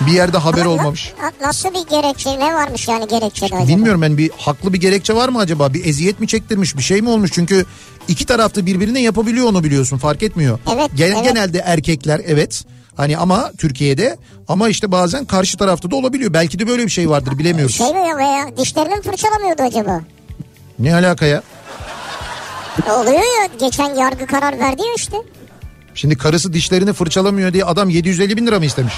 Bir 0.00 0.12
yerde 0.12 0.38
haber 0.38 0.60
Ama 0.60 0.70
olmamış. 0.70 1.12
na- 1.22 1.46
Nasıl 1.46 1.68
bir 1.68 1.90
gerekçe 1.90 2.30
ne 2.38 2.54
varmış 2.54 2.88
yani 2.88 3.08
gerekçede 3.08 3.54
acaba? 3.56 3.68
Bilmiyorum 3.68 4.02
ben 4.02 4.18
bir 4.18 4.30
haklı 4.38 4.72
bir 4.72 4.80
gerekçe 4.80 5.14
var 5.14 5.28
mı 5.28 5.38
acaba? 5.38 5.74
Bir 5.74 5.84
eziyet 5.84 6.20
mi 6.20 6.28
çektirmiş 6.28 6.76
bir 6.76 6.82
şey 6.82 7.02
mi 7.02 7.08
olmuş? 7.08 7.30
Çünkü 7.34 7.66
iki 8.08 8.26
tarafta 8.26 8.66
birbirine 8.66 9.02
yapabiliyor 9.02 9.46
onu 9.48 9.64
biliyorsun 9.64 9.98
fark 9.98 10.22
etmiyor. 10.22 10.58
Evet, 10.74 10.90
Gen- 10.96 11.12
evet. 11.12 11.24
Genelde 11.24 11.58
erkekler 11.58 12.20
evet 12.26 12.64
hani 12.96 13.18
ama 13.18 13.52
Türkiye'de 13.58 14.16
ama 14.48 14.68
işte 14.68 14.92
bazen 14.92 15.24
karşı 15.24 15.58
tarafta 15.58 15.90
da 15.90 15.96
olabiliyor. 15.96 16.32
Belki 16.32 16.58
de 16.58 16.66
böyle 16.66 16.84
bir 16.84 16.90
şey 16.90 17.10
vardır 17.10 17.38
bilemiyoruz. 17.38 17.74
Şey 17.76 17.92
mi 17.92 18.08
ya 18.08 18.16
veya 18.16 18.56
dişlerini 18.56 18.94
mi 18.94 19.02
fırçalamıyordu 19.02 19.62
acaba? 19.62 20.00
Ne 20.78 20.94
alaka 20.94 21.26
ya? 21.26 21.42
Oluyor 22.90 23.40
ya 23.40 23.48
geçen 23.60 23.94
yargı 23.94 24.26
karar 24.26 24.58
verdi 24.58 24.82
ya 24.82 24.94
işte. 24.96 25.16
Şimdi 25.94 26.16
karısı 26.18 26.52
dişlerini 26.52 26.92
fırçalamıyor 26.92 27.52
diye 27.52 27.64
adam 27.64 27.90
750 27.90 28.36
bin 28.36 28.46
lira 28.46 28.58
mı 28.58 28.64
istemiş? 28.64 28.94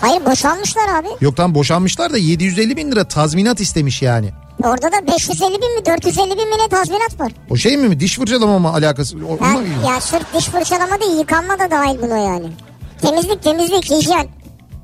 Hayır 0.00 0.24
boşanmışlar 0.24 0.88
abi. 0.88 1.08
Yok 1.20 1.36
tam 1.36 1.54
boşanmışlar 1.54 2.12
da 2.12 2.18
750 2.18 2.76
bin 2.76 2.92
lira 2.92 3.04
tazminat 3.04 3.60
istemiş 3.60 4.02
yani. 4.02 4.30
Orada 4.62 4.92
da 4.92 5.06
550 5.12 5.40
bin 5.62 5.74
mi 5.78 5.86
450 5.86 6.30
bin 6.30 6.48
mi 6.48 6.56
ne 6.64 6.68
tazminat 6.68 7.20
var. 7.20 7.32
O 7.50 7.56
şey 7.56 7.76
mi 7.76 8.00
diş 8.00 8.16
fırçalama 8.18 8.58
mı 8.58 8.68
alakası? 8.68 9.16
O, 9.16 9.34
ilgili. 9.60 9.86
ya 9.86 10.00
sırf 10.00 10.34
diş 10.34 10.44
fırçalama 10.44 11.00
değil 11.00 11.18
yıkanma 11.18 11.58
da 11.58 11.70
dahil 11.70 11.98
buna 12.02 12.18
yani. 12.18 12.46
Temizlik 13.02 13.42
temizlik 13.42 13.90
hijyen. 13.90 14.28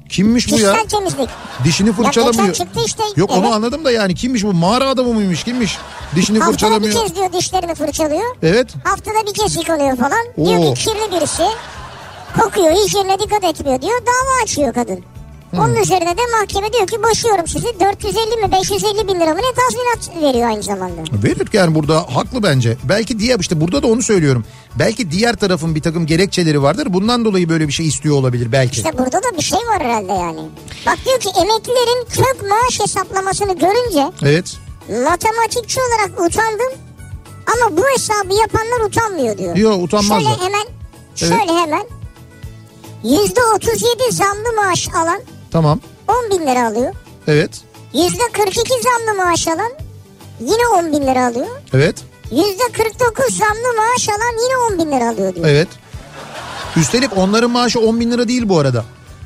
Kimmiş 0.08 0.52
bu 0.52 0.58
ya? 0.58 0.72
Kişisel 0.72 0.88
temizlik. 0.98 1.28
Dişini 1.64 1.92
fırçalamıyor. 1.92 2.46
Ya 2.46 2.52
çıktı 2.52 2.80
işte. 2.86 3.02
Yok 3.16 3.30
onu 3.30 3.40
Evet. 3.40 3.52
anladım 3.54 3.84
da 3.84 3.90
yani 3.90 4.14
kimmiş 4.14 4.44
bu 4.44 4.52
mağara 4.52 4.88
adamı 4.88 5.14
mıymış 5.14 5.44
kimmiş? 5.44 5.78
Dişini 6.16 6.38
Haftada 6.38 6.50
bir 6.52 6.58
fırçalamıyor. 6.60 7.02
kez 7.06 7.16
diyor 7.16 7.32
dişlerini 7.32 7.74
fırçalıyor. 7.74 8.36
Evet. 8.42 8.74
Haftada 8.84 9.26
bir 9.26 9.34
kez 9.34 9.56
yıkanıyor 9.56 9.96
falan. 9.96 10.46
Diyor 10.48 10.58
Oo. 10.58 10.74
ki 10.74 10.84
kirli 10.84 11.16
birisi. 11.16 11.42
Kokuyor, 12.40 12.72
hijyenine 12.72 13.18
dikkat 13.18 13.44
etmiyor 13.44 13.82
diyor. 13.82 14.00
Dava 14.06 14.42
açıyor 14.44 14.74
kadın. 14.74 15.04
Onun 15.60 15.74
üzerine 15.74 16.16
de 16.16 16.20
mahkeme 16.40 16.72
diyor 16.72 16.86
ki 16.86 17.02
boşuyorum 17.02 17.46
sizi. 17.46 17.66
450 17.80 18.36
mi 18.36 18.52
550 18.52 19.08
bin 19.08 19.20
lira 19.20 19.34
mı 19.34 19.40
ne 19.40 19.54
tazminat 19.54 20.22
veriyor 20.22 20.48
aynı 20.48 20.62
zamanda. 20.62 21.02
Verir 21.24 21.48
yani 21.52 21.74
burada 21.74 21.96
haklı 22.16 22.42
bence. 22.42 22.76
Belki 22.84 23.18
diğer 23.18 23.38
işte 23.38 23.60
burada 23.60 23.82
da 23.82 23.86
onu 23.86 24.02
söylüyorum. 24.02 24.44
Belki 24.78 25.10
diğer 25.10 25.36
tarafın 25.36 25.74
bir 25.74 25.82
takım 25.82 26.06
gerekçeleri 26.06 26.62
vardır. 26.62 26.86
Bundan 26.90 27.24
dolayı 27.24 27.48
böyle 27.48 27.68
bir 27.68 27.72
şey 27.72 27.86
istiyor 27.86 28.16
olabilir 28.16 28.52
belki. 28.52 28.76
İşte 28.76 28.98
burada 28.98 29.18
da 29.22 29.36
bir 29.38 29.42
şey 29.42 29.58
var 29.58 29.82
herhalde 29.82 30.12
yani. 30.12 30.40
Bak 30.86 30.98
diyor 31.04 31.20
ki 31.20 31.28
emeklilerin 31.28 32.04
kök 32.04 32.50
maaş 32.50 32.80
hesaplamasını 32.80 33.58
görünce 33.58 34.12
Evet. 34.22 34.56
matematikçi 34.88 35.80
olarak 35.80 36.20
utandım. 36.20 36.72
Ama 37.46 37.76
bu 37.76 37.82
hesabı 37.94 38.34
yapanlar 38.40 38.80
utanmıyor 38.88 39.38
diyor. 39.38 39.56
Yok, 39.56 39.82
utanmazlar. 39.82 40.20
Şöyle 40.20 40.44
hemen 40.44 40.66
şöyle 41.14 41.52
hemen 41.60 41.86
yüzde 43.04 43.40
37 43.56 43.86
zamlı 44.10 44.52
maaş 44.56 44.88
alan 44.94 45.20
Tamam. 45.54 45.80
10 46.08 46.30
bin 46.38 46.46
lira 46.46 46.66
alıyor. 46.66 46.94
Evet. 47.28 47.50
Yüzde 47.94 48.22
42 48.32 48.70
zamlı 48.82 49.24
maaş 49.24 49.48
alan 49.48 49.72
yine 50.40 50.66
10 50.78 50.92
bin 50.92 51.06
lira 51.06 51.26
alıyor. 51.26 51.46
Evet. 51.74 51.96
Yüzde 52.30 52.62
49 52.72 53.36
zamlı 53.36 53.76
maaş 53.76 54.08
alan 54.08 54.32
yine 54.44 54.82
10 54.82 54.86
bin 54.86 54.96
lira 54.96 55.08
alıyor 55.08 55.34
diyor. 55.34 55.46
Evet. 55.48 55.68
Üstelik 56.76 57.10
onların 57.16 57.50
maaşı 57.50 57.80
10 57.80 58.00
bin 58.00 58.10
lira 58.10 58.28
değil 58.28 58.48
bu 58.48 58.58
arada. 58.58 58.84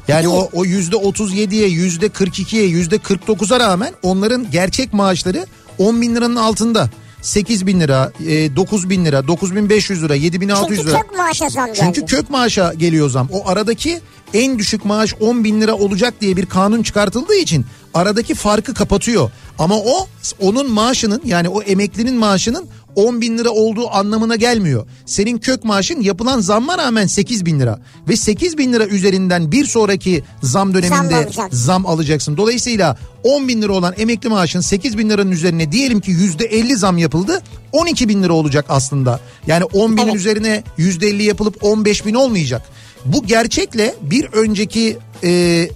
Yani 0.08 0.28
o, 0.28 0.48
o 0.52 0.64
yüzde 0.64 0.96
37'ye, 0.96 1.68
yüzde 1.68 2.06
42'ye, 2.06 2.64
yüzde 2.66 2.96
49'a 2.96 3.60
rağmen 3.60 3.94
onların 4.02 4.50
gerçek 4.50 4.92
maaşları 4.92 5.46
10 5.78 6.02
bin 6.02 6.14
liranın 6.16 6.36
altında. 6.36 6.90
8 7.22 7.66
bin 7.66 7.80
lira, 7.80 8.12
9 8.20 8.90
bin 8.90 9.04
lira, 9.04 9.28
9 9.28 9.56
bin 9.56 9.70
500 9.70 10.02
lira, 10.02 10.14
7 10.14 10.40
bin 10.40 10.48
600 10.48 10.78
Çünkü 10.80 10.90
lira. 10.90 11.02
kök 11.02 11.18
maaşa 11.18 11.48
zam 11.48 11.66
geldi. 11.66 11.78
Çünkü 11.80 12.06
kök 12.06 12.30
maaşa 12.30 12.74
geliyor 12.74 13.10
zam. 13.10 13.28
O 13.32 13.48
aradaki 13.48 14.00
en 14.34 14.58
düşük 14.58 14.84
maaş 14.84 15.14
10 15.20 15.44
bin 15.44 15.60
lira 15.60 15.74
olacak 15.74 16.14
diye 16.20 16.36
bir 16.36 16.46
kanun 16.46 16.82
çıkartıldığı 16.82 17.34
için 17.34 17.66
aradaki 17.94 18.34
farkı 18.34 18.74
kapatıyor. 18.74 19.30
Ama 19.58 19.76
o 19.78 20.06
onun 20.40 20.70
maaşının 20.72 21.22
yani 21.24 21.48
o 21.48 21.62
emeklinin 21.62 22.14
maaşının 22.14 22.66
10 22.94 23.20
bin 23.20 23.38
lira 23.38 23.50
olduğu 23.50 23.90
anlamına 23.90 24.36
gelmiyor. 24.36 24.86
Senin 25.06 25.38
kök 25.38 25.64
maaşın 25.64 26.00
yapılan 26.00 26.40
zamma 26.40 26.78
rağmen 26.78 27.06
8 27.06 27.46
bin 27.46 27.60
lira. 27.60 27.80
Ve 28.08 28.16
8 28.16 28.58
bin 28.58 28.72
lira 28.72 28.86
üzerinden 28.86 29.52
bir 29.52 29.64
sonraki 29.64 30.22
zam 30.42 30.74
döneminde 30.74 30.96
Zam 30.96 31.14
alacaksın. 31.14 31.48
zam 31.52 31.86
alacaksın. 31.86 32.36
Dolayısıyla 32.36 32.98
10 33.24 33.48
bin 33.48 33.62
lira 33.62 33.72
olan 33.72 33.94
emekli 33.98 34.28
maaşın 34.28 34.60
8 34.60 34.98
bin 34.98 35.10
liranın 35.10 35.30
üzerine 35.30 35.72
diyelim 35.72 36.00
ki 36.00 36.10
%50 36.12 36.76
zam 36.76 36.98
yapıldı. 36.98 37.42
12 37.72 38.08
bin 38.08 38.22
lira 38.22 38.32
olacak 38.32 38.64
aslında. 38.68 39.20
Yani 39.46 39.64
10 39.64 39.96
binin 39.96 40.06
Evet. 40.06 40.16
üzerine 40.16 40.62
%50 40.78 41.22
yapılıp 41.22 41.56
15 41.64 42.06
bin 42.06 42.14
olmayacak. 42.14 42.62
Bu 43.04 43.26
gerçekle 43.26 43.94
bir 44.00 44.24
önceki 44.24 44.98
e, 45.24 45.30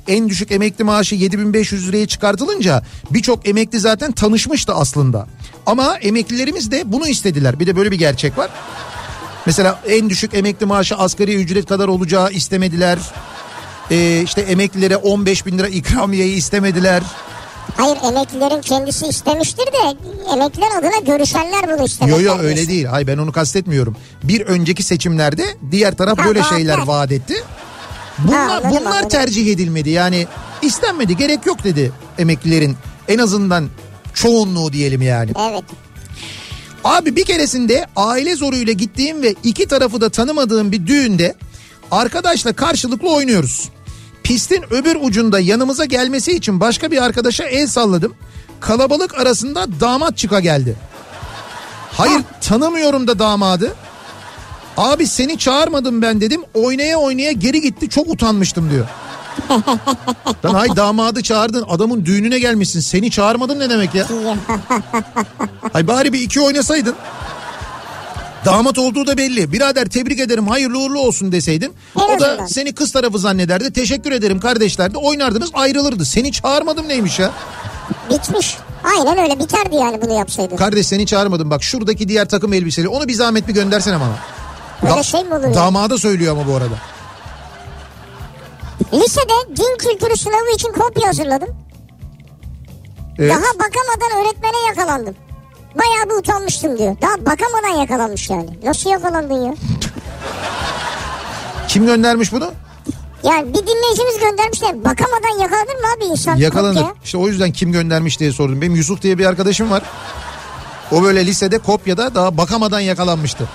en 0.08 0.28
düşük 0.28 0.52
emekli 0.52 0.84
maaşı 0.84 1.14
7500 1.14 1.88
liraya 1.88 2.06
çıkartılınca 2.06 2.82
birçok 3.10 3.48
emekli 3.48 3.78
zaten 3.78 4.12
tanışmıştı 4.12 4.74
aslında. 4.74 5.26
Ama 5.66 5.96
emeklilerimiz 5.96 6.70
de 6.70 6.92
bunu 6.92 7.08
istediler. 7.08 7.60
Bir 7.60 7.66
de 7.66 7.76
böyle 7.76 7.90
bir 7.90 7.98
gerçek 7.98 8.38
var. 8.38 8.50
Mesela 9.46 9.80
en 9.88 10.10
düşük 10.10 10.34
emekli 10.34 10.66
maaşı 10.66 10.96
asgari 10.96 11.34
ücret 11.34 11.66
kadar 11.66 11.88
olacağı 11.88 12.30
istemediler. 12.30 12.98
E, 13.90 14.22
işte 14.24 14.40
emeklilere 14.40 14.96
15 14.96 15.46
bin 15.46 15.58
lira 15.58 15.68
ikramiyeyi 15.68 16.36
istemediler. 16.36 17.02
Hayır 17.76 17.96
emeklilerin 18.08 18.60
kendisi 18.60 19.06
istemiştir 19.06 19.66
de 19.66 19.96
emekliler 20.32 20.70
adına 20.78 20.98
görüşenler 21.16 21.62
bunu 21.66 21.78
Yo 21.78 21.84
istemekler. 21.84 22.16
yo 22.18 22.22
diyorsun. 22.24 22.44
öyle 22.44 22.68
değil. 22.68 22.84
Hayır 22.84 23.06
ben 23.06 23.18
onu 23.18 23.32
kastetmiyorum. 23.32 23.96
Bir 24.22 24.40
önceki 24.40 24.82
seçimlerde 24.82 25.44
diğer 25.70 25.96
taraf 25.96 26.18
Ha, 26.18 26.24
böyle 26.26 26.40
vaatler. 26.40 26.56
şeyler 26.58 26.78
vaat 26.78 27.12
etti. 27.12 27.34
Bunlar, 28.18 28.38
anladım, 28.48 28.70
bunlar 28.70 28.90
anladım. 28.90 29.08
tercih 29.08 29.52
edilmedi. 29.52 29.90
Yani 29.90 30.26
istenmedi 30.62 31.16
gerek 31.16 31.46
yok 31.46 31.64
dedi 31.64 31.92
emeklilerin 32.18 32.76
en 33.08 33.18
azından 33.18 33.68
çoğunluğu 34.14 34.72
diyelim 34.72 35.02
yani. 35.02 35.30
Evet. 35.50 35.64
Abi 36.84 37.16
bir 37.16 37.24
keresinde 37.24 37.86
aile 37.96 38.36
zoruyla 38.36 38.72
gittiğim 38.72 39.22
ve 39.22 39.34
iki 39.44 39.66
tarafı 39.68 40.00
da 40.00 40.10
tanımadığım 40.10 40.72
bir 40.72 40.86
düğünde 40.86 41.34
arkadaşla 41.90 42.52
karşılıklı 42.52 43.10
oynuyoruz. 43.14 43.68
Pistin 44.24 44.64
öbür 44.70 44.96
ucunda 45.00 45.40
yanımıza 45.40 45.84
gelmesi 45.84 46.32
için 46.32 46.60
başka 46.60 46.90
bir 46.90 47.02
arkadaşa 47.02 47.44
el 47.44 47.66
salladım. 47.66 48.14
Kalabalık 48.60 49.18
arasında 49.20 49.66
damat 49.80 50.16
çıka 50.16 50.40
geldi. 50.40 50.76
Hayır 51.92 52.22
tanımıyorum 52.40 53.06
da 53.06 53.18
damadı. 53.18 53.74
Abi 54.76 55.06
seni 55.06 55.38
çağırmadım 55.38 56.02
ben 56.02 56.20
dedim. 56.20 56.42
Oynaya 56.54 56.98
oynaya 56.98 57.32
geri 57.32 57.60
gitti. 57.60 57.88
Çok 57.88 58.08
utanmıştım 58.08 58.70
diyor. 58.70 58.86
Lan 60.44 60.54
hay 60.54 60.76
damadı 60.76 61.22
çağırdın. 61.22 61.64
Adamın 61.68 62.04
düğününe 62.04 62.38
gelmişsin. 62.38 62.80
Seni 62.80 63.10
çağırmadım 63.10 63.58
ne 63.58 63.70
demek 63.70 63.94
ya? 63.94 64.06
Hay 65.72 65.86
bari 65.88 66.12
bir 66.12 66.20
iki 66.20 66.40
oynasaydın. 66.40 66.94
Damat 68.44 68.78
olduğu 68.78 69.06
da 69.06 69.16
belli. 69.16 69.52
Birader 69.52 69.86
tebrik 69.88 70.20
ederim 70.20 70.48
hayırlı 70.48 70.78
uğurlu 70.78 70.98
olsun 71.00 71.32
deseydin. 71.32 71.74
En 71.96 72.16
o 72.16 72.20
da 72.20 72.26
azından. 72.26 72.46
seni 72.46 72.74
kız 72.74 72.92
tarafı 72.92 73.18
zannederdi. 73.18 73.72
Teşekkür 73.72 74.12
ederim 74.12 74.40
kardeşler 74.40 74.94
de 74.94 74.98
oynardınız 74.98 75.50
ayrılırdı. 75.54 76.04
Seni 76.04 76.32
çağırmadım 76.32 76.88
neymiş 76.88 77.18
ya? 77.18 77.30
Bitmiş. 78.10 78.56
Aynen 78.98 79.18
öyle 79.18 79.38
biterdi 79.38 79.76
yani 79.76 80.02
bunu 80.02 80.12
yapsaydın. 80.18 80.56
Kardeş 80.56 80.86
seni 80.86 81.06
çağırmadım 81.06 81.50
bak 81.50 81.62
şuradaki 81.62 82.08
diğer 82.08 82.28
takım 82.28 82.52
elbiseli 82.52 82.88
onu 82.88 83.08
bir 83.08 83.12
zahmet 83.14 83.48
bir 83.48 83.54
göndersene 83.54 83.96
bana. 84.00 84.16
Öyle 84.92 85.02
şey 85.02 85.24
mi 85.24 85.34
olur 85.34 85.48
ya? 85.48 85.54
Damada 85.54 85.98
söylüyor 85.98 86.32
ama 86.32 86.46
bu 86.48 86.54
arada. 86.54 86.74
Lisede 88.92 89.56
din 89.56 89.76
kültürü 89.78 90.16
sınavı 90.16 90.54
için 90.54 90.72
kopya 90.72 91.08
hazırladım. 91.08 91.48
Evet. 93.18 93.30
Daha 93.30 93.40
bakamadan 93.58 94.20
öğretmene 94.20 94.66
yakalandım. 94.68 95.14
Bayağı 95.78 96.04
bir 96.10 96.14
utanmıştım 96.14 96.78
diyor. 96.78 96.96
Daha 97.02 97.26
bakamadan 97.26 97.80
yakalanmış 97.80 98.30
yani. 98.30 98.48
Nasıl 98.64 98.90
yakalandın 98.90 99.44
ya? 99.44 99.54
Kim 101.68 101.86
göndermiş 101.86 102.32
bunu? 102.32 102.50
Yani 103.24 103.48
bir 103.48 103.66
dinleyicimiz 103.66 104.18
göndermiş 104.20 104.62
de 104.62 104.84
bakamadan 104.84 105.38
yakalanır 105.40 105.66
mı 105.80 105.86
abi 105.96 106.04
insan? 106.04 106.36
Yakalanır. 106.36 106.80
kopya? 106.80 106.94
İşte 107.04 107.18
o 107.18 107.28
yüzden 107.28 107.52
kim 107.52 107.72
göndermiş 107.72 108.20
diye 108.20 108.32
sordum. 108.32 108.60
Benim 108.60 108.74
Yusuf 108.76 109.02
diye 109.02 109.18
bir 109.18 109.26
arkadaşım 109.26 109.70
var. 109.70 109.82
O 110.92 111.02
böyle 111.02 111.26
lisede 111.26 111.58
kopyada 111.58 112.14
daha 112.14 112.36
bakamadan 112.36 112.80
yakalanmıştı. 112.80 113.48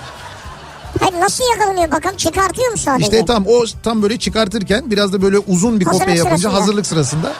Hayır 1.00 1.14
nasıl 1.20 1.44
yakalanıyor 1.52 1.90
bakalım 1.90 2.16
çıkartıyor 2.16 2.70
mu 2.70 2.76
sadece? 2.78 3.04
İşte 3.04 3.24
tam 3.26 3.44
o 3.46 3.64
tam 3.82 4.02
böyle 4.02 4.18
çıkartırken 4.18 4.90
biraz 4.90 5.12
da 5.12 5.22
böyle 5.22 5.38
uzun 5.38 5.80
bir 5.80 5.84
kopya 5.84 6.00
Hazırlık 6.00 6.18
yapınca 6.18 6.36
sırasında. 6.38 6.60
hazırlık 6.62 6.86
sırasında. 6.86 7.32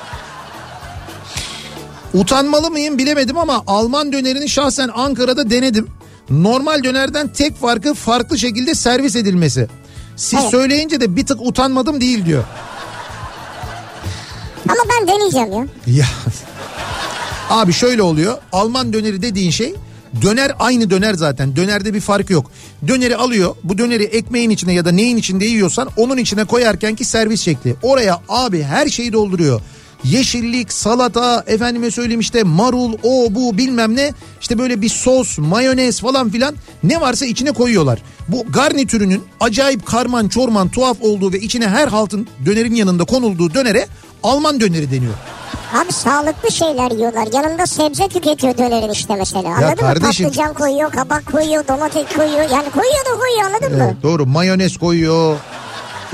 Utanmalı 2.15 2.71
mıyım 2.71 2.99
bilemedim 2.99 3.39
ama 3.39 3.63
Alman 3.67 4.13
dönerini 4.13 4.49
şahsen 4.49 4.91
Ankara'da 4.95 5.51
denedim. 5.51 5.87
Normal 6.31 6.85
dönerden 6.85 7.29
tek 7.29 7.57
farkı 7.57 7.95
farklı 7.95 8.39
şekilde 8.39 8.75
servis 8.75 9.17
edilmesi. 9.17 9.69
Siz 10.17 10.39
Evet. 10.43 10.51
söyleyince 10.51 11.01
de 11.01 11.17
bir 11.17 11.27
tık 11.27 11.41
utanmadım 11.41 12.01
değil 12.01 12.25
diyor. 12.25 12.45
Ama 14.69 14.79
ben 14.91 15.09
deneyeceğim 15.09 15.53
ya. 15.53 15.67
Ya 15.87 16.07
abi 17.51 17.73
şöyle 17.73 18.03
oluyor. 18.03 18.39
Alman 18.53 18.93
döneri 18.93 19.23
dediğin 19.23 19.51
şey 19.51 19.75
döner 20.23 20.53
aynı 20.59 20.91
döner 20.91 21.15
zaten. 21.15 21.57
Dönerde 21.57 21.95
bir 21.95 22.01
fark 22.01 22.31
yok. 22.31 22.51
Döneri 22.89 23.17
alıyor. 23.17 23.57
Bu 23.65 23.79
döneri 23.79 24.05
ekmeğin 24.05 24.51
içine 24.51 24.73
ya 24.73 24.85
da 24.85 24.93
neyin 24.93 25.17
içinde 25.17 25.45
yiyorsan 25.45 25.89
onun 25.97 26.17
içine 26.17 26.45
koyarken 26.45 26.95
ki 26.95 27.05
servis 27.05 27.41
şekli. 27.41 27.75
Oraya 27.83 28.21
abi 28.29 28.63
her 28.63 28.89
şeyi 28.89 29.13
dolduruyor. 29.13 29.61
Yeşillik, 30.05 30.72
salata, 30.72 31.44
efendime 31.46 31.90
söyleyeyim 31.90 32.20
işte 32.20 32.42
marul, 32.42 32.92
o 33.03 33.26
bu 33.30 33.59
bilmem 33.59 33.96
ne. 33.96 34.12
İşte 34.40 34.59
böyle 34.59 34.80
bir 34.80 34.88
sos, 34.88 35.38
mayonez 35.38 36.01
falan 36.01 36.30
filan 36.30 36.55
ne 36.82 37.01
varsa 37.01 37.26
içine 37.26 37.53
koyuyorlar. 37.53 38.03
Bu 38.28 38.44
garnitürünün 38.53 39.22
acayip 39.40 39.86
karman 39.86 40.28
çorman 40.28 40.68
tuhaf 40.68 40.96
olduğu 41.01 41.32
ve 41.32 41.38
içine 41.38 41.68
her 41.68 41.88
haltın 41.88 42.28
dönerin 42.46 42.74
yanında 42.74 43.05
konulduğu 43.05 43.55
dönere 43.55 43.86
Alman 44.22 44.61
döneri 44.61 44.90
deniyor. 44.90 45.14
Abi 45.74 45.92
sağlıklı 45.92 46.51
şeyler 46.51 46.90
yiyorlar. 46.90 47.28
Yanında 47.32 47.66
sebze 47.66 48.09
tüketiyor 48.09 48.59
dönerin 48.59 48.90
işte 48.90 49.14
mesela. 49.16 49.49
Anladın 49.49 49.76
kardeşim- 49.76 50.26
mı? 50.26 50.32
Patlıcan 50.32 50.55
koyuyor, 50.55 50.90
kabak 50.92 51.32
koyuyor, 51.32 51.68
domates 51.68 52.07
koyuyor. 52.16 52.40
Yani 52.51 52.70
koyuyor 52.70 53.05
da 53.07 53.18
koyuyor 53.18 53.46
anladın 53.46 53.76
mı? 53.78 53.84
Evet, 53.84 54.03
doğru 54.03 54.26
mayonez 54.26 54.76
koyuyor. 54.76 55.36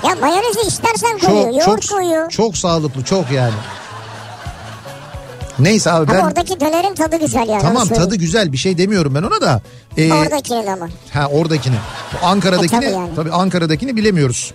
Ya 0.08 0.14
mayonezi 0.14 0.60
istersen 0.68 1.18
koyuyor, 1.18 1.52
Çok 1.52 1.66
yoğurt 1.68 1.82
çok 1.82 1.98
koyuyor. 1.98 2.30
çok 2.30 2.56
sağlıklı 2.56 3.04
çok 3.04 3.30
yani. 3.30 3.54
Neyse 5.58 5.92
abi 5.92 6.10
Ama 6.12 6.20
ben 6.20 6.26
oradaki 6.26 6.60
dönerin 6.60 6.94
tadı 6.94 7.16
güzel 7.16 7.48
yani. 7.48 7.62
tamam 7.62 7.88
tadı 7.88 8.16
güzel 8.16 8.52
bir 8.52 8.56
şey 8.56 8.78
demiyorum 8.78 9.14
ben 9.14 9.22
ona 9.22 9.40
da. 9.40 9.60
Ee, 9.96 10.12
Oradakinin 10.12 10.66
ama. 10.66 10.88
ha 11.12 11.26
oradakini. 11.32 11.76
Ankara'dakini 12.22 12.84
E, 12.84 12.92
tabii, 12.92 13.14
tabii 13.16 13.28
yani. 13.28 13.36
Ankara'dakini 13.36 13.96
bilemiyoruz. 13.96 14.54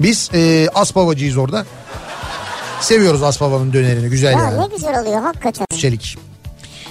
Biz 0.00 0.30
e, 0.34 0.68
Aspavacıyız 0.74 1.36
orada. 1.36 1.64
Seviyoruz 2.80 3.22
Aspava'nın 3.22 3.72
dönerini 3.72 4.08
güzel 4.08 4.32
Ya 4.32 4.38
yani. 4.38 4.60
ne 4.60 4.66
güzel 4.76 5.00
oluyor 5.00 5.22
hakikaten. 5.22 5.66
Özçelik. 5.72 6.18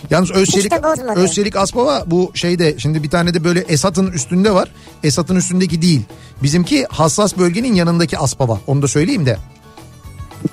Yalnız 0.10 0.32
Özçelik. 0.32 0.74
Özçelik 1.16 1.56
Aspava 1.56 2.04
bu 2.06 2.32
şeyde 2.34 2.80
şimdi 2.80 3.04
bir 3.04 3.10
tane 3.10 3.34
de 3.34 3.44
böyle 3.44 3.60
Esat'ın 3.60 4.12
üstünde 4.12 4.54
var. 4.54 4.72
Esat'ın 5.04 5.36
üstündeki 5.36 5.82
değil. 5.82 6.02
Bizimki 6.44 6.86
hassas 6.90 7.38
bölgenin 7.38 7.74
yanındaki 7.74 8.18
Aspava. 8.18 8.60
Onu 8.68 8.82
da 8.82 8.88
söyleyeyim 8.88 9.26
de. 9.26 9.38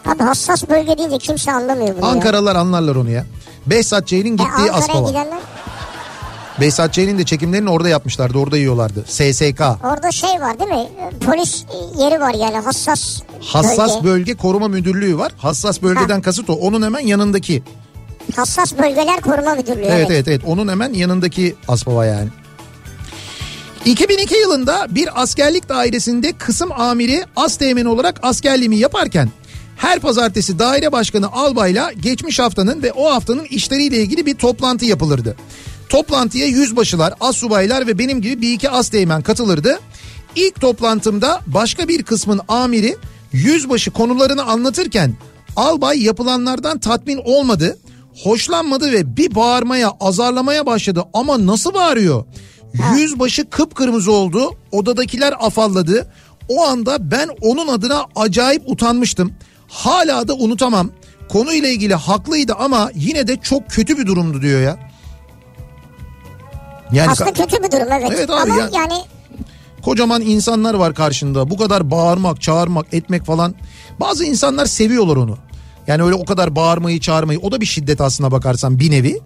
Abi 0.07 0.23
hassas 0.23 0.69
bölge 0.69 0.99
deyince 0.99 1.19
kimse 1.19 1.53
anlamıyor 1.53 1.97
bunu 1.97 2.05
ya. 2.05 2.11
Ankaralılar 2.13 2.57
anlarlar 2.57 2.97
onu 2.97 3.11
ya. 3.11 3.27
Behzat 3.67 4.07
Ç'nin 4.09 4.19
E, 4.25 4.29
gittiği 4.29 4.45
Ankara'ya 4.45 4.73
Aspava. 4.73 5.09
gidenler 5.09 5.39
Behzat 6.61 6.93
Ç'nin 6.95 7.19
de 7.19 7.25
çekimlerini 7.25 7.71
orada 7.71 7.89
yapmışlardı. 7.89 8.39
Orada 8.39 8.57
yiyorlardı. 8.57 9.05
SSK. 9.09 9.61
orada 9.85 10.11
şey 10.13 10.31
var 10.41 10.59
değil 10.59 10.71
mi? 10.71 10.89
Polis 11.27 11.65
yeri 11.99 12.21
var 12.21 12.35
yani 12.35 12.57
hassas 12.59 13.21
Hassas 13.41 13.97
bölge. 13.97 14.05
bölge 14.09 14.35
koruma 14.35 14.69
müdürlüğü 14.69 15.19
var. 15.19 15.33
Hassas 15.39 15.83
bölgeden 15.83 16.21
kasıt 16.23 16.51
o. 16.51 16.53
Onun 16.53 16.83
hemen 16.83 17.01
yanındaki. 17.01 17.63
Hassas 18.37 18.79
bölgeler 18.79 19.21
koruma 19.21 19.55
müdürlüğü. 19.55 19.85
Evet 19.85 20.11
evet 20.11 20.29
evet. 20.29 20.43
Onun 20.47 20.69
hemen 20.69 20.93
yanındaki 20.93 21.55
Aspava 21.69 22.07
yani. 22.07 22.29
2002 23.85 24.37
yılında 24.37 24.87
bir 24.91 25.23
askerlik 25.23 25.69
dairesinde 25.69 26.33
kısım 26.33 26.73
amiri 26.73 27.25
Asteğmen 27.37 27.85
olarak 27.85 28.21
askerliğimi 28.23 28.77
yaparken 28.77 29.29
her 29.77 30.01
pazartesi 30.01 30.59
daire 30.59 30.93
başkanı 30.93 31.33
albayla 31.33 31.93
geçmiş 31.93 32.39
haftanın 32.39 32.83
ve 32.83 32.93
o 32.93 33.11
haftanın 33.11 33.45
işleriyle 33.45 33.97
ilgili 33.97 34.27
bir 34.27 34.35
toplantı 34.35 34.85
yapılırdı. 34.85 35.37
Toplantıya 35.89 36.47
yüzbaşılar, 36.47 37.15
assubaylar 37.21 37.87
ve 37.87 37.99
benim 37.99 38.23
gibi 38.23 38.43
bir 38.43 38.53
iki 38.53 38.71
asteğmen 38.71 39.23
katılırdı. 39.23 39.79
İlk 40.37 40.61
toplantımda 40.61 41.41
başka 41.47 41.89
bir 41.89 42.03
kısmın 42.03 42.41
amiri 42.49 42.97
yüzbaşı 43.33 43.91
konularını 43.91 44.43
anlatırken 44.43 45.15
albay 45.57 46.03
yapılanlardan 46.03 46.79
tatmin 46.79 47.21
olmadı, 47.25 47.79
hoşlanmadı 48.23 48.93
ve 48.93 49.17
bir 49.17 49.35
bağırmaya, 49.35 49.93
azarlamaya 50.01 50.67
başladı 50.67 51.05
ama 51.15 51.47
nasıl 51.47 51.75
bağırıyor? 51.75 52.25
Yüzbaşı 52.97 53.51
kıpkırmızı 53.51 54.13
oldu, 54.13 54.51
odadakiler 54.73 55.35
afalladı. 55.41 56.13
O 56.49 56.65
anda 56.65 57.11
ben 57.11 57.29
onun 57.41 57.69
adına 57.69 58.07
acayip 58.17 58.63
utanmıştım. 58.67 59.33
Hala 59.69 60.29
da 60.29 60.35
unutamam. 60.35 60.91
Konuyla 61.29 61.69
ilgili 61.69 61.95
haklıydı 61.95 62.55
ama 62.55 62.91
yine 62.95 63.29
de 63.29 63.37
çok 63.37 63.71
kötü 63.71 63.99
bir 63.99 64.07
durumdu 64.07 64.43
diyor 64.43 64.61
ya. 64.61 64.77
Yani 66.93 67.11
Aslında 67.11 67.33
kötü 67.33 67.63
bir 67.63 67.71
durum 67.71 67.93
evet. 67.93 68.11
Evet 68.15 68.31
abi 68.31 68.53
Ama 68.53 68.61
ya- 68.61 68.71
yani 68.75 68.95
kocaman 69.83 70.23
insanlar 70.23 70.75
var 70.75 70.95
karşında. 70.95 71.51
Bu 71.51 71.57
kadar 71.57 71.91
bağırmak, 71.91 72.43
çağırmak, 72.43 72.95
etmek 72.95 73.25
falan. 73.25 73.55
Bazı 74.01 74.25
insanlar 74.25 74.67
seviyorlar 74.67 75.17
onu. 75.17 75.39
Yani 75.89 76.03
öyle 76.03 76.15
o 76.15 76.25
kadar 76.25 76.57
bağırmayı, 76.57 77.01
çağırmayı. 77.01 77.39
O 77.43 77.53
da 77.53 77.61
bir 77.61 77.67
şiddet 77.67 78.01
aslına 78.01 78.33
bakarsan 78.33 78.79
bir 78.79 78.91
nevi. 78.91 79.21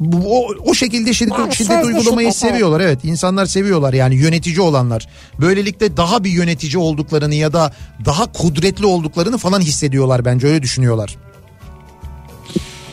Bu, 0.00 0.38
o, 0.38 0.54
o 0.64 0.74
şekilde 0.74 1.14
şiddet, 1.14 1.38
Yani 1.38 1.54
şiddet 1.54 1.84
uygulamayı 1.84 2.32
şiddet, 2.32 2.44
evet. 2.44 2.54
seviyorlar. 2.54 2.80
Evet 2.80 2.98
insanlar 3.04 3.46
seviyorlar 3.46 3.92
yani 3.92 4.14
yönetici 4.14 4.60
olanlar. 4.60 5.08
Böylelikle 5.40 5.96
daha 5.96 6.24
bir 6.24 6.30
yönetici 6.30 6.78
olduklarını 6.78 7.34
ya 7.34 7.52
da 7.52 7.72
daha 8.04 8.32
kudretli 8.32 8.86
olduklarını 8.86 9.38
falan 9.38 9.60
hissediyorlar 9.60 10.24
bence 10.24 10.46
öyle 10.46 10.62
düşünüyorlar. 10.62 11.16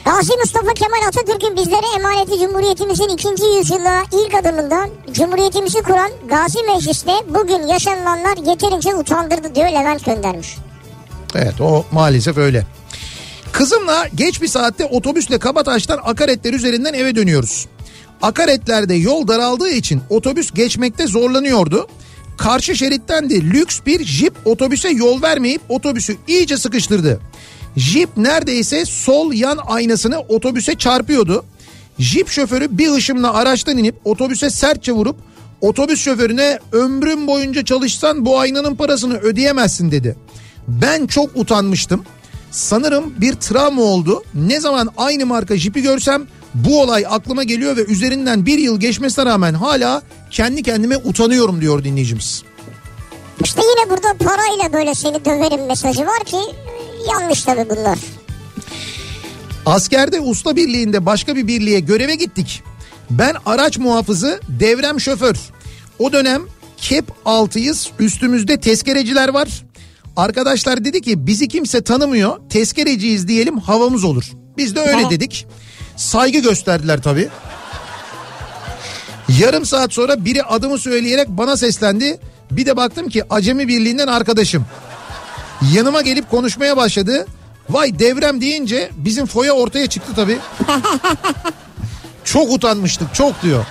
Gazi 0.06 0.34
Mustafa 0.40 0.74
Kemal 0.74 1.08
Atatürk'ün 1.08 1.56
bizlere 1.56 1.86
emaneti 1.96 2.40
Cumhuriyetimizin 2.40 3.10
ikinci 3.10 3.44
yüzyıla 3.58 4.04
ilk 4.12 4.34
adımında 4.34 4.90
Cumhuriyetimizi 5.12 5.82
kuran 5.82 6.12
Gazi 6.30 6.64
Meclis'te 6.64 7.12
bugün 7.30 7.68
yaşananlar 7.68 8.38
yeterince 8.50 8.96
utandırdı 8.96 9.56
diyor 9.56 9.68
Levent 9.70 10.06
göndermiş. 10.06 10.58
Evet 11.36 11.62
o 11.62 11.86
maalesef 11.92 12.38
öyle. 12.38 12.66
Kızımla 13.56 14.08
geç 14.16 14.42
bir 14.42 14.48
saatte 14.48 14.86
otobüsle 14.86 15.38
Kabataş'tan 15.40 16.00
akaretler 16.04 16.54
üzerinden 16.54 16.94
eve 16.94 17.16
dönüyoruz. 17.16 17.68
Akaretlerde 18.22 18.94
yol 18.94 19.28
daraldığı 19.28 19.70
için 19.70 20.02
otobüs 20.10 20.52
geçmekte 20.52 21.08
zorlanıyordu. 21.08 21.88
Karşı 22.38 22.76
şeritten 22.76 23.30
de 23.30 23.42
lüks 23.42 23.80
bir 23.86 24.06
jip 24.06 24.34
otobüse 24.46 24.90
yol 24.90 25.22
vermeyip 25.22 25.62
otobüsü 25.70 26.18
iyice 26.28 26.58
sıkıştırdı. 26.58 27.20
Jip 27.78 28.18
neredeyse 28.18 28.86
sol 28.86 29.34
yan 29.34 29.60
aynasını 29.68 30.20
otobüse 30.20 30.76
çarpıyordu. 30.76 31.46
Jip 32.00 32.30
şoförü 32.30 32.78
bir 32.78 32.92
ışımla 32.92 33.34
araçtan 33.34 33.78
inip 33.78 33.96
otobüse 34.04 34.50
sertçe 34.50 34.92
vurup 34.92 35.16
otobüs 35.62 36.02
şoförüne 36.02 36.60
ömrüm 36.72 37.28
boyunca 37.28 37.66
çalışsan 37.66 38.26
bu 38.26 38.40
aynanın 38.40 38.76
parasını 38.76 39.18
ödeyemezsin 39.18 39.92
dedi. 39.92 40.16
Ben 40.68 41.08
çok 41.08 41.38
utanmıştım. 41.38 42.04
Sanırım 42.56 43.14
bir 43.18 43.34
travma 43.34 43.82
oldu. 43.82 44.24
Ne 44.34 44.60
zaman 44.60 44.90
aynı 44.98 45.26
marka 45.26 45.58
jipi 45.58 45.82
görsem 45.82 46.28
bu 46.54 46.82
olay 46.82 47.06
aklıma 47.10 47.44
geliyor 47.44 47.78
ve 47.78 47.86
üzerinden 47.86 48.46
bir 48.46 48.58
yıl 48.58 48.80
geçmesine 48.80 49.26
rağmen 49.26 49.54
hala 49.54 50.02
kendi 50.32 50.64
kendime 50.64 50.98
utanıyorum 50.98 51.62
diyor 51.62 51.84
dinleyicimiz. 51.84 52.44
İşte 53.44 53.62
yine 53.62 53.90
burada 53.90 54.14
parayla 54.14 54.74
böyle 54.74 54.96
seni 54.96 55.26
döverim 55.26 55.66
mesajı 55.66 56.06
var 56.06 56.24
ki 56.26 56.38
yanlış 57.12 57.44
tabii 57.44 57.70
bunlar. 57.70 58.00
Askerde 59.66 60.20
usta 60.20 60.56
birliğinde 60.56 61.06
başka 61.06 61.36
bir 61.36 61.48
birliğe 61.48 61.80
göreve 61.80 62.16
gittik. 62.16 62.64
Ben 63.10 63.36
araç 63.46 63.78
muhafızı, 63.78 64.40
devrem 64.48 65.00
şoför. 65.00 65.36
O 66.00 66.14
dönem 66.14 66.42
kep 66.78 67.06
altıyız, 67.26 67.90
üstümüzde 68.00 68.60
tezkereciler 68.60 69.30
var. 69.30 69.64
Arkadaşlar 70.16 70.86
dedi 70.86 71.02
ki 71.02 71.28
bizi 71.28 71.48
kimse 71.48 71.82
tanımıyor, 71.84 72.40
tezkereciyiz 72.50 73.28
diyelim 73.28 73.58
havamız 73.58 74.04
olur. 74.04 74.32
Biz 74.58 74.76
de 74.76 74.80
öyle 74.80 74.92
Evet. 75.02 75.12
dedik. 75.12 75.48
Saygı 75.96 76.40
gösterdiler 76.40 77.02
tabii. 77.02 77.30
Yarım 79.40 79.66
saat 79.66 79.94
sonra 79.94 80.26
biri 80.26 80.44
adımı 80.44 80.78
söyleyerek 80.78 81.28
bana 81.30 81.58
seslendi. 81.58 82.20
Bir 82.52 82.66
de 82.66 82.78
baktım 82.78 83.10
ki 83.10 83.24
acemi 83.30 83.68
birliğinden 83.68 84.08
arkadaşım. 84.08 84.66
Yanıma 85.74 86.02
gelip 86.02 86.32
konuşmaya 86.32 86.78
başladı. 86.78 87.26
Vay 87.70 88.00
devrem 88.00 88.42
deyince 88.42 88.90
bizim 88.98 89.26
foya 89.26 89.54
ortaya 89.54 89.88
çıktı 89.88 90.12
tabii. 90.16 90.38
çok 92.24 92.52
utanmıştık 92.52 93.14
çok 93.16 93.42
diyor. 93.44 93.66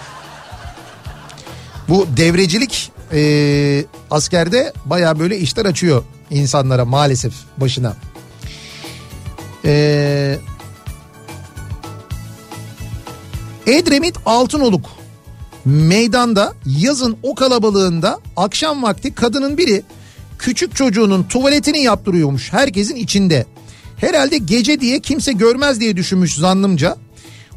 Bu 1.88 2.06
devrecilik 2.16 2.92
eee, 3.12 3.84
askerde 4.10 4.72
baya 4.84 5.18
böyle 5.18 5.38
işler 5.38 5.64
açıyor 5.66 6.04
insanlara 6.34 6.84
maalesef 6.84 7.32
başına. 7.56 7.96
Eee 9.64 10.38
Edremit 13.66 14.16
Altınoluk 14.26 14.90
meydanda 15.64 16.54
yazın 16.66 17.16
o 17.22 17.34
kalabalığında 17.34 18.20
akşam 18.36 18.82
vakti 18.82 19.14
kadının 19.14 19.58
biri 19.58 19.82
küçük 20.38 20.76
çocuğunun 20.76 21.22
tuvaletini 21.22 21.82
yaptırıyormuş 21.82 22.52
herkesin 22.52 22.96
içinde. 22.96 23.46
Herhalde 23.96 24.38
gece 24.38 24.80
diye 24.80 25.00
kimse 25.00 25.32
görmez 25.32 25.80
diye 25.80 25.96
düşünmüş 25.96 26.34
zannımca. 26.34 26.96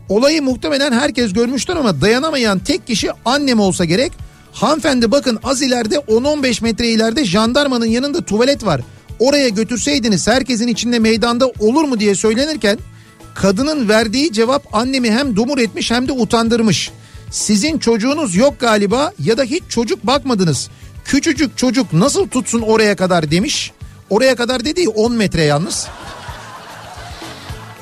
Olayı 0.10 0.42
muhtemelen 0.42 0.92
herkes 0.92 1.34
görmüştür 1.34 1.76
ama 1.76 2.02
dayanamayan 2.02 2.60
tek 2.60 2.88
kişi 2.88 3.10
annem 3.26 3.60
olsa 3.60 3.86
gerek. 3.86 4.12
Hanımefendi 4.58 5.12
bakın 5.12 5.40
az 5.44 5.62
ileride 5.62 5.96
10-15 5.96 6.64
metre 6.64 6.88
ileride 6.88 7.26
jandarmanın 7.26 7.86
yanında 7.86 8.22
tuvalet 8.22 8.66
var. 8.66 8.82
Oraya 9.20 9.50
götürseydiniz 9.50 10.28
herkesin 10.28 10.68
içinde 10.68 11.00
meydanda 11.00 11.48
olur 11.60 11.84
mu 11.84 12.00
diye 12.00 12.16
söylenirken 12.16 12.80
kadının 13.36 13.90
verdiği 13.90 14.34
cevap 14.34 14.76
annemi 14.76 15.12
hem 15.12 15.36
dumur 15.36 15.58
etmiş 15.58 15.92
hem 15.92 16.08
de 16.08 16.12
utandırmış. 16.12 16.92
Sizin 17.32 17.78
çocuğunuz 17.78 18.36
yok 18.36 18.60
galiba 18.60 19.14
ya 19.24 19.38
da 19.38 19.44
hiç 19.44 19.64
çocuk 19.70 20.08
bakmadınız. 20.08 20.70
Küçücük 21.06 21.58
çocuk 21.58 21.94
nasıl 21.94 22.28
tutsun 22.28 22.62
oraya 22.62 22.96
kadar 22.96 23.32
demiş. 23.32 23.72
Oraya 24.10 24.36
kadar 24.36 24.66
dediği 24.66 24.90
10 24.90 25.14
metre 25.14 25.44
yalnız. 25.44 25.88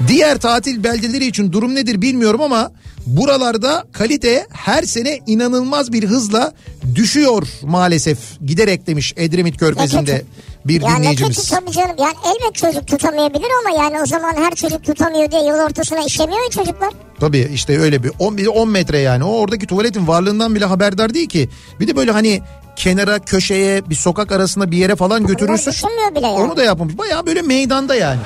Diğer 0.07 0.37
tatil 0.37 0.83
beldeleri 0.83 1.25
için 1.25 1.51
durum 1.51 1.75
nedir 1.75 2.01
bilmiyorum 2.01 2.41
ama 2.41 2.71
buralarda 3.05 3.83
kalite 3.93 4.47
her 4.53 4.83
sene 4.83 5.19
inanılmaz 5.27 5.91
bir 5.93 6.03
hızla 6.07 6.53
düşüyor 6.95 7.47
maalesef 7.63 8.17
giderek 8.45 8.87
demiş 8.87 9.13
Edremit 9.17 9.57
Körfezi'nde 9.57 10.25
bir 10.65 10.81
Ya 10.81 10.89
dinleyicimiz. 10.97 11.49
tabii 11.49 11.71
canım. 11.71 11.95
Yani 11.99 12.15
elbet 12.25 12.55
çocuk 12.55 12.87
tutamayabilir 12.87 13.47
ama 13.65 13.83
yani 13.83 14.01
o 14.01 14.05
zaman 14.05 14.33
her 14.35 14.55
çocuk 14.55 14.83
tutamıyor 14.83 15.31
diye 15.31 15.41
yol 15.45 15.57
ortasına 15.59 15.99
işemiyor 16.05 16.43
ya 16.43 16.49
çocuklar. 16.49 16.89
Tabii 17.19 17.49
işte 17.53 17.79
öyle 17.79 18.03
bir 18.03 18.11
10, 18.19 18.37
bir 18.37 18.45
de 18.45 18.49
10 18.49 18.69
metre 18.69 18.99
yani 18.99 19.23
o 19.23 19.29
oradaki 19.29 19.67
tuvaletin 19.67 20.07
varlığından 20.07 20.55
bile 20.55 20.65
haberdar 20.65 21.13
değil 21.13 21.29
ki. 21.29 21.49
Bir 21.79 21.87
de 21.87 21.95
böyle 21.95 22.11
hani 22.11 22.41
kenara 22.75 23.19
köşeye 23.19 23.89
bir 23.89 23.95
sokak 23.95 24.31
arasında 24.31 24.71
bir 24.71 24.77
yere 24.77 24.95
falan 24.95 25.25
götürürsün. 25.27 25.73
bile 26.15 26.27
ya. 26.27 26.33
Onu 26.33 26.57
da 26.57 26.63
yapmamış. 26.63 26.97
Baya 26.97 27.25
böyle 27.25 27.41
meydanda 27.41 27.95
yani. 27.95 28.19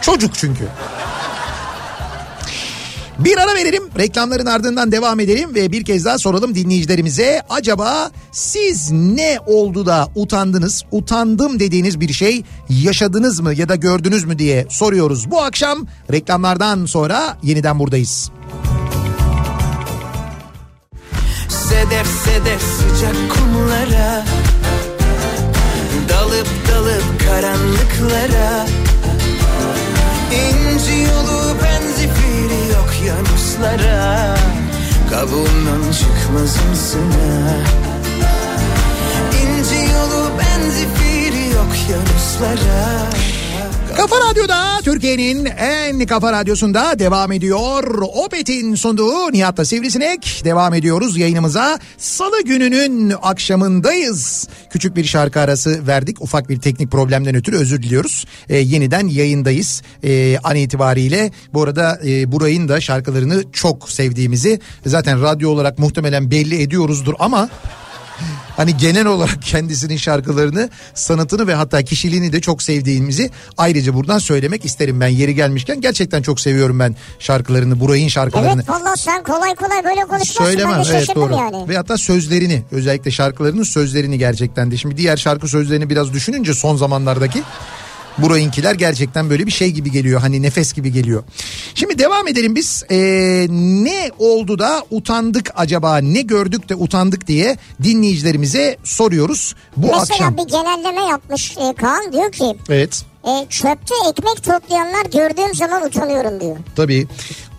Çocuk 0.00 0.34
çünkü. 0.34 0.68
Bir 3.18 3.38
ara 3.38 3.54
verelim 3.54 3.82
reklamların 3.98 4.46
ardından 4.46 4.92
devam 4.92 5.20
edelim 5.20 5.54
ve 5.54 5.72
bir 5.72 5.84
kez 5.84 6.04
daha 6.04 6.18
soralım 6.18 6.54
dinleyicilerimize. 6.54 7.42
Acaba 7.50 8.10
siz 8.32 8.90
ne 8.90 9.38
oldu 9.46 9.86
da 9.86 10.08
utandınız? 10.14 10.84
Utandım 10.90 11.60
dediğiniz 11.60 12.00
bir 12.00 12.12
şey 12.12 12.42
yaşadınız 12.68 13.40
mı 13.40 13.54
ya 13.54 13.68
da 13.68 13.74
gördünüz 13.76 14.24
mü 14.24 14.38
diye 14.38 14.66
soruyoruz. 14.70 15.30
Bu 15.30 15.42
akşam 15.42 15.86
reklamlardan 16.12 16.86
sonra 16.86 17.38
yeniden 17.42 17.78
buradayız. 17.78 18.30
Sedef 21.48 22.06
sedef 22.24 22.62
sıcak 22.62 23.16
kumlara 23.30 24.24
Dalıp 26.08 26.48
dalıp 26.72 27.20
karanlıklara 27.26 28.66
İnci 30.32 30.92
yolu 30.92 31.56
benzifiri 31.62 32.27
yok 33.08 33.16
yanuslara 33.16 34.36
Kabuğundan 35.10 35.92
çıkmaz 35.92 36.56
mısına 36.70 37.56
İnci 39.42 39.92
yolu 39.92 40.30
benzifiri 40.38 41.54
yok 41.54 41.76
yanuslara 41.90 43.08
Kafa 43.98 44.16
Radyo'da 44.30 44.80
Türkiye'nin 44.84 45.44
en 45.44 46.06
kafa 46.06 46.32
radyosunda 46.32 46.98
devam 46.98 47.32
ediyor. 47.32 48.02
Opet'in 48.24 48.74
sunduğu 48.74 49.32
Nihat'la 49.32 49.64
Sivrisinek 49.64 50.40
devam 50.44 50.74
ediyoruz 50.74 51.16
yayınımıza. 51.16 51.78
Salı 51.96 52.42
gününün 52.44 53.12
akşamındayız. 53.22 54.48
Küçük 54.70 54.96
bir 54.96 55.04
şarkı 55.04 55.40
arası 55.40 55.86
verdik. 55.86 56.22
Ufak 56.22 56.48
bir 56.48 56.60
teknik 56.60 56.90
problemden 56.90 57.34
ötürü 57.34 57.56
özür 57.56 57.82
diliyoruz. 57.82 58.24
Ee, 58.48 58.56
yeniden 58.56 59.06
yayındayız 59.06 59.82
ee, 60.04 60.38
an 60.44 60.56
itibariyle. 60.56 61.30
Bu 61.54 61.62
arada 61.62 62.00
e, 62.06 62.32
Buray'ın 62.32 62.68
da 62.68 62.80
şarkılarını 62.80 63.52
çok 63.52 63.90
sevdiğimizi 63.90 64.60
zaten 64.86 65.22
radyo 65.22 65.50
olarak 65.50 65.78
muhtemelen 65.78 66.30
belli 66.30 66.62
ediyoruzdur 66.62 67.14
ama... 67.18 67.48
Hani 68.58 68.76
genel 68.76 69.06
olarak 69.06 69.42
kendisinin 69.42 69.96
şarkılarını, 69.96 70.70
sanatını 70.94 71.46
ve 71.46 71.54
hatta 71.54 71.82
kişiliğini 71.82 72.32
de 72.32 72.40
çok 72.40 72.62
sevdiğimizi 72.62 73.30
ayrıca 73.56 73.94
buradan 73.94 74.18
söylemek 74.18 74.64
isterim 74.64 75.00
ben 75.00 75.08
yeri 75.08 75.34
gelmişken. 75.34 75.80
Gerçekten 75.80 76.22
çok 76.22 76.40
seviyorum 76.40 76.78
ben 76.78 76.96
şarkılarını, 77.18 77.80
Buray'ın 77.80 78.08
şarkılarını. 78.08 78.52
Evet 78.52 78.68
valla 78.68 78.96
sen 78.96 79.22
kolay 79.22 79.54
kolay 79.54 79.84
böyle 79.84 80.00
konuşmazsın. 80.00 80.44
Söylemem 80.44 80.82
evet 80.90 81.14
doğru. 81.14 81.34
yani. 81.34 81.68
Ve 81.68 81.76
hatta 81.76 81.98
sözlerini 81.98 82.62
özellikle 82.70 83.10
şarkılarının 83.10 83.62
sözlerini 83.62 84.18
gerçekten 84.18 84.70
de. 84.70 84.76
Şimdi 84.76 84.96
diğer 84.96 85.16
şarkı 85.16 85.48
sözlerini 85.48 85.90
biraz 85.90 86.12
düşününce 86.12 86.54
son 86.54 86.76
zamanlardaki 86.76 87.42
Burayınkiler 88.18 88.74
gerçekten 88.74 89.30
böyle 89.30 89.46
bir 89.46 89.50
şey 89.50 89.70
gibi 89.70 89.90
geliyor. 89.90 90.20
Hani 90.20 90.42
nefes 90.42 90.72
gibi 90.72 90.92
geliyor. 90.92 91.22
Şimdi 91.74 91.98
devam 91.98 92.28
edelim 92.28 92.54
biz. 92.54 92.84
Ee, 92.90 92.96
ne 93.50 94.10
oldu 94.18 94.58
da 94.58 94.84
utandık 94.90 95.50
acaba? 95.56 95.98
Ne 95.98 96.20
gördük 96.22 96.68
de 96.68 96.74
utandık 96.74 97.26
diye 97.26 97.56
dinleyicilerimize 97.82 98.76
soruyoruz 98.84 99.54
bu 99.76 99.86
Mesela 99.86 100.02
akşam. 100.02 100.36
bir 100.36 100.42
genelleme 100.42 101.00
yapmış 101.02 101.56
e, 101.58 101.74
Kaan 101.74 102.12
diyor 102.12 102.32
ki 102.32 102.56
Evet. 102.68 103.04
e, 103.24 103.46
çöpte 103.50 103.94
ekmek 104.10 104.42
toplayanlar 104.44 105.04
gördüğüm 105.12 105.54
zaman 105.54 105.84
utanıyorum 105.86 106.40
diyor. 106.40 106.56
Tabii. 106.76 107.06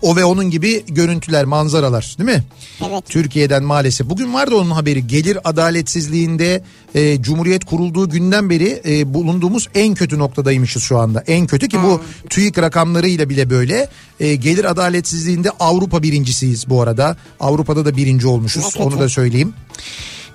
O 0.02 0.16
ve 0.16 0.24
onun 0.24 0.50
gibi 0.50 0.84
görüntüler, 0.88 1.44
manzaralar 1.44 2.14
değil 2.18 2.38
mi? 2.38 2.44
Evet. 2.88 3.04
Türkiye'den 3.08 3.62
maalesef. 3.62 4.06
Bugün 4.10 4.34
vardı 4.34 4.54
onun 4.54 4.70
haberi. 4.70 5.06
Gelir 5.06 5.38
adaletsizliğinde 5.44 6.62
e, 6.94 7.22
Cumhuriyet 7.22 7.64
kurulduğu 7.64 8.08
günden 8.08 8.50
beri 8.50 8.82
e, 8.88 9.14
bulunduğumuz 9.14 9.68
en 9.74 9.94
kötü 9.94 10.18
noktadaymışız 10.18 10.82
şu 10.82 10.98
anda. 10.98 11.24
En 11.26 11.46
kötü 11.46 11.68
ki 11.68 11.78
bu 11.82 12.00
TÜİK 12.30 12.58
rakamlarıyla 12.58 13.28
bile 13.28 13.50
böyle. 13.50 13.88
E, 14.20 14.34
gelir 14.34 14.64
adaletsizliğinde 14.64 15.50
Avrupa 15.50 16.02
birincisiyiz 16.02 16.70
bu 16.70 16.82
arada. 16.82 17.16
Avrupa'da 17.40 17.84
da 17.84 17.96
birinci 17.96 18.26
olmuşuz. 18.26 18.64
Kötü. 18.64 18.82
Onu 18.82 19.00
da 19.00 19.08
söyleyeyim. 19.08 19.54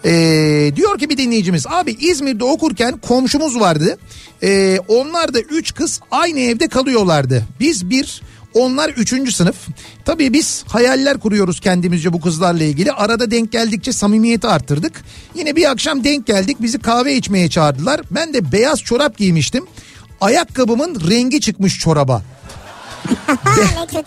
Ee, 0.05 0.72
diyor 0.76 0.99
ki 0.99 1.09
bir 1.09 1.18
dinleyicimiz 1.18 1.68
abi 1.68 1.91
İzmir'de 1.91 2.43
okurken 2.43 2.97
komşumuz 2.97 3.59
vardı. 3.59 3.97
Ee, 4.43 4.80
onlar 4.88 5.34
da 5.34 5.39
üç 5.39 5.74
kız 5.74 5.99
aynı 6.11 6.39
evde 6.39 6.68
kalıyorlardı. 6.68 7.45
Biz 7.59 7.89
bir 7.89 8.22
onlar 8.56 8.89
üçüncü 8.89 9.32
sınıf. 9.32 9.56
Tabii 10.06 10.34
biz 10.34 10.64
hayaller 10.68 11.18
kuruyoruz 11.20 11.60
kendimizce 11.60 12.14
bu 12.14 12.22
kızlarla 12.22 12.64
ilgili. 12.64 12.91
Arada 12.91 13.32
denk 13.32 13.51
geldikçe 13.51 13.91
samimiyeti 13.91 14.47
arttırdık. 14.47 15.03
Yine 15.36 15.56
bir 15.56 15.72
akşam 15.72 16.03
denk 16.03 16.28
geldik 16.28 16.58
bizi 16.62 16.80
kahve 16.80 17.16
içmeye 17.16 17.49
çağırdılar. 17.49 18.01
Ben 18.12 18.34
de 18.34 18.51
beyaz 18.51 18.80
çorap 18.80 19.18
giymiştim. 19.18 19.66
Ayakkabımın 20.22 21.10
rengi 21.10 21.41
çıkmış 21.41 21.80
çoraba. 21.80 22.22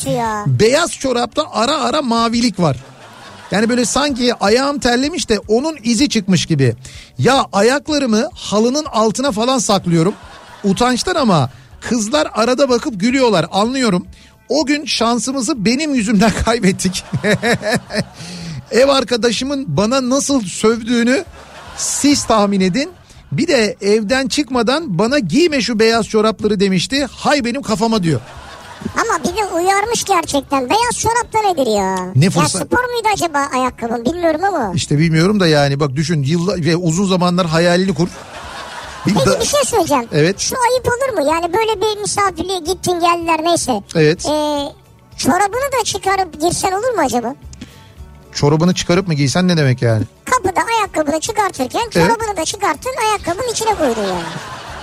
Ya. 0.06 0.44
Beyaz 0.46 0.92
çorapta 0.92 1.44
ara 1.52 1.80
ara 1.80 2.02
mavilik 2.02 2.60
var. 2.60 2.76
Yani 3.50 3.68
böyle 3.68 3.84
sanki 3.84 4.34
ayağım 4.34 4.78
terlemiş 4.78 5.28
de 5.28 5.38
onun 5.48 5.76
izi 5.84 6.08
çıkmış 6.08 6.46
gibi. 6.46 6.76
Ya 7.18 7.46
ayaklarımı 7.52 8.30
halının 8.34 8.84
altına 8.84 9.32
falan 9.32 9.58
saklıyorum. 9.58 10.14
Utançtan 10.64 11.14
ama 11.14 11.50
kızlar 11.80 12.28
arada 12.34 12.68
bakıp 12.68 13.00
gülüyorlar 13.00 13.46
anlıyorum. 13.50 14.06
O 14.48 14.66
gün 14.66 14.84
şansımızı 14.84 15.64
benim 15.64 15.94
yüzümden 15.94 16.30
kaybettik. 16.44 17.04
Ev 18.70 18.88
arkadaşımın 18.88 19.64
bana 19.76 20.10
nasıl 20.10 20.42
sövdüğünü 20.42 21.24
siz 21.76 22.24
tahmin 22.24 22.60
edin. 22.60 22.90
Bir 23.32 23.46
de 23.48 23.76
evden 23.80 24.28
çıkmadan 24.28 24.98
bana 24.98 25.18
giyme 25.18 25.60
şu 25.60 25.78
beyaz 25.78 26.08
çorapları 26.08 26.60
demişti. 26.60 27.06
Hay 27.10 27.44
benim 27.44 27.62
kafama 27.62 28.02
diyor. 28.02 28.20
Ama 28.94 29.24
bir 29.24 29.36
de 29.36 29.46
uyarmış 29.54 30.04
gerçekten. 30.04 30.70
Beyaz 30.70 30.98
çorap 30.98 31.32
da 31.32 31.48
nedir 31.50 31.70
ya? 31.76 32.12
Ne 32.16 32.24
Ya 32.24 32.30
fırsat- 32.30 32.66
spor 32.66 32.84
muydu 32.84 33.08
acaba 33.14 33.38
ayakkabın 33.54 34.04
bilmiyorum 34.04 34.40
ama. 34.44 34.72
İşte 34.74 34.98
bilmiyorum 34.98 35.40
da 35.40 35.46
yani 35.46 35.80
bak 35.80 35.96
düşün 35.96 36.22
yıllar 36.22 36.64
ve 36.64 36.76
uzun 36.76 37.06
zamanlar 37.06 37.46
hayalini 37.46 37.94
kur. 37.94 38.08
Peki 39.14 39.40
bir 39.40 39.46
şey 39.46 39.60
söyleyeceğim. 39.64 40.08
Evet. 40.12 40.40
Şu 40.40 40.56
ayıp 40.72 40.86
olur 40.88 41.18
mu? 41.22 41.32
Yani 41.32 41.52
böyle 41.52 41.80
bir 41.80 42.00
misafirliğe 42.00 42.58
gittin 42.58 43.00
geldiler 43.00 43.40
neyse. 43.44 43.82
Evet. 43.94 44.26
Ee, 44.26 44.58
çorabını 45.16 45.72
da 45.80 45.84
çıkarıp 45.84 46.40
girsen 46.40 46.72
olur 46.72 46.94
mu 46.94 47.02
acaba? 47.04 47.34
Çorabını 48.34 48.74
çıkarıp 48.74 49.08
mı 49.08 49.14
giysen 49.14 49.48
ne 49.48 49.56
demek 49.56 49.82
yani? 49.82 50.04
Kapıda 50.24 50.60
ayakkabını 50.78 51.20
çıkartırken 51.20 51.90
çorabını 51.90 52.36
da 52.36 52.44
çıkarttın 52.44 52.92
ayakkabının 53.08 53.52
içine 53.52 53.74
koydun 53.74 54.02
yani. 54.02 54.22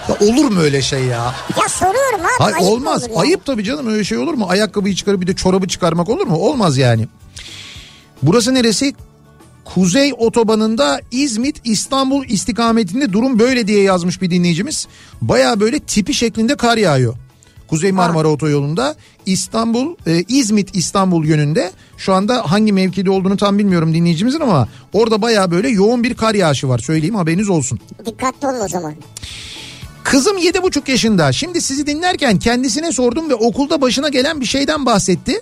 Ya 0.10 0.16
olur 0.20 0.52
mu 0.52 0.60
öyle 0.62 0.82
şey 0.82 1.04
ya? 1.04 1.34
Ya 1.62 1.70
soruyorum 1.70 2.20
abi. 2.20 2.30
Hayır 2.38 2.56
ayıp 2.56 2.68
olmaz. 2.70 3.04
olur 3.04 3.10
yani? 3.10 3.20
Ayıp 3.20 3.46
tabii 3.46 3.64
canım 3.64 3.88
öyle 3.88 4.04
şey 4.04 4.18
olur 4.18 4.34
mu? 4.34 4.46
Ayakkabıyı 4.50 4.96
çıkarıp 4.96 5.22
bir 5.22 5.28
de 5.28 5.36
çorabı 5.36 5.68
çıkarmak 5.68 6.10
olur 6.10 6.28
mu? 6.28 6.38
Olmaz 6.38 6.78
yani. 6.78 7.08
Burası 8.22 8.54
neresi? 8.54 8.96
Kuzey 9.76 10.14
otobanında 10.18 11.02
İzmit 11.12 11.62
İstanbul 11.64 12.26
istikametinde 12.26 13.14
durum 13.14 13.40
böyle 13.40 13.68
diye 13.68 13.82
yazmış 13.82 14.22
bir 14.22 14.32
dinleyicimiz. 14.32 14.88
Baya 15.22 15.60
böyle 15.60 15.80
tipi 15.80 16.14
şeklinde 16.14 16.56
kar 16.56 16.78
yağıyor. 16.78 17.16
Kuzey 17.68 17.92
Marmara 17.92 18.28
Otoyolu'nda 18.28 18.96
İstanbul 19.26 19.96
e, 20.08 20.24
İzmit 20.28 20.76
İstanbul 20.76 21.26
yönünde 21.26 21.72
şu 21.98 22.14
anda 22.14 22.52
hangi 22.52 22.74
mevkide 22.74 23.10
olduğunu 23.10 23.38
tam 23.38 23.58
bilmiyorum 23.58 23.94
dinleyicimizin 23.94 24.40
ama 24.40 24.68
orada 24.94 25.22
baya 25.22 25.52
böyle 25.52 25.70
yoğun 25.70 26.04
bir 26.04 26.14
kar 26.14 26.36
yağışı 26.36 26.70
var 26.70 26.80
söyleyeyim 26.80 27.16
haberiniz 27.16 27.50
olsun. 27.50 27.80
Dikkatli 28.06 28.48
olun 28.48 28.60
o 28.66 28.68
zaman. 28.68 28.94
Kızım 30.04 30.38
yedi 30.38 30.64
buçuk 30.64 30.90
yaşında. 30.90 31.32
Şimdi 31.32 31.62
sizi 31.62 31.88
dinlerken 31.88 32.40
kendisine 32.40 32.92
sordum 32.92 33.30
ve 33.30 33.36
okulda 33.36 33.82
başına 33.82 34.10
gelen 34.10 34.42
bir 34.42 34.46
şeyden 34.46 34.86
bahsetti. 34.86 35.42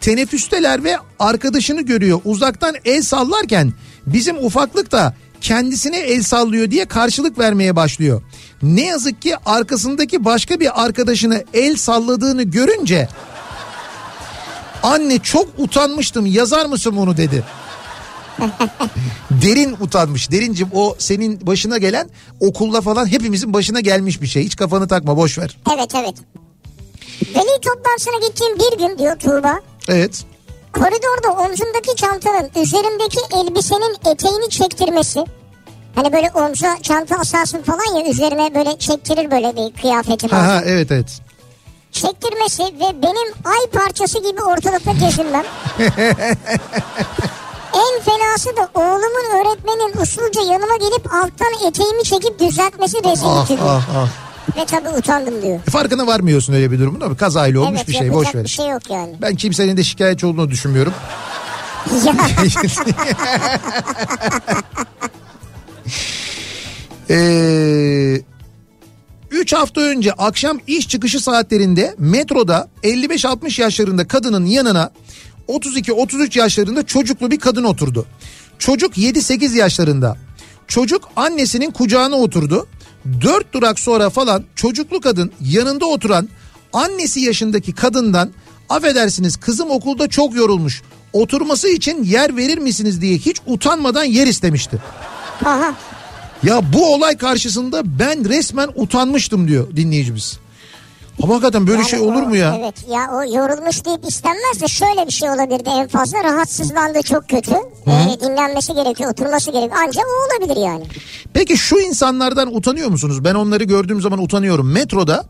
Teneffüsteler 0.00 0.84
ve 0.84 0.96
arkadaşını 1.18 1.82
görüyor. 1.82 2.20
Uzaktan 2.24 2.74
el 2.84 3.02
sallarken 3.02 3.72
bizim 4.06 4.36
ufaklık 4.44 4.92
da 4.92 5.14
kendisine 5.40 5.98
el 5.98 6.22
sallıyor 6.22 6.70
diye 6.70 6.84
karşılık 6.84 7.38
vermeye 7.38 7.76
başlıyor. 7.76 8.22
Ne 8.62 8.86
yazık 8.86 9.22
ki 9.22 9.36
arkasındaki 9.46 10.24
başka 10.24 10.60
bir 10.60 10.84
arkadaşını 10.84 11.44
el 11.54 11.76
salladığını 11.76 12.42
görünce 12.42 13.08
anne 14.82 15.18
çok 15.18 15.48
utanmıştım 15.58 16.26
yazar 16.26 16.66
mısın 16.66 16.96
bunu 16.96 17.16
dedi. 17.16 17.44
Derin 19.30 19.76
utanmış. 19.80 20.30
Derincim 20.30 20.68
o 20.74 20.94
senin 20.98 21.46
başına 21.46 21.78
gelen 21.78 22.10
okulda 22.40 22.80
falan 22.80 23.06
hepimizin 23.06 23.52
başına 23.52 23.80
gelmiş 23.80 24.22
bir 24.22 24.26
şey. 24.26 24.44
Hiç 24.44 24.56
kafanı 24.56 24.88
takma 24.88 25.16
boş 25.16 25.38
ver. 25.38 25.58
Evet 25.74 25.94
evet. 25.94 26.14
Veli 27.34 27.60
toplantısına 27.60 28.28
gittiğim 28.28 28.58
bir 28.58 28.78
gün 28.78 28.98
diyor 28.98 29.18
Tuğba. 29.18 29.60
Evet. 29.88 30.24
Koridorda 30.72 31.42
omzundaki 31.42 31.96
çantanın 31.96 32.50
üzerimdeki 32.62 33.18
elbisenin 33.36 33.96
eteğini 34.12 34.50
çektirmesi. 34.50 35.24
Hani 35.94 36.12
böyle 36.12 36.30
omza 36.34 36.76
çanta 36.82 37.16
asarsın 37.16 37.62
falan 37.62 37.98
ya 37.98 38.10
üzerine 38.10 38.54
böyle 38.54 38.78
çektirir 38.78 39.30
böyle 39.30 39.56
bir 39.56 39.80
kıyafeti 39.80 40.28
Ha, 40.28 40.36
ha 40.46 40.62
evet 40.66 40.90
evet. 40.92 41.20
Çektirmesi 41.92 42.62
ve 42.62 43.02
benim 43.02 43.32
ay 43.44 43.66
parçası 43.72 44.18
gibi 44.18 44.42
ortalıkta 44.42 44.92
gezinmem. 44.92 45.44
en 47.74 48.00
fenası 48.02 48.56
da 48.56 48.68
oğlumun 48.74 49.26
öğretmenin 49.40 50.02
usulca 50.02 50.40
yanıma 50.52 50.76
gelip 50.76 51.14
alttan 51.14 51.68
eteğimi 51.68 52.04
çekip 52.04 52.38
düzeltmesi 52.40 52.96
Ah 53.04 53.10
rezillikti. 53.12 53.58
ah 53.62 53.82
ah. 53.96 54.08
Ve 54.56 54.64
tabii 54.66 54.88
utandım 54.88 55.42
diyor. 55.42 55.60
Farkına 55.60 56.06
varmıyorsun 56.06 56.52
öyle 56.52 56.70
bir 56.70 56.78
durumun 56.78 57.00
ama 57.00 57.16
kazayla 57.16 57.60
olmuş 57.60 57.76
evet 57.76 57.88
bir 57.88 57.94
şey 57.94 58.12
boş 58.12 58.34
ver. 58.34 58.44
bir 58.44 58.48
şey 58.48 58.68
yok 58.68 58.90
yani. 58.90 59.14
Ben 59.22 59.34
kimsenin 59.34 59.76
de 59.76 59.84
şikayetçi 59.84 60.26
olduğunu 60.26 60.50
düşünmüyorum. 60.50 60.92
Ya 62.04 62.14
Ee, 67.10 68.20
3 69.30 69.52
hafta 69.52 69.80
önce 69.80 70.12
akşam 70.12 70.58
iş 70.66 70.88
çıkışı 70.88 71.20
saatlerinde 71.20 71.94
metroda 71.98 72.68
55-60 72.82 73.60
yaşlarında 73.60 74.08
kadının 74.08 74.46
yanına 74.46 74.90
32-33 75.48 76.38
yaşlarında 76.38 76.86
çocuklu 76.86 77.30
bir 77.30 77.38
kadın 77.38 77.64
oturdu. 77.64 78.06
Çocuk 78.58 78.98
7-8 78.98 79.56
yaşlarında. 79.56 80.16
Çocuk 80.66 81.08
annesinin 81.16 81.70
kucağına 81.70 82.16
oturdu. 82.16 82.66
4 83.22 83.52
durak 83.52 83.78
sonra 83.78 84.10
falan 84.10 84.44
çocuklu 84.54 85.00
kadın 85.00 85.32
yanında 85.40 85.86
oturan 85.86 86.28
annesi 86.72 87.20
yaşındaki 87.20 87.74
kadından 87.74 88.30
affedersiniz 88.68 89.36
kızım 89.36 89.70
okulda 89.70 90.08
çok 90.08 90.34
yorulmuş. 90.34 90.82
Oturması 91.12 91.68
için 91.68 92.04
yer 92.04 92.36
verir 92.36 92.58
misiniz 92.58 93.00
diye 93.00 93.18
hiç 93.18 93.36
utanmadan 93.46 94.04
yer 94.04 94.26
istemişti. 94.26 94.78
aha. 95.44 95.74
Ya 96.42 96.72
bu 96.72 96.94
olay 96.94 97.16
karşısında 97.16 97.98
ben 97.98 98.28
resmen 98.28 98.68
utanmıştım 98.74 99.48
diyor 99.48 99.76
dinleyicimiz. 99.76 100.38
Ama 101.22 101.34
hakikaten 101.34 101.66
böyle 101.66 101.78
Yani 101.78 101.88
şey 101.88 102.00
olur 102.00 102.22
mu 102.22 102.36
ya? 102.36 102.56
Evet 102.60 102.74
ya 102.90 103.10
o 103.12 103.22
yorulmuş 103.36 103.84
deyip 103.84 104.04
istenmez 104.08 104.60
de 104.62 104.68
şöyle 104.68 105.06
bir 105.06 105.12
şey 105.12 105.30
olabilirdi 105.30 105.68
en 105.68 105.88
fazla 105.88 106.24
rahatsızlandı 106.24 107.02
çok 107.02 107.28
kötü. 107.28 107.52
Ee, 107.86 108.20
dinlenmesi 108.20 108.74
gerekiyor 108.74 109.10
oturması 109.10 109.50
gerekiyor 109.50 109.76
ancak 109.86 110.04
o 110.04 110.36
olabilir 110.44 110.60
yani. 110.66 110.84
Peki 111.34 111.58
şu 111.58 111.78
insanlardan 111.78 112.56
utanıyor 112.56 112.88
musunuz? 112.88 113.24
Ben 113.24 113.34
onları 113.34 113.64
gördüğüm 113.64 114.00
zaman 114.00 114.22
utanıyorum. 114.22 114.72
Metroda 114.72 115.24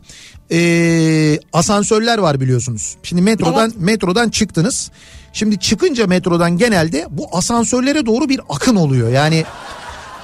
eee, 0.49 1.39
asansörler 1.53 2.17
var 2.17 2.39
biliyorsunuz. 2.41 2.95
Şimdi 3.03 3.21
metrodan 3.21 3.73
metrodan 3.77 4.29
çıktınız. 4.29 4.91
Şimdi 5.33 5.59
çıkınca 5.59 6.07
metrodan 6.07 6.57
genelde 6.57 7.07
bu 7.09 7.27
asansörlere 7.31 8.05
doğru 8.05 8.29
bir 8.29 8.41
akın 8.49 8.75
oluyor. 8.75 9.09
Yani 9.09 9.45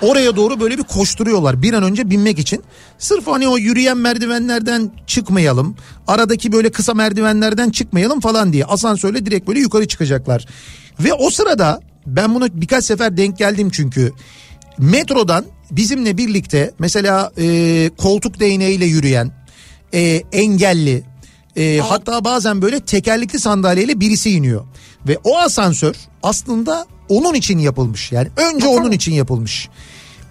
oraya 0.01 0.35
doğru 0.35 0.59
böyle 0.59 0.77
bir 0.77 0.83
koşturuyorlar 0.83 1.61
bir 1.61 1.73
an 1.73 1.83
önce 1.83 2.09
binmek 2.09 2.39
için. 2.39 2.63
Sırf 2.97 3.27
hani 3.27 3.47
o 3.47 3.57
yürüyen 3.57 3.97
merdivenlerden 3.97 4.91
çıkmayalım. 5.07 5.75
Aradaki 6.07 6.51
böyle 6.51 6.71
kısa 6.71 6.93
merdivenlerden 6.93 7.69
çıkmayalım 7.69 8.19
falan 8.19 8.53
diye 8.53 8.65
asansörle 8.65 9.25
direkt 9.25 9.47
böyle 9.47 9.59
yukarı 9.59 9.87
çıkacaklar. 9.87 10.45
Ve 10.99 11.13
o 11.13 11.29
sırada 11.29 11.79
ben 12.05 12.35
bunu 12.35 12.47
birkaç 12.61 12.85
sefer 12.85 13.17
denk 13.17 13.37
geldim 13.37 13.69
çünkü. 13.69 14.13
Metrodan 14.77 15.45
bizimle 15.71 16.17
birlikte 16.17 16.73
mesela 16.79 17.31
e, 17.37 17.89
koltuk 17.97 18.39
değneğiyle 18.39 18.85
yürüyen 18.85 19.31
e, 19.93 20.21
engelli 20.31 21.03
e, 21.57 21.77
hatta 21.77 22.23
bazen 22.23 22.61
böyle 22.61 22.79
tekerlekli 22.79 23.39
sandalyeyle 23.39 23.99
birisi 23.99 24.31
iniyor. 24.31 24.65
Ve 25.07 25.17
o 25.23 25.37
asansör 25.37 25.95
aslında 26.23 26.85
onun 27.09 27.33
için 27.33 27.59
yapılmış. 27.59 28.11
Yani 28.11 28.27
önce 28.37 28.67
onun 28.67 28.91
için 28.91 29.13
yapılmış. 29.13 29.69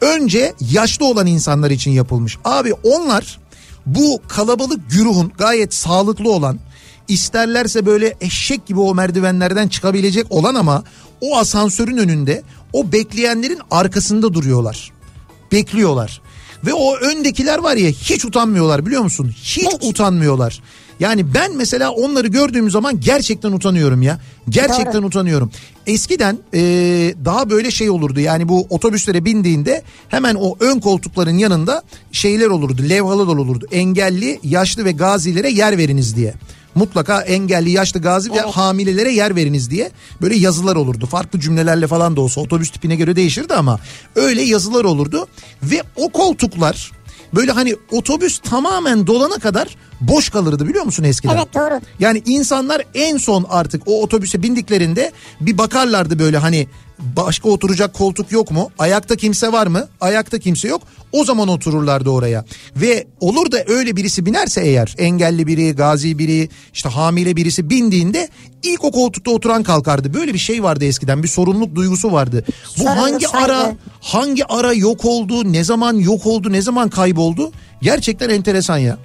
Önce 0.01 0.55
yaşlı 0.71 1.07
olan 1.07 1.27
insanlar 1.27 1.71
için 1.71 1.91
yapılmış. 1.91 2.39
Abi 2.45 2.73
onlar 2.73 3.39
bu 3.87 4.23
kalabalık 4.29 4.91
güruhun 4.91 5.33
gayet 5.39 5.75
sağlıklı 5.75 6.33
olan 6.33 6.59
isterlerse 7.09 7.87
böyle 7.87 8.17
eşek 8.21 8.67
gibi 8.67 8.81
o 8.81 8.95
merdivenlerden 8.95 9.69
çıkabilecek 9.69 10.27
olan 10.33 10.55
ama 10.55 10.85
o 11.21 11.37
asansörün 11.39 11.97
önünde 11.97 12.43
o 12.73 12.93
bekleyenlerin 12.93 13.59
arkasında 13.71 14.35
duruyorlar. 14.35 14.93
Bekliyorlar. 15.53 16.21
Ve 16.67 16.75
o 16.75 16.97
öndekiler 16.97 17.59
var 17.59 17.77
ya 17.77 17.91
hiç 17.91 18.25
utanmıyorlar 18.25 18.87
biliyor 18.87 19.03
musun? 19.03 19.33
Hiç 19.37 19.67
Hiç. 19.67 19.83
utanmıyorlar. 19.83 20.63
Yani 21.01 21.35
ben 21.35 21.57
mesela 21.57 21.91
onları 21.91 22.27
gördüğüm 22.27 22.71
zaman 22.71 23.01
gerçekten 23.01 23.53
utanıyorum 23.53 24.03
ya. 24.03 24.21
Gerçekten 24.49 25.03
utanıyorum. 25.03 25.51
Eskiden 25.87 26.39
e, 26.55 26.61
daha 27.25 27.51
böyle 27.51 27.71
şey 27.71 27.91
olurdu 27.91 28.21
yani 28.21 28.49
bu 28.49 28.67
otobüslere 28.71 29.25
bindiğinde 29.25 29.83
hemen 30.09 30.35
o 30.35 30.57
ön 30.61 30.81
koltukların 30.81 31.39
yanında 31.39 31.83
şeyler 32.13 32.47
olurdu 32.47 32.83
levhalar 32.89 33.27
olurdu. 33.27 33.67
Engelli, 33.73 34.41
yaşlı 34.43 34.85
ve 34.85 34.93
gazilere 34.93 35.51
yer 35.51 35.79
veriniz 35.79 36.17
diye. 36.17 36.35
Mutlaka 36.75 37.21
engelli, 37.21 37.71
yaşlı, 37.71 38.01
gazi 38.01 38.33
ve 38.33 38.41
hamilelere 38.41 39.13
yer 39.13 39.37
veriniz 39.37 39.71
diye 39.71 39.91
böyle 40.23 40.37
yazılar 40.37 40.77
olurdu. 40.77 41.07
Farklı 41.07 41.41
cümlelerle 41.41 41.87
falan 41.87 42.17
da 42.17 42.21
olsa 42.21 42.41
otobüs 42.41 42.71
tipine 42.71 42.97
göre 42.97 43.17
değişirdi 43.17 43.55
ama 43.55 43.81
öyle 44.17 44.43
yazılar 44.43 44.85
olurdu. 44.85 45.27
Ve 45.63 45.83
o 45.97 46.09
koltuklar 46.09 46.93
böyle 47.37 47.53
hani 47.53 47.77
otobüs 47.91 48.39
tamamen 48.39 49.07
dolana 49.07 49.39
kadar 49.39 49.77
boş 50.01 50.29
kalırdı 50.29 50.69
biliyor 50.69 50.85
musun 50.85 51.05
eskiden? 51.05 51.37
Evet, 51.37 51.55
doğru. 51.55 51.81
Yani 51.99 52.23
insanlar 52.27 52.83
en 52.95 53.17
son 53.17 53.47
artık 53.49 53.83
o 53.87 54.03
otobüse 54.03 54.43
bindiklerinde 54.43 55.13
bir 55.41 55.59
bakarlardı 55.59 56.19
böyle 56.19 56.39
hani 56.39 56.67
başka 56.99 57.49
oturacak 57.49 57.95
koltuk 57.95 58.33
yok 58.33 58.51
mu? 58.51 58.71
Ayakta 58.79 59.17
kimse 59.17 59.53
var 59.53 59.67
mı? 59.67 59.89
Ayakta 60.01 60.39
kimse 60.39 60.69
yok. 60.69 60.83
O 61.13 61.25
zaman 61.25 61.49
otururlardı 61.49 62.11
oraya. 62.11 62.45
Ve 62.77 63.07
olur 63.21 63.53
da 63.53 63.65
öyle 63.67 63.97
birisi 63.97 64.27
binerse 64.27 64.61
eğer 64.61 64.95
engelli 64.99 65.47
biri, 65.47 65.73
gazi 65.73 66.19
biri, 66.19 66.49
işte 66.75 66.89
hamile 66.89 67.37
birisi 67.37 67.71
bindiğinde 67.71 68.29
ilk 68.63 68.85
o 68.85 68.91
koltukta 68.93 69.31
oturan 69.31 69.63
kalkardı. 69.63 70.15
Böyle 70.15 70.35
bir 70.35 70.39
şey 70.39 70.63
vardı 70.63 70.85
eskiden. 70.85 71.23
Bir 71.23 71.29
sorumluluk 71.29 71.75
duygusu 71.75 72.13
vardı. 72.13 72.45
Bu 72.49 72.83
Sorumluluk 72.83 72.99
hangi 73.13 73.27
saygı. 73.27 73.53
ara 73.53 73.73
hangi 74.01 74.45
ara 74.47 74.73
yok 74.73 75.05
oldu? 75.05 75.53
Ne 75.53 75.65
zaman 75.65 75.95
yok 75.95 76.27
oldu? 76.27 76.53
Ne 76.53 76.63
zaman 76.63 76.89
kayboldu? 76.91 77.53
Gerçekten 77.83 78.29
enteresan 78.29 78.79
ya. 78.79 78.99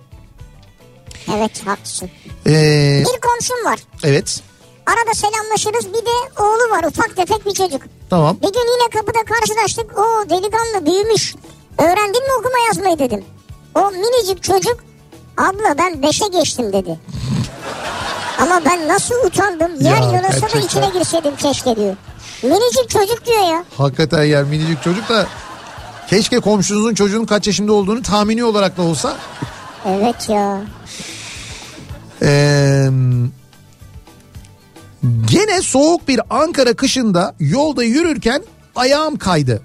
Evet 1.38 1.62
haklısın. 1.68 2.10
Ee, 2.48 3.04
Bir 3.06 3.20
komşum 3.22 3.66
var. 3.66 3.80
evet. 4.04 4.42
Arada 4.90 5.14
selamlaşırız 5.14 5.88
bir 5.94 6.06
de 6.06 6.42
oğlu 6.44 6.72
var 6.72 6.84
ufak 6.84 7.16
tefek 7.16 7.46
bir 7.46 7.54
çocuk. 7.54 7.82
Tamam. 8.10 8.38
Bir 8.42 8.54
gün 8.54 8.72
yine 8.74 8.90
kapıda 8.94 9.20
karşılaştık. 9.36 10.00
O 10.00 10.30
delikanlı 10.30 10.86
büyümüş. 10.86 11.36
Öğrendin 11.78 12.24
mi 12.24 12.34
okuma 12.40 12.60
yazmayı 12.68 13.00
dedim. 13.00 13.26
O 13.76 13.92
minicik 13.92 14.44
çocuk 14.44 14.78
abla 15.38 15.78
ben 15.78 16.02
beşe 16.02 16.28
geçtim 16.28 16.74
dedi. 16.74 17.00
Ama 18.40 18.62
ben 18.66 18.88
nasıl 18.88 19.16
utandım. 19.26 19.72
Yer 19.82 19.98
Ya, 20.02 20.24
da 20.24 20.28
gerçekten. 20.32 20.62
içine 20.62 20.90
girseydim 21.00 21.36
keşke 21.36 21.76
diyor. 21.76 21.96
Minicik 22.44 22.90
çocuk 22.90 23.26
diyor 23.26 23.52
ya. 23.52 23.64
Hakikaten 23.78 24.24
yer 24.24 24.44
minicik 24.44 24.84
çocuk 24.84 25.10
da 25.10 25.28
keşke 26.08 26.40
komşunuzun 26.40 26.94
çocuğun 26.94 27.26
kaç 27.26 27.48
yaşında 27.48 27.74
olduğunu 27.74 28.02
tahmini 28.04 28.44
olarak 28.44 28.78
da 28.78 28.82
olsa. 28.82 29.16
Evet 29.88 30.30
ya. 30.30 30.62
Ee, 32.22 32.90
gene 35.04 35.62
soğuk 35.62 36.08
bir 36.08 36.22
Ankara 36.30 36.74
kışında 36.74 37.36
yolda 37.40 37.84
yürürken 37.84 38.44
ayağım 38.76 39.18
kaydı. 39.18 39.62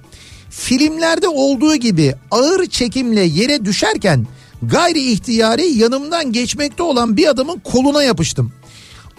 Filmlerde 0.51 1.29
olduğu 1.29 1.77
gibi 1.77 2.15
ağır 2.31 2.67
çekimle 2.67 3.21
yere 3.21 3.65
düşerken 3.65 4.27
gayri 4.63 5.13
ihtiyari 5.13 5.67
yanımdan 5.67 6.33
geçmekte 6.33 6.83
olan 6.83 7.17
bir 7.17 7.29
adamın 7.29 7.59
koluna 7.59 8.03
yapıştım. 8.03 8.53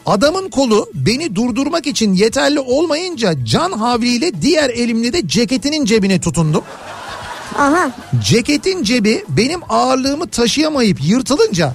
Adamın 0.06 0.50
kolu 0.50 0.90
beni 0.94 1.36
durdurmak 1.36 1.88
için 1.88 2.14
yeterli 2.14 2.60
olmayınca 2.60 3.46
can 3.46 3.72
havliyle 3.72 4.42
diğer 4.42 4.70
elimle 4.70 5.14
de 5.14 5.28
ceketinin 5.28 5.86
cebine 5.86 6.20
tutundum. 6.22 6.64
Aha 7.58 7.92
Ceketin 8.24 8.84
cebi 8.84 9.26
benim 9.30 9.62
ağırlığımı 9.70 10.28
taşıyamayıp 10.28 11.04
yırtılınca 11.04 11.74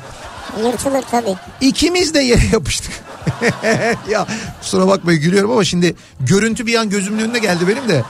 yırtılır 0.64 1.02
tabii. 1.10 1.34
İkimiz 1.60 2.14
de 2.14 2.20
yere 2.20 2.42
yapıştık. 2.52 2.92
ya 4.10 4.26
kusura 4.60 4.86
bakmayın 4.86 5.20
gülüyorum 5.20 5.50
ama 5.50 5.64
şimdi 5.64 5.94
görüntü 6.20 6.66
bir 6.66 6.74
an 6.74 6.90
gözümün 6.90 7.18
önüne 7.18 7.38
geldi 7.38 7.68
benim 7.68 7.88
de. 7.88 8.02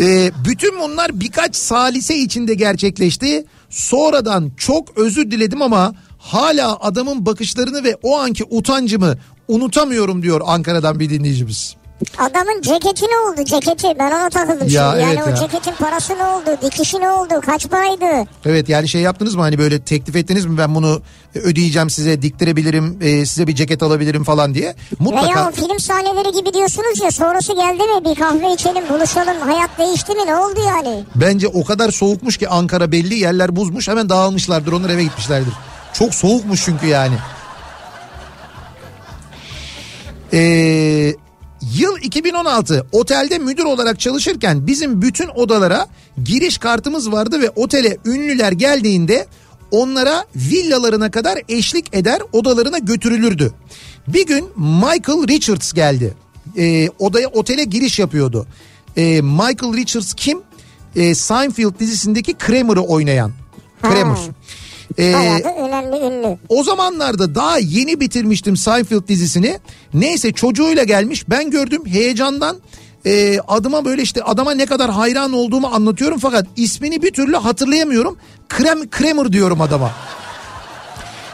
Ee, 0.00 0.30
bütün 0.44 0.80
bunlar 0.80 1.20
birkaç 1.20 1.56
salise 1.56 2.16
içinde 2.16 2.54
gerçekleşti. 2.54 3.44
Sonradan 3.70 4.52
çok 4.56 4.98
özür 4.98 5.30
diledim 5.30 5.62
ama 5.62 5.94
hala 6.18 6.76
adamın 6.80 7.26
bakışlarını 7.26 7.84
ve 7.84 7.96
o 8.02 8.18
anki 8.18 8.44
utancımı 8.44 9.18
unutamıyorum 9.48 10.22
diyor 10.22 10.40
Ankara'dan 10.44 11.00
bir 11.00 11.10
dinleyicimiz. 11.10 11.76
Adamın 12.18 12.60
ceketi 12.62 13.04
ne 13.04 13.16
oldu 13.30 13.44
ceketi 13.44 13.86
ben 13.98 14.10
ona 14.10 14.28
takıldım 14.30 14.68
Ya, 14.68 14.90
şimdi. 14.92 15.02
Yani 15.02 15.14
evet 15.16 15.26
o 15.26 15.30
ya. 15.30 15.36
ceketin 15.36 15.72
parası 15.72 16.18
ne 16.18 16.24
oldu 16.24 16.58
dikişi 16.62 17.00
ne 17.00 17.10
oldu 17.10 17.40
kaç 17.46 17.68
paraydı? 17.70 18.28
Evet 18.44 18.68
yani 18.68 18.88
şey 18.88 19.00
yaptınız 19.00 19.34
mı 19.34 19.42
hani 19.42 19.58
böyle 19.58 19.82
teklif 19.82 20.16
ettiniz 20.16 20.46
mi 20.46 20.58
ben 20.58 20.74
bunu 20.74 21.02
ödeyeceğim 21.34 21.90
size 21.90 22.22
diktirebilirim 22.22 22.98
e, 23.02 23.26
size 23.26 23.46
bir 23.46 23.54
ceket 23.54 23.82
alabilirim 23.82 24.24
falan 24.24 24.54
diye. 24.54 24.74
Mutlaka. 24.98 25.26
Veya 25.26 25.48
o 25.48 25.52
film 25.52 25.78
sahneleri 25.80 26.32
gibi 26.32 26.54
diyorsunuz 26.54 27.00
ya 27.02 27.10
sonrası 27.10 27.52
geldi 27.54 27.82
mi 27.82 28.04
bir 28.10 28.14
kahve 28.20 28.52
içelim 28.54 28.88
buluşalım 28.88 29.40
hayat 29.40 29.70
değişti 29.78 30.12
mi 30.14 30.26
ne 30.26 30.36
oldu 30.36 30.60
yani? 30.66 31.04
Bence 31.14 31.48
o 31.48 31.64
kadar 31.64 31.90
soğukmuş 31.90 32.36
ki 32.36 32.48
Ankara 32.48 32.92
belli 32.92 33.14
yerler 33.14 33.56
buzmuş 33.56 33.88
hemen 33.88 34.08
dağılmışlardır 34.08 34.72
onlar 34.72 34.90
eve 34.90 35.04
gitmişlerdir. 35.04 35.52
Çok 35.92 36.14
soğukmuş 36.14 36.64
çünkü 36.64 36.86
yani. 36.86 37.14
Ee, 40.32 41.14
yıl 41.62 41.98
2016 42.02 42.86
otelde 42.92 43.38
müdür 43.38 43.64
olarak 43.64 44.00
çalışırken 44.00 44.66
bizim 44.66 45.02
bütün 45.02 45.28
odalara 45.28 45.86
giriş 46.24 46.58
kartımız 46.58 47.12
vardı 47.12 47.40
ve 47.40 47.50
otele 47.50 47.96
ünlüler 48.04 48.52
geldiğinde 48.52 49.26
onlara 49.70 50.24
villalarına 50.36 51.10
kadar 51.10 51.38
eşlik 51.48 51.94
eder 51.94 52.22
odalarına 52.32 52.78
götürülürdü. 52.78 53.52
Bir 54.08 54.26
gün 54.26 54.44
Michael 54.56 55.28
Richards 55.28 55.72
geldi. 55.72 56.14
Ee, 56.56 56.88
odaya 56.98 57.28
otele 57.28 57.64
giriş 57.64 57.98
yapıyordu. 57.98 58.46
Ee, 58.96 59.20
Michael 59.22 59.76
Richards 59.76 60.14
kim? 60.14 60.38
Ee, 60.96 61.14
Seinfeld 61.14 61.80
dizisindeki 61.80 62.34
Kramer'ı 62.34 62.80
oynayan. 62.80 63.32
Kramer. 63.82 64.18
Ee, 64.98 65.12
Bayağı 65.14 65.44
da 65.44 65.56
önemli 65.56 65.96
ünlü. 65.96 66.38
o 66.48 66.62
zamanlarda 66.64 67.34
daha 67.34 67.58
yeni 67.58 68.00
bitirmiştim 68.00 68.56
Seinfeld 68.56 69.08
dizisini. 69.08 69.58
Neyse 69.94 70.32
çocuğuyla 70.32 70.84
gelmiş 70.84 71.24
ben 71.30 71.50
gördüm 71.50 71.82
heyecandan 71.86 72.56
e, 73.06 73.38
adıma 73.48 73.84
böyle 73.84 74.02
işte 74.02 74.22
adama 74.22 74.54
ne 74.54 74.66
kadar 74.66 74.90
hayran 74.90 75.32
olduğumu 75.32 75.66
anlatıyorum 75.66 76.18
fakat 76.18 76.46
ismini 76.56 77.02
bir 77.02 77.10
türlü 77.12 77.36
hatırlayamıyorum. 77.36 78.16
Krem, 78.48 78.90
Kramer 78.90 79.32
diyorum 79.32 79.60
adama. 79.60 79.90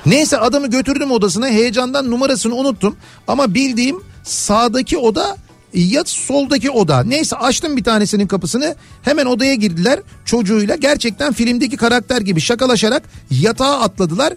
Neyse 0.07 0.39
adamı 0.39 0.67
götürdüm 0.71 1.11
odasına 1.11 1.47
heyecandan 1.49 2.11
numarasını 2.11 2.55
unuttum 2.55 2.97
ama 3.29 3.55
bildiğim 3.55 4.01
sağdaki 4.25 4.99
oda 4.99 5.37
ya 5.75 6.03
soldaki 6.07 6.71
oda. 6.71 7.03
Neyse 7.05 7.37
açtım 7.37 7.77
bir 7.77 7.85
tanesinin 7.85 8.27
kapısını 8.27 8.77
hemen 9.03 9.27
odaya 9.27 9.55
girdiler 9.55 10.01
çocuğuyla 10.25 10.77
gerçekten 10.77 11.33
filmdeki 11.33 11.77
karakter 11.77 12.21
gibi 12.21 12.41
şakalaşarak 12.41 13.03
yatağa 13.31 13.81
atladılar. 13.81 14.35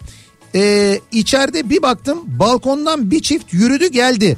Ee, 0.56 1.00
içeride 1.12 1.70
bir 1.70 1.82
baktım 1.82 2.20
balkondan 2.26 3.12
bir 3.12 3.22
çift 3.22 3.54
yürüdü 3.54 3.88
geldi. 3.88 4.38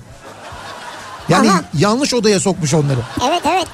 Yani 1.29 1.51
Aha. 1.51 1.63
yanlış 1.79 2.13
odaya 2.13 2.39
sokmuş 2.39 2.73
onları. 2.73 2.99
Evet 3.29 3.41
evet. 3.45 3.67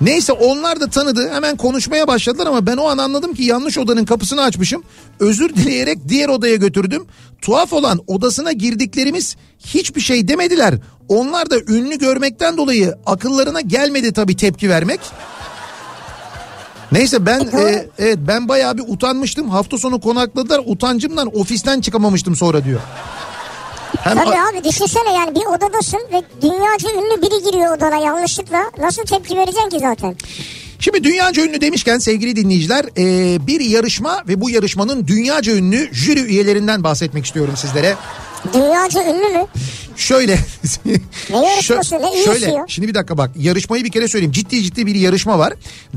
Neyse 0.00 0.32
onlar 0.32 0.80
da 0.80 0.86
tanıdı 0.86 1.30
hemen 1.32 1.56
konuşmaya 1.56 2.06
başladılar 2.08 2.46
ama 2.46 2.66
ben 2.66 2.76
o 2.76 2.84
an 2.88 2.98
anladım 2.98 3.34
ki 3.34 3.42
yanlış 3.42 3.78
odanın 3.78 4.04
kapısını 4.04 4.42
açmışım. 4.42 4.82
Özür 5.20 5.48
dileyerek 5.54 5.98
diğer 6.08 6.28
odaya 6.28 6.56
götürdüm. 6.56 7.06
Tuhaf 7.42 7.72
olan 7.72 8.00
odasına 8.06 8.52
girdiklerimiz 8.52 9.36
hiçbir 9.58 10.00
şey 10.00 10.28
demediler. 10.28 10.74
Onlar 11.08 11.50
da 11.50 11.56
ünlü 11.68 11.98
görmekten 11.98 12.56
dolayı 12.56 12.94
akıllarına 13.06 13.60
gelmedi 13.60 14.12
tabii 14.12 14.36
tepki 14.36 14.70
vermek. 14.70 15.00
Neyse 16.92 17.26
ben 17.26 17.40
E, 17.40 17.88
evet 17.98 18.18
ben 18.20 18.48
bayağı 18.48 18.78
bir 18.78 18.84
utanmıştım. 18.86 19.48
Hafta 19.48 19.78
sonu 19.78 20.00
konakladılar. 20.00 20.60
Utancımdan 20.66 21.36
ofisten 21.38 21.80
çıkamamıştım 21.80 22.36
sonra 22.36 22.64
diyor. 22.64 22.80
Hem 23.96 24.16
Tabii 24.16 24.38
abi 24.38 24.64
düşünsene 24.64 25.12
yani 25.12 25.34
bir 25.34 25.46
odadasın 25.46 26.00
ve 26.12 26.22
dünyaca 26.42 26.90
ünlü 26.90 27.22
biri 27.22 27.50
giriyor 27.50 27.76
odana 27.76 27.96
yanlışlıkla. 27.96 28.70
Nasıl 28.78 29.02
tepki 29.02 29.36
vereceksin 29.36 29.70
ki 29.70 29.78
zaten? 29.78 30.16
Şimdi 30.80 31.04
dünyaca 31.04 31.44
ünlü 31.44 31.60
demişken 31.60 31.98
sevgili 31.98 32.36
dinleyiciler 32.36 32.84
e, 32.98 33.46
bir 33.46 33.60
yarışma 33.60 34.22
ve 34.28 34.40
bu 34.40 34.50
yarışmanın 34.50 35.06
dünyaca 35.06 35.52
ünlü 35.56 35.94
jüri 35.94 36.20
üyelerinden 36.20 36.84
bahsetmek 36.84 37.26
istiyorum 37.26 37.54
sizlere. 37.56 37.96
Dünyaca 38.54 39.04
ünlü 39.04 39.38
mü? 39.38 39.46
Şöyle. 39.98 40.38
Ne 41.30 41.46
yarışması, 41.46 41.94
ne 41.94 42.14
üyesi 42.14 42.24
Şöyle 42.24 42.50
ya? 42.50 42.64
şimdi 42.68 42.88
bir 42.88 42.94
dakika 42.94 43.18
bak 43.18 43.30
yarışmayı 43.36 43.84
bir 43.84 43.90
kere 43.90 44.08
söyleyeyim. 44.08 44.32
Ciddi 44.32 44.62
ciddi 44.62 44.86
bir 44.86 44.94
yarışma 44.94 45.38
var. 45.38 45.52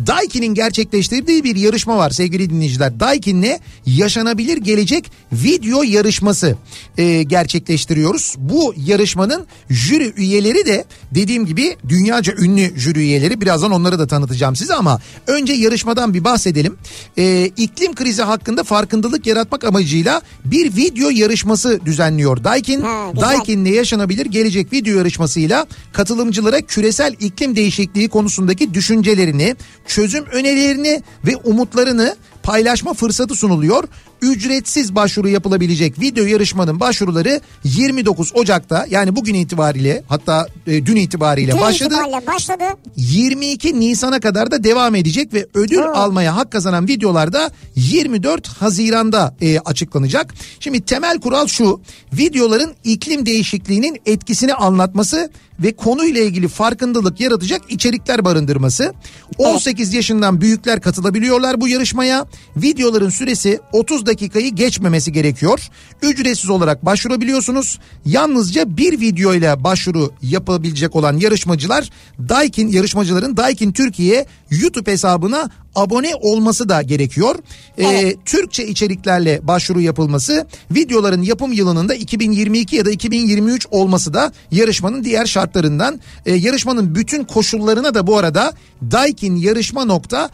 Daikin'in 0.07 0.53
gerçekleştirdiği 0.53 1.43
bir 1.43 1.55
yarışma 1.55 1.97
var 1.97 2.09
sevgili 2.09 2.49
dinleyiciler. 2.49 2.99
Daikin'le 2.99 3.59
yaşanabilir 3.85 4.57
gelecek 4.57 5.11
video 5.33 5.83
yarışması 5.83 6.55
e, 6.97 7.23
gerçekleştiriyoruz. 7.23 8.35
Bu 8.37 8.73
yarışmanın 8.77 9.45
jüri 9.69 10.13
üyeleri 10.15 10.65
de 10.65 10.85
dediğim 11.11 11.45
gibi 11.45 11.77
dünyaca 11.89 12.33
ünlü 12.33 12.79
jüri 12.79 12.99
üyeleri. 12.99 13.41
Birazdan 13.41 13.71
onları 13.71 13.99
da 13.99 14.07
tanıtacağım 14.07 14.55
size 14.55 14.73
ama 14.73 15.01
önce 15.27 15.53
yarışmadan 15.53 16.13
bir 16.13 16.23
bahsedelim. 16.23 16.77
E, 17.17 17.45
iklim 17.57 17.95
krizi 17.95 18.23
hakkında 18.23 18.63
farkındalık 18.63 19.27
yaratmak 19.27 19.63
amacıyla 19.63 20.21
bir 20.45 20.75
video 20.75 21.09
yarışması 21.09 21.79
düzenliyor 21.85 22.40
Daikin. 22.43 22.81
Ha, 22.81 23.11
güzel. 23.13 23.27
Daikin'le 23.27 23.65
yaşanabilir 23.65 24.25
gelecek 24.25 24.73
video 24.73 24.97
yarışmasıyla 24.97 25.67
katılımcılara 25.93 26.61
küresel 26.61 27.15
iklim 27.19 27.55
değişikliği 27.55 28.09
konusundaki 28.09 28.73
düşüncelerini, 28.73 29.55
çözüm 29.87 30.25
önerilerini 30.25 31.03
ve 31.25 31.35
umutlarını 31.35 32.15
paylaşma 32.43 32.93
fırsatı 32.93 33.35
sunuluyor. 33.35 33.83
Ücretsiz 34.21 34.95
başvuru 34.95 35.29
yapılabilecek 35.29 35.99
video 35.99 36.25
yarışmanın 36.25 36.79
başvuruları 36.79 37.41
29 37.63 38.31
Ocak'ta 38.35 38.85
yani 38.89 39.15
bugün 39.15 39.33
itibariyle 39.33 40.03
hatta 40.07 40.47
e, 40.67 40.85
dün 40.85 40.95
itibariyle 40.95 41.51
Dün 41.51 41.59
başladı. 41.59 41.93
itibariyle 41.93 42.27
başladı. 42.27 42.63
22 42.97 43.79
Nisan'a 43.79 44.19
kadar 44.19 44.51
da 44.51 44.63
devam 44.63 44.95
edecek 44.95 45.33
ve 45.33 45.47
ödül 45.53 45.77
Oo. 45.77 45.91
almaya 45.93 46.35
hak 46.35 46.51
kazanan 46.51 46.87
videolarda 46.87 47.51
24 47.75 48.47
Haziran'da 48.47 49.35
e, 49.41 49.59
açıklanacak. 49.59 50.33
Şimdi 50.59 50.81
temel 50.81 51.19
kural 51.19 51.47
şu 51.47 51.81
videoların 52.13 52.73
iklim 52.83 53.25
değişikliğinin 53.25 53.97
etkisini 54.05 54.53
anlatması 54.53 55.31
ve 55.59 55.75
konuyla 55.75 56.21
ilgili 56.21 56.47
farkındalık 56.47 57.19
yaratacak 57.19 57.61
içerikler 57.69 58.25
barındırması. 58.25 58.93
18 59.37 59.93
yaşından 59.93 60.41
büyükler 60.41 60.81
katılabiliyorlar 60.81 61.61
bu 61.61 61.67
yarışmaya. 61.67 62.25
Videoların 62.57 63.09
süresi 63.09 63.59
30 63.73 64.05
dakikayı 64.11 64.55
geçmemesi 64.55 65.11
gerekiyor. 65.11 65.69
Ücretsiz 66.01 66.49
olarak 66.49 66.85
başvurabiliyorsunuz. 66.85 67.79
Yalnızca 68.05 68.77
bir 68.77 68.99
videoyla 68.99 69.63
başvuru 69.63 70.11
yapabilecek 70.21 70.95
olan 70.95 71.17
yarışmacılar 71.17 71.89
Daikin 72.29 72.67
yarışmacıların 72.67 73.37
Daikin 73.37 73.71
Türkiye 73.71 74.25
YouTube 74.51 74.91
hesabına 74.91 75.49
abone 75.75 76.15
olması 76.15 76.69
da 76.69 76.81
gerekiyor. 76.81 77.35
Ee, 77.77 77.83
Evet. 77.85 78.17
Türkçe 78.25 78.67
içeriklerle 78.67 79.47
başvuru 79.47 79.81
yapılması, 79.81 80.47
videoların 80.71 81.21
yapım 81.21 81.51
yılının 81.51 81.89
da 81.89 81.95
2022 81.95 82.75
ya 82.75 82.85
da 82.85 82.91
2023 82.91 83.67
olması 83.71 84.13
da 84.13 84.31
yarışmanın 84.51 85.03
diğer 85.03 85.25
şartlarından. 85.25 85.99
Ee, 86.25 86.35
yarışmanın 86.35 86.95
bütün 86.95 87.23
koşullarına 87.23 87.93
da 87.93 88.07
bu 88.07 88.17
arada 88.17 88.53
daikinyarışma.com 88.91 90.29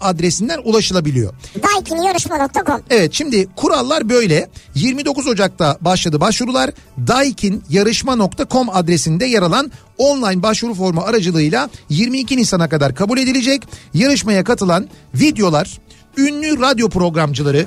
adresinden 0.00 0.60
ulaşılabiliyor. 0.64 1.34
Daikinyarışma.com 1.62 2.80
Evet 2.90 3.12
şimdi 3.14 3.48
kurallar 3.56 4.08
böyle. 4.08 4.48
29 4.74 5.26
Ocak'ta 5.26 5.76
başladı 5.80 6.20
başvurular. 6.20 6.70
daikinyarışma.com 7.06 8.68
adresinde 8.70 9.26
yer 9.26 9.42
alan 9.42 9.72
online 9.98 10.42
başvuru 10.42 10.74
formu 10.74 11.00
aracılığıyla 11.00 11.70
22 11.88 12.36
Nisan'a 12.36 12.68
kadar 12.68 12.94
kabul 12.94 13.18
edilecek. 13.18 13.62
Yarışmaya 13.94 14.44
katılan 14.44 14.88
videolar 15.14 15.78
ünlü 16.16 16.60
radyo 16.60 16.88
programcıları 16.88 17.66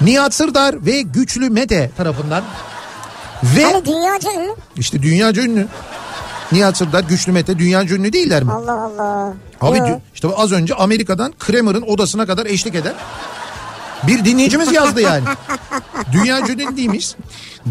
Nihat 0.00 0.34
Sırdar 0.34 0.86
ve 0.86 1.00
Güçlü 1.02 1.50
Mete 1.50 1.90
tarafından 1.96 2.44
ve 3.56 3.64
Hani 3.64 3.84
dünyaca 3.84 4.32
ünlü? 4.32 4.54
işte 4.76 5.02
dünyaca 5.02 5.42
ünlü. 5.42 5.66
Nihat 6.52 6.76
Sırdar, 6.76 7.04
Güçlü 7.04 7.32
Mete 7.32 7.58
dünyaca 7.58 7.96
ünlü 7.96 8.12
değiller 8.12 8.42
mi? 8.42 8.52
Allah 8.52 8.72
Allah. 8.84 9.34
Abi 9.60 9.78
Yo. 9.78 9.84
dü- 9.84 10.00
işte 10.14 10.28
az 10.36 10.52
önce 10.52 10.74
Amerika'dan 10.74 11.32
Kramer'ın 11.38 11.82
odasına 11.82 12.26
kadar 12.26 12.46
eşlik 12.46 12.74
eden 12.74 12.94
bir 14.06 14.24
dinleyicimiz 14.24 14.72
yazdı 14.72 15.00
yani. 15.00 15.24
Dünya 16.12 16.40
ünlü 16.40 16.76
değilmiş. 16.76 17.14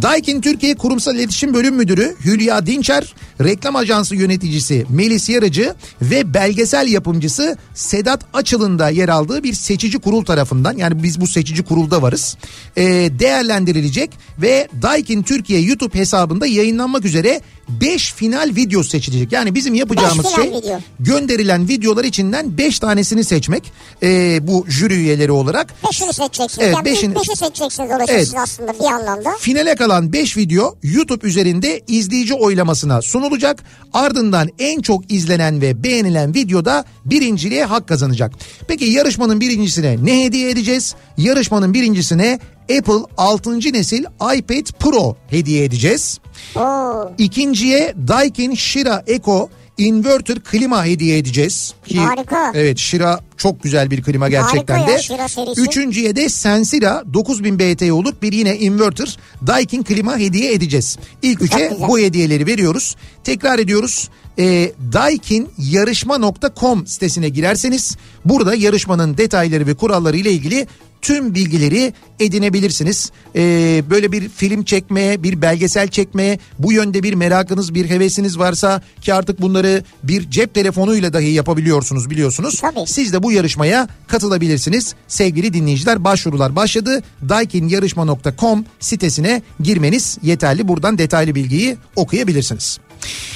Daikin 0.02 0.42
Türkiye 0.42 0.76
Kurumsal 0.76 1.16
İletişim 1.16 1.54
Bölüm 1.54 1.76
Müdürü 1.76 2.16
Hülya 2.26 2.66
Dinçer, 2.66 3.16
reklam 3.44 3.76
ajansı 3.76 4.16
yöneticisi 4.16 4.86
Melis 4.90 5.30
Yarıcı 5.30 5.76
ve 6.02 6.34
belgesel 6.34 6.88
yapımcısı 6.88 7.58
Sedat 7.74 8.22
Açıl'ın 8.34 8.80
da 8.80 8.90
yer 8.90 9.10
aldığı 9.10 9.44
bir 9.44 9.54
seçici 9.54 10.00
kurul 10.00 10.26
tarafından 10.26 10.78
yani 10.78 11.04
biz 11.04 11.22
bu 11.22 11.28
seçici 11.28 11.64
kurulda 11.64 12.02
varız. 12.02 12.38
Ee, 12.78 12.84
değerlendirilecek 13.20 14.10
ve 14.42 14.68
Daikin 14.82 15.24
Türkiye 15.24 15.62
YouTube 15.62 16.00
hesabında 16.00 16.46
yayınlanmak 16.46 17.06
üzere 17.06 17.42
5 17.70 18.14
final 18.14 18.52
video 18.56 18.84
seçilecek. 18.84 19.32
Yani 19.32 19.56
bizim 19.56 19.74
yapacağımız 19.74 20.26
Beş 20.26 20.36
şey 20.36 20.44
video. 20.52 20.80
gönderilen 21.00 21.68
videolar 21.68 22.04
içinden 22.04 22.58
5 22.58 22.80
tanesini 22.80 23.24
seçmek 23.24 23.72
ee, 24.04 24.40
bu 24.48 24.66
jüri 24.70 24.94
üyeleri 24.94 25.32
olarak. 25.32 25.74
Beşini 25.88 26.14
seçeceksiniz. 26.14 26.60
Evet, 26.68 26.76
yani 26.76 26.86
beşini- 26.86 27.16
beşi 27.16 27.36
seçeceksiniz 27.36 27.90
Evet. 28.08 28.34
aslında 28.38 28.74
bir 28.74 28.86
anlamda. 28.86 29.30
Finale 29.40 29.76
kalan 29.76 30.14
5 30.14 30.38
video 30.38 30.76
YouTube 30.84 31.28
üzerinde 31.28 31.82
izleyici 31.88 32.34
oylamasına 32.34 33.02
sunulacak. 33.02 33.64
Ardından 33.94 34.50
en 34.60 34.82
çok 34.82 35.12
izlenen 35.12 35.62
ve 35.62 35.84
beğenilen 35.84 36.34
videoda 36.34 36.86
birinciliğe 37.06 37.66
hak 37.66 37.88
kazanacak. 37.88 38.32
Peki 38.68 38.86
yarışmanın 38.86 39.40
birincisine 39.42 39.98
ne 40.04 40.24
hediye 40.24 40.50
edeceğiz? 40.50 40.96
Yarışmanın 41.18 41.74
birincisine 41.74 42.40
Apple 42.64 43.06
6. 43.18 43.60
nesil 43.60 44.04
iPad 44.36 44.80
Pro 44.80 45.16
hediye 45.28 45.64
edeceğiz. 45.64 46.20
Oo. 46.56 47.12
İkinciye 47.18 47.94
Daikin 48.08 48.56
Shira 48.56 49.04
Eco 49.08 49.50
inverter 49.78 50.40
klima 50.40 50.86
hediye 50.86 51.18
edeceğiz. 51.18 51.74
Ki, 51.88 52.00
Harika. 52.00 52.52
Evet 52.56 52.78
Shira 52.78 53.20
çok 53.38 53.64
güzel 53.64 53.92
bir 53.92 54.04
klima 54.04 54.30
gerçekten 54.30 54.76
Harika 54.76 54.92
ya, 54.92 54.98
de. 54.98 55.02
Shira 55.02 55.28
serisi. 55.28 55.62
Üçüncüye 55.62 56.16
de 56.16 56.30
Sensira 56.30 57.04
9000 57.14 57.60
BT 57.60 57.92
olup 57.92 58.22
bir 58.22 58.34
yine 58.34 58.58
inverter 58.58 59.18
Daikin 59.48 59.84
klima 59.84 60.18
hediye 60.18 60.54
edeceğiz. 60.54 60.98
İlk 61.22 61.42
üçe 61.42 61.78
bu 61.88 62.00
hediyeleri 62.00 62.48
veriyoruz. 62.48 62.96
Tekrar 63.24 63.60
ediyoruz. 63.60 64.10
E, 64.40 64.72
daikinyarışma.com 64.94 66.88
sitesine 66.88 67.30
girerseniz 67.30 67.98
burada 68.26 68.56
yarışmanın 68.56 69.18
detayları 69.18 69.68
ve 69.68 69.74
kuralları 69.74 70.18
ile 70.18 70.32
ilgili 70.32 70.68
tüm 71.04 71.36
bilgileri 71.36 71.94
edinebilirsiniz. 72.20 73.12
Ee, 73.36 73.84
böyle 73.90 74.12
bir 74.12 74.30
film 74.30 74.64
çekmeye, 74.64 75.24
bir 75.24 75.42
belgesel 75.42 75.88
çekmeye, 75.88 76.40
bu 76.60 76.74
yönde 76.74 77.04
bir 77.04 77.14
merakınız, 77.14 77.74
bir 77.74 77.90
hevesiniz 77.90 78.40
varsa 78.40 78.82
ki 79.02 79.14
artık 79.14 79.42
bunları 79.42 79.84
bir 80.04 80.30
cep 80.30 80.54
telefonuyla 80.54 81.14
dahi 81.14 81.30
yapabiliyorsunuz 81.30 82.10
biliyorsunuz. 82.10 82.62
Tabii. 82.62 82.88
Siz 82.88 83.14
de 83.14 83.24
bu 83.24 83.32
yarışmaya 83.32 83.88
katılabilirsiniz. 84.08 84.96
Sevgili 85.08 85.54
dinleyiciler 85.54 86.04
başvurular 86.04 86.56
başladı. 86.56 87.04
daikinyarışma.com 87.30 88.66
sitesine 88.80 89.42
girmeniz 89.60 90.18
yeterli. 90.22 90.68
Buradan 90.68 90.98
detaylı 90.98 91.36
bilgiyi 91.36 91.78
okuyabilirsiniz. 91.96 92.80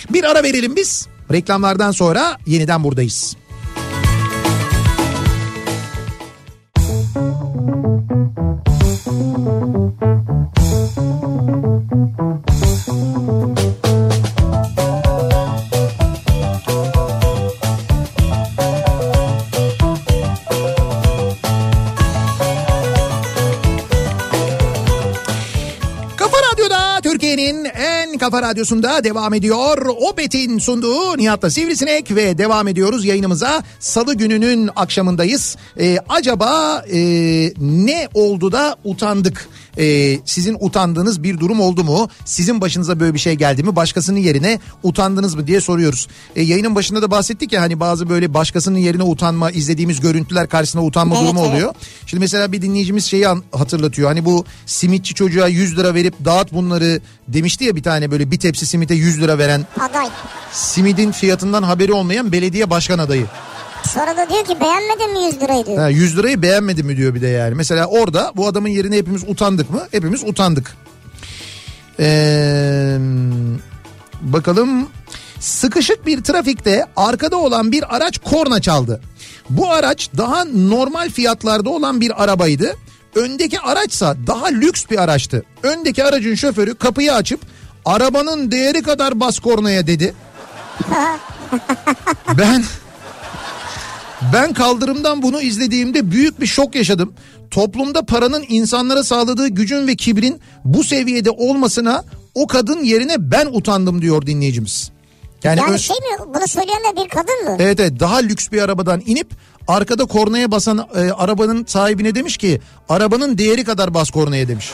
Bir 0.09 0.23
ara 0.23 0.43
verelim 0.43 0.75
biz. 0.75 1.07
Reklamlardan 1.31 1.91
sonra 1.91 2.37
yeniden 2.45 2.83
buradayız. 2.83 3.35
Thank 9.07 9.37
you. 12.87 13.56
Kafa 28.31 28.41
radyosunda 28.41 29.03
devam 29.03 29.33
ediyor. 29.33 29.77
Opet'in 29.87 30.57
sunduğu 30.57 31.17
Nihat'la 31.17 31.49
Sivrisinek 31.49 32.15
ve 32.15 32.37
devam 32.37 32.67
ediyoruz 32.67 33.05
yayınımıza. 33.05 33.63
Salı 33.79 34.15
gününün 34.15 34.69
akşamındayız. 34.75 35.55
Ee, 35.79 35.97
acaba 36.09 36.85
e, 36.93 36.99
ne 37.59 38.07
oldu 38.13 38.51
da 38.51 38.75
utandık? 38.83 39.49
Ee, 39.79 40.19
sizin 40.25 40.57
utandığınız 40.59 41.23
bir 41.23 41.39
durum 41.39 41.59
oldu 41.59 41.83
mu? 41.83 42.09
Sizin 42.25 42.61
başınıza 42.61 42.99
böyle 42.99 43.13
bir 43.13 43.19
şey 43.19 43.33
geldi 43.35 43.63
mi? 43.63 43.75
Başkasının 43.75 44.19
yerine 44.19 44.59
utandınız 44.83 45.35
mı 45.35 45.47
diye 45.47 45.61
soruyoruz. 45.61 46.07
Ee, 46.35 46.41
yayının 46.41 46.75
başında 46.75 47.01
da 47.01 47.11
bahsettik 47.11 47.53
ya 47.53 47.61
hani 47.61 47.79
bazı 47.79 48.09
böyle 48.09 48.33
başkasının 48.33 48.77
yerine 48.77 49.03
utanma, 49.03 49.51
izlediğimiz 49.51 49.99
görüntüler 49.99 50.49
karşısında 50.49 50.83
utanma 50.83 51.15
Evet, 51.15 51.25
durumu 51.25 51.39
evet. 51.41 51.51
oluyor. 51.53 51.73
Şimdi 52.05 52.21
mesela 52.21 52.51
bir 52.51 52.61
dinleyicimiz 52.61 53.05
şeyi 53.05 53.25
hatırlatıyor. 53.51 54.07
Hani 54.09 54.25
bu 54.25 54.45
simitçi 54.65 55.13
çocuğa 55.13 55.47
100 55.47 55.77
lira 55.77 55.93
verip 55.93 56.13
dağıt 56.25 56.53
bunları 56.53 57.01
demişti 57.27 57.63
ya 57.65 57.75
bir 57.75 57.83
tane 57.83 58.11
böyle 58.11 58.31
bir 58.31 58.39
tepsi 58.39 58.65
simite 58.65 58.95
100 58.95 59.21
lira 59.21 59.37
veren 59.37 59.65
Aday. 59.79 60.07
simidin 60.51 61.11
fiyatından 61.11 61.63
haberi 61.63 61.93
olmayan 61.93 62.31
belediye 62.31 62.69
başkan 62.69 62.99
adayı. 62.99 63.25
Sonra 63.93 64.17
da 64.17 64.29
diyor 64.29 64.45
ki 64.45 64.59
beğenmedin 64.59 65.11
mi 65.11 65.25
100 65.25 65.41
lirayı 65.41 65.65
diyor. 65.65 65.77
Ha, 65.77 65.89
100 65.89 66.17
lirayı 66.17 66.41
beğenmedi 66.41 66.83
mi 66.83 66.97
diyor 66.97 67.15
bir 67.15 67.21
de 67.21 67.27
yani. 67.27 67.55
Mesela 67.55 67.85
orada 67.85 68.31
bu 68.35 68.47
adamın 68.47 68.69
yerine 68.69 68.97
hepimiz 68.97 69.23
utandık 69.27 69.69
mı? 69.69 69.87
Hepimiz 69.91 70.23
utandık. 70.23 70.75
Ee, 71.99 72.97
bakalım 74.21 74.89
sıkışık 75.39 76.05
bir 76.05 76.23
trafikte 76.23 76.85
arkada 76.95 77.37
olan 77.37 77.71
bir 77.71 77.95
araç 77.95 78.17
korna 78.17 78.61
çaldı. 78.61 79.01
Bu 79.49 79.71
araç 79.71 80.09
daha 80.17 80.45
normal 80.45 81.09
fiyatlarda 81.09 81.69
olan 81.69 82.01
bir 82.01 82.23
arabaydı. 82.23 82.75
Öndeki 83.15 83.59
araçsa 83.59 84.15
daha 84.27 84.45
lüks 84.45 84.85
bir 84.91 85.03
araçtı. 85.03 85.43
Öndeki 85.63 86.03
aracın 86.03 86.35
şoförü 86.35 86.75
kapıyı 86.75 87.13
açıp 87.13 87.41
arabanın 87.85 88.51
değeri 88.51 88.81
kadar 88.81 89.19
bas 89.19 89.39
kornaya 89.39 89.87
dedi. 89.87 90.15
ben 92.37 92.63
ben 94.33 94.53
kaldırımdan 94.53 95.21
bunu 95.21 95.41
izlediğimde 95.41 96.11
büyük 96.11 96.41
bir 96.41 96.45
şok 96.47 96.75
yaşadım. 96.75 97.13
Toplumda 97.51 98.05
paranın 98.05 98.45
insanlara 98.49 99.03
sağladığı 99.03 99.47
gücün 99.47 99.87
ve 99.87 99.95
kibrin 99.95 100.39
bu 100.65 100.83
seviyede 100.83 101.29
olmasına 101.29 102.03
o 102.35 102.47
kadın 102.47 102.83
yerine 102.83 103.15
ben 103.31 103.45
utandım 103.51 104.01
diyor 104.01 104.25
dinleyicimiz. 104.25 104.91
Yani, 105.43 105.59
Yani 105.59 105.73
ö- 105.73 105.77
şey 105.77 105.95
mi 105.95 106.33
bunu 106.35 106.47
söyleyen 106.47 106.79
de 106.79 107.03
bir 107.03 107.09
kadın 107.09 107.43
mı? 107.45 107.55
evet 107.59 107.79
evet 107.79 107.99
daha 107.99 108.17
lüks 108.17 108.51
bir 108.51 108.61
arabadan 108.61 109.01
inip 109.05 109.27
arkada 109.67 110.05
kornaya 110.05 110.51
basan 110.51 110.87
e, 110.95 110.99
arabanın 111.11 111.65
sahibine 111.65 112.15
demiş 112.15 112.37
ki 112.37 112.61
arabanın 112.89 113.37
değeri 113.37 113.63
kadar 113.63 113.93
bas 113.93 114.09
kornaya 114.11 114.47
demiş. 114.47 114.71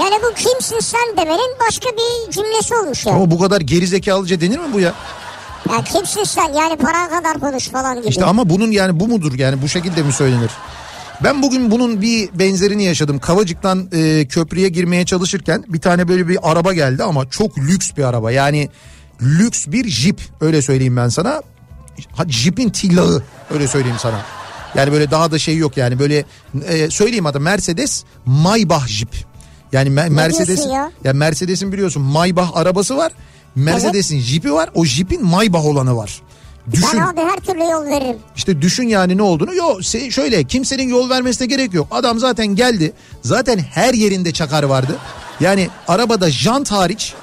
Yani 0.00 0.14
bu 0.22 0.34
kimsin 0.34 0.80
sen 0.80 1.16
demenin 1.16 1.56
başka 1.68 1.88
bir 1.90 2.32
cümlesi 2.32 2.74
olmuş 2.74 3.06
yani. 3.06 3.16
Ama 3.16 3.30
bu 3.30 3.38
kadar 3.38 3.60
gerizekalıca 3.60 4.40
denir 4.40 4.58
mi 4.58 4.72
bu 4.72 4.80
ya? 4.80 4.94
Ya 5.70 5.84
kimsin 5.92 6.24
sen 6.24 6.52
yani 6.52 6.76
para 6.76 7.08
kadar 7.08 7.40
konuş 7.40 7.68
falan 7.68 7.96
gibi. 8.00 8.08
İşte 8.08 8.24
ama 8.24 8.50
bunun 8.50 8.70
yani 8.70 9.00
bu 9.00 9.08
mudur 9.08 9.38
yani 9.38 9.62
bu 9.62 9.68
şekilde 9.68 10.02
mi 10.02 10.12
söylenir? 10.12 10.50
Ben 11.24 11.42
bugün 11.42 11.70
bunun 11.70 12.02
bir 12.02 12.28
benzerini 12.38 12.84
yaşadım. 12.84 13.18
Kavacık'tan 13.18 13.88
e, 13.92 14.26
köprüye 14.28 14.68
girmeye 14.68 15.04
çalışırken 15.06 15.64
bir 15.68 15.80
tane 15.80 16.08
böyle 16.08 16.28
bir 16.28 16.38
araba 16.42 16.74
geldi 16.74 17.02
ama 17.02 17.30
çok 17.30 17.58
lüks 17.58 17.90
bir 17.96 18.04
araba. 18.04 18.32
Yani 18.32 18.68
lüks 19.22 19.66
bir 19.66 19.88
jip 19.88 20.20
öyle 20.40 20.62
söyleyeyim 20.62 20.96
ben 20.96 21.08
sana. 21.08 21.42
Jipin 22.28 22.70
tillahı 22.70 23.22
öyle 23.54 23.68
söyleyeyim 23.68 23.96
sana. 24.00 24.20
Yani 24.74 24.92
böyle 24.92 25.10
daha 25.10 25.30
da 25.30 25.38
şey 25.38 25.56
yok 25.56 25.76
yani 25.76 25.98
böyle 25.98 26.24
e, 26.68 26.90
söyleyeyim 26.90 27.26
adı 27.26 27.40
Mercedes 27.40 28.04
Maybach 28.26 28.86
jip. 28.86 29.14
Yani 29.72 29.88
Me- 29.88 30.10
Mercedes 30.10 30.46
diyorsun 30.48 30.70
ya? 30.70 30.90
ya 31.04 31.12
Mercedes'in 31.12 31.72
biliyorsun 31.72 32.02
Maybach 32.02 32.56
arabası 32.56 32.96
var. 32.96 33.12
Mercedes'in 33.54 34.20
jipi 34.20 34.52
var. 34.52 34.70
O 34.74 34.84
jipin 34.84 35.24
Maybach 35.24 35.64
olanı 35.64 35.96
var. 35.96 36.22
Düşün. 36.72 36.88
Ben 36.94 36.98
abi 36.98 37.20
her 37.20 37.36
türlü 37.36 37.62
yol 37.62 37.86
veririm. 37.86 38.16
İşte 38.36 38.62
düşün 38.62 38.88
yani 38.88 39.16
ne 39.16 39.22
olduğunu. 39.22 39.54
Yok 39.54 39.82
şöyle 40.10 40.44
kimsenin 40.44 40.88
yol 40.88 41.10
vermesine 41.10 41.46
gerek 41.46 41.74
yok. 41.74 41.88
Adam 41.90 42.18
zaten 42.18 42.46
geldi. 42.46 42.92
Zaten 43.22 43.58
her 43.58 43.94
yerinde 43.94 44.32
çakar 44.32 44.62
vardı. 44.62 44.96
Yani 45.40 45.68
arabada 45.88 46.30
jant 46.30 46.72
hariç 46.72 47.14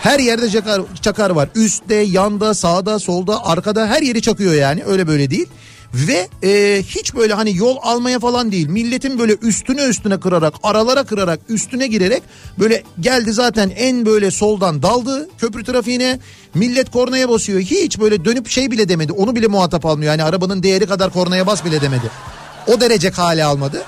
her 0.00 0.18
yerde 0.18 0.50
çakar, 0.50 0.82
çakar 1.02 1.30
var. 1.30 1.48
Üstte, 1.54 1.94
yanda, 1.94 2.54
sağda, 2.54 2.98
solda, 2.98 3.46
arkada 3.46 3.86
her 3.86 4.02
yeri 4.02 4.22
çakıyor 4.22 4.54
yani. 4.54 4.84
Öyle 4.84 5.06
böyle 5.06 5.30
değil. 5.30 5.46
Ve 5.94 6.28
e, 6.42 6.82
hiç 6.82 7.14
böyle 7.14 7.34
hani 7.34 7.56
yol 7.56 7.76
almaya 7.82 8.18
falan 8.18 8.52
değil. 8.52 8.68
Milletin 8.68 9.18
böyle 9.18 9.34
üstüne 9.34 9.82
üstüne 9.82 10.20
kırarak, 10.20 10.54
aralara 10.62 11.04
kırarak, 11.04 11.40
üstüne 11.48 11.86
girerek 11.86 12.22
böyle 12.58 12.82
geldi 13.00 13.32
zaten 13.32 13.70
en 13.76 14.06
böyle 14.06 14.30
soldan 14.30 14.82
daldı 14.82 15.28
köprü 15.38 15.64
trafiğine. 15.64 16.18
Millet 16.54 16.90
kornaya 16.90 17.28
basıyor. 17.28 17.60
Hiç 17.60 18.00
böyle 18.00 18.24
dönüp 18.24 18.48
şey 18.48 18.70
bile 18.70 18.88
demedi. 18.88 19.12
Onu 19.12 19.36
bile 19.36 19.46
muhatap 19.46 19.86
almıyor. 19.86 20.12
Yani 20.12 20.24
arabanın 20.24 20.62
değeri 20.62 20.86
kadar 20.86 21.12
kornaya 21.12 21.46
bas 21.46 21.64
bile 21.64 21.80
demedi. 21.80 22.10
O 22.66 22.80
derece 22.80 23.10
hale 23.10 23.44
almadı. 23.44 23.82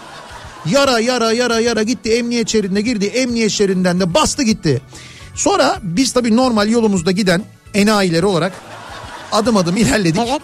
Yara 0.66 1.00
yara 1.00 1.32
yara 1.32 1.60
yara 1.60 1.82
gitti 1.82 2.12
emniyet 2.12 2.48
şeridine 2.48 2.80
girdi. 2.80 3.06
Emniyet 3.06 3.50
şeridinden 3.50 4.00
de 4.00 4.14
bastı 4.14 4.42
gitti. 4.42 4.80
Sonra 5.34 5.78
biz 5.82 6.12
tabii 6.12 6.36
normal 6.36 6.68
yolumuzda 6.68 7.10
giden 7.10 7.42
enayileri 7.74 8.26
olarak 8.26 8.52
adım 9.32 9.56
adım 9.56 9.76
ilerledik. 9.76 10.22
Evet. 10.28 10.42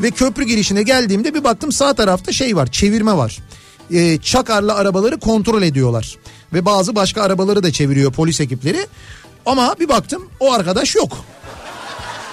Ve 0.00 0.10
köprü 0.10 0.44
girişine 0.44 0.82
geldiğimde 0.82 1.34
bir 1.34 1.44
baktım 1.44 1.72
sağ 1.72 1.94
tarafta 1.94 2.32
şey 2.32 2.56
var 2.56 2.66
çevirme 2.66 3.16
var. 3.16 3.38
Ee, 3.92 4.18
çakarlı 4.18 4.74
arabaları 4.74 5.20
kontrol 5.20 5.62
ediyorlar. 5.62 6.16
Ve 6.52 6.64
bazı 6.64 6.94
başka 6.94 7.22
arabaları 7.22 7.62
da 7.62 7.72
çeviriyor 7.72 8.12
polis 8.12 8.40
ekipleri. 8.40 8.86
Ama 9.46 9.74
bir 9.80 9.88
baktım 9.88 10.28
o 10.40 10.52
arkadaş 10.52 10.96
yok. 10.96 11.16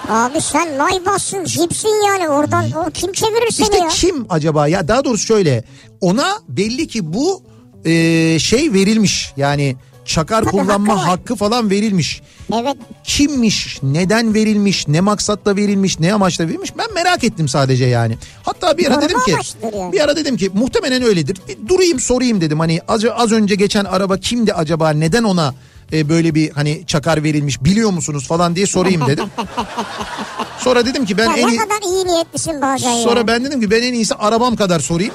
Abi 0.08 0.40
sen 0.40 0.76
Maybach'sın, 0.76 1.44
Jeep'sin 1.44 2.06
yani 2.06 2.28
oradan 2.28 2.72
o 2.72 2.90
kim 2.90 3.12
çevirir 3.12 3.50
seni 3.50 3.66
İşte 3.66 3.78
ya? 3.78 3.88
kim 3.88 4.26
acaba 4.28 4.68
ya 4.68 4.88
daha 4.88 5.04
doğrusu 5.04 5.26
şöyle 5.26 5.64
ona 6.00 6.38
belli 6.48 6.88
ki 6.88 7.12
bu 7.12 7.42
e, 7.84 8.38
şey 8.38 8.72
verilmiş 8.72 9.32
yani 9.36 9.76
çakar 10.08 10.42
Tabii, 10.42 10.50
kullanma 10.50 10.98
hakkı 10.98 11.10
hakkı 11.10 11.36
falan 11.36 11.70
verilmiş. 11.70 12.22
Evet. 12.54 12.76
Kimmiş, 13.04 13.78
neden 13.82 14.34
verilmiş, 14.34 14.88
ne 14.88 15.00
maksatla 15.00 15.56
verilmiş, 15.56 16.00
ne 16.00 16.14
amaçla 16.14 16.48
verilmiş 16.48 16.78
ben 16.78 16.94
merak 16.94 17.24
ettim 17.24 17.48
sadece 17.48 17.84
yani. 17.84 18.18
Hatta 18.42 18.78
bir 18.78 18.86
ara 18.86 18.94
Koruma 18.94 19.08
dedim 19.08 19.20
ki 19.24 19.30
yani. 19.72 19.92
bir 19.92 20.00
ara 20.00 20.16
dedim 20.16 20.36
ki 20.36 20.50
muhtemelen 20.54 21.02
öyledir. 21.02 21.38
Bir 21.48 21.68
durayım 21.68 22.00
sorayım 22.00 22.40
dedim 22.40 22.60
hani 22.60 22.80
az, 22.88 23.04
az 23.04 23.32
önce 23.32 23.54
geçen 23.54 23.84
araba 23.84 24.16
kimdi 24.16 24.52
acaba 24.52 24.90
neden 24.90 25.22
ona 25.22 25.54
e, 25.92 26.08
böyle 26.08 26.34
bir 26.34 26.50
hani 26.50 26.86
çakar 26.86 27.22
verilmiş 27.22 27.64
biliyor 27.64 27.90
musunuz 27.90 28.26
falan 28.26 28.56
diye 28.56 28.66
sorayım 28.66 29.06
dedim. 29.06 29.24
Sonra 30.58 30.86
dedim 30.86 31.04
ki 31.06 31.18
ben 31.18 31.26
Ya 31.30 31.36
en 31.36 31.46
ne 31.48 31.52
iyi... 31.52 31.58
kadar 31.58 31.82
iyi 31.82 32.06
niyetlisin 32.06 32.62
bazen 32.62 32.90
ya. 32.90 33.02
Sonra 33.02 33.26
ben 33.26 33.44
dedim 33.44 33.60
ki 33.60 33.70
ben 33.70 33.82
en 33.82 33.92
iyisi 33.92 34.14
arabam 34.14 34.56
kadar 34.56 34.80
sorayım. 34.80 35.14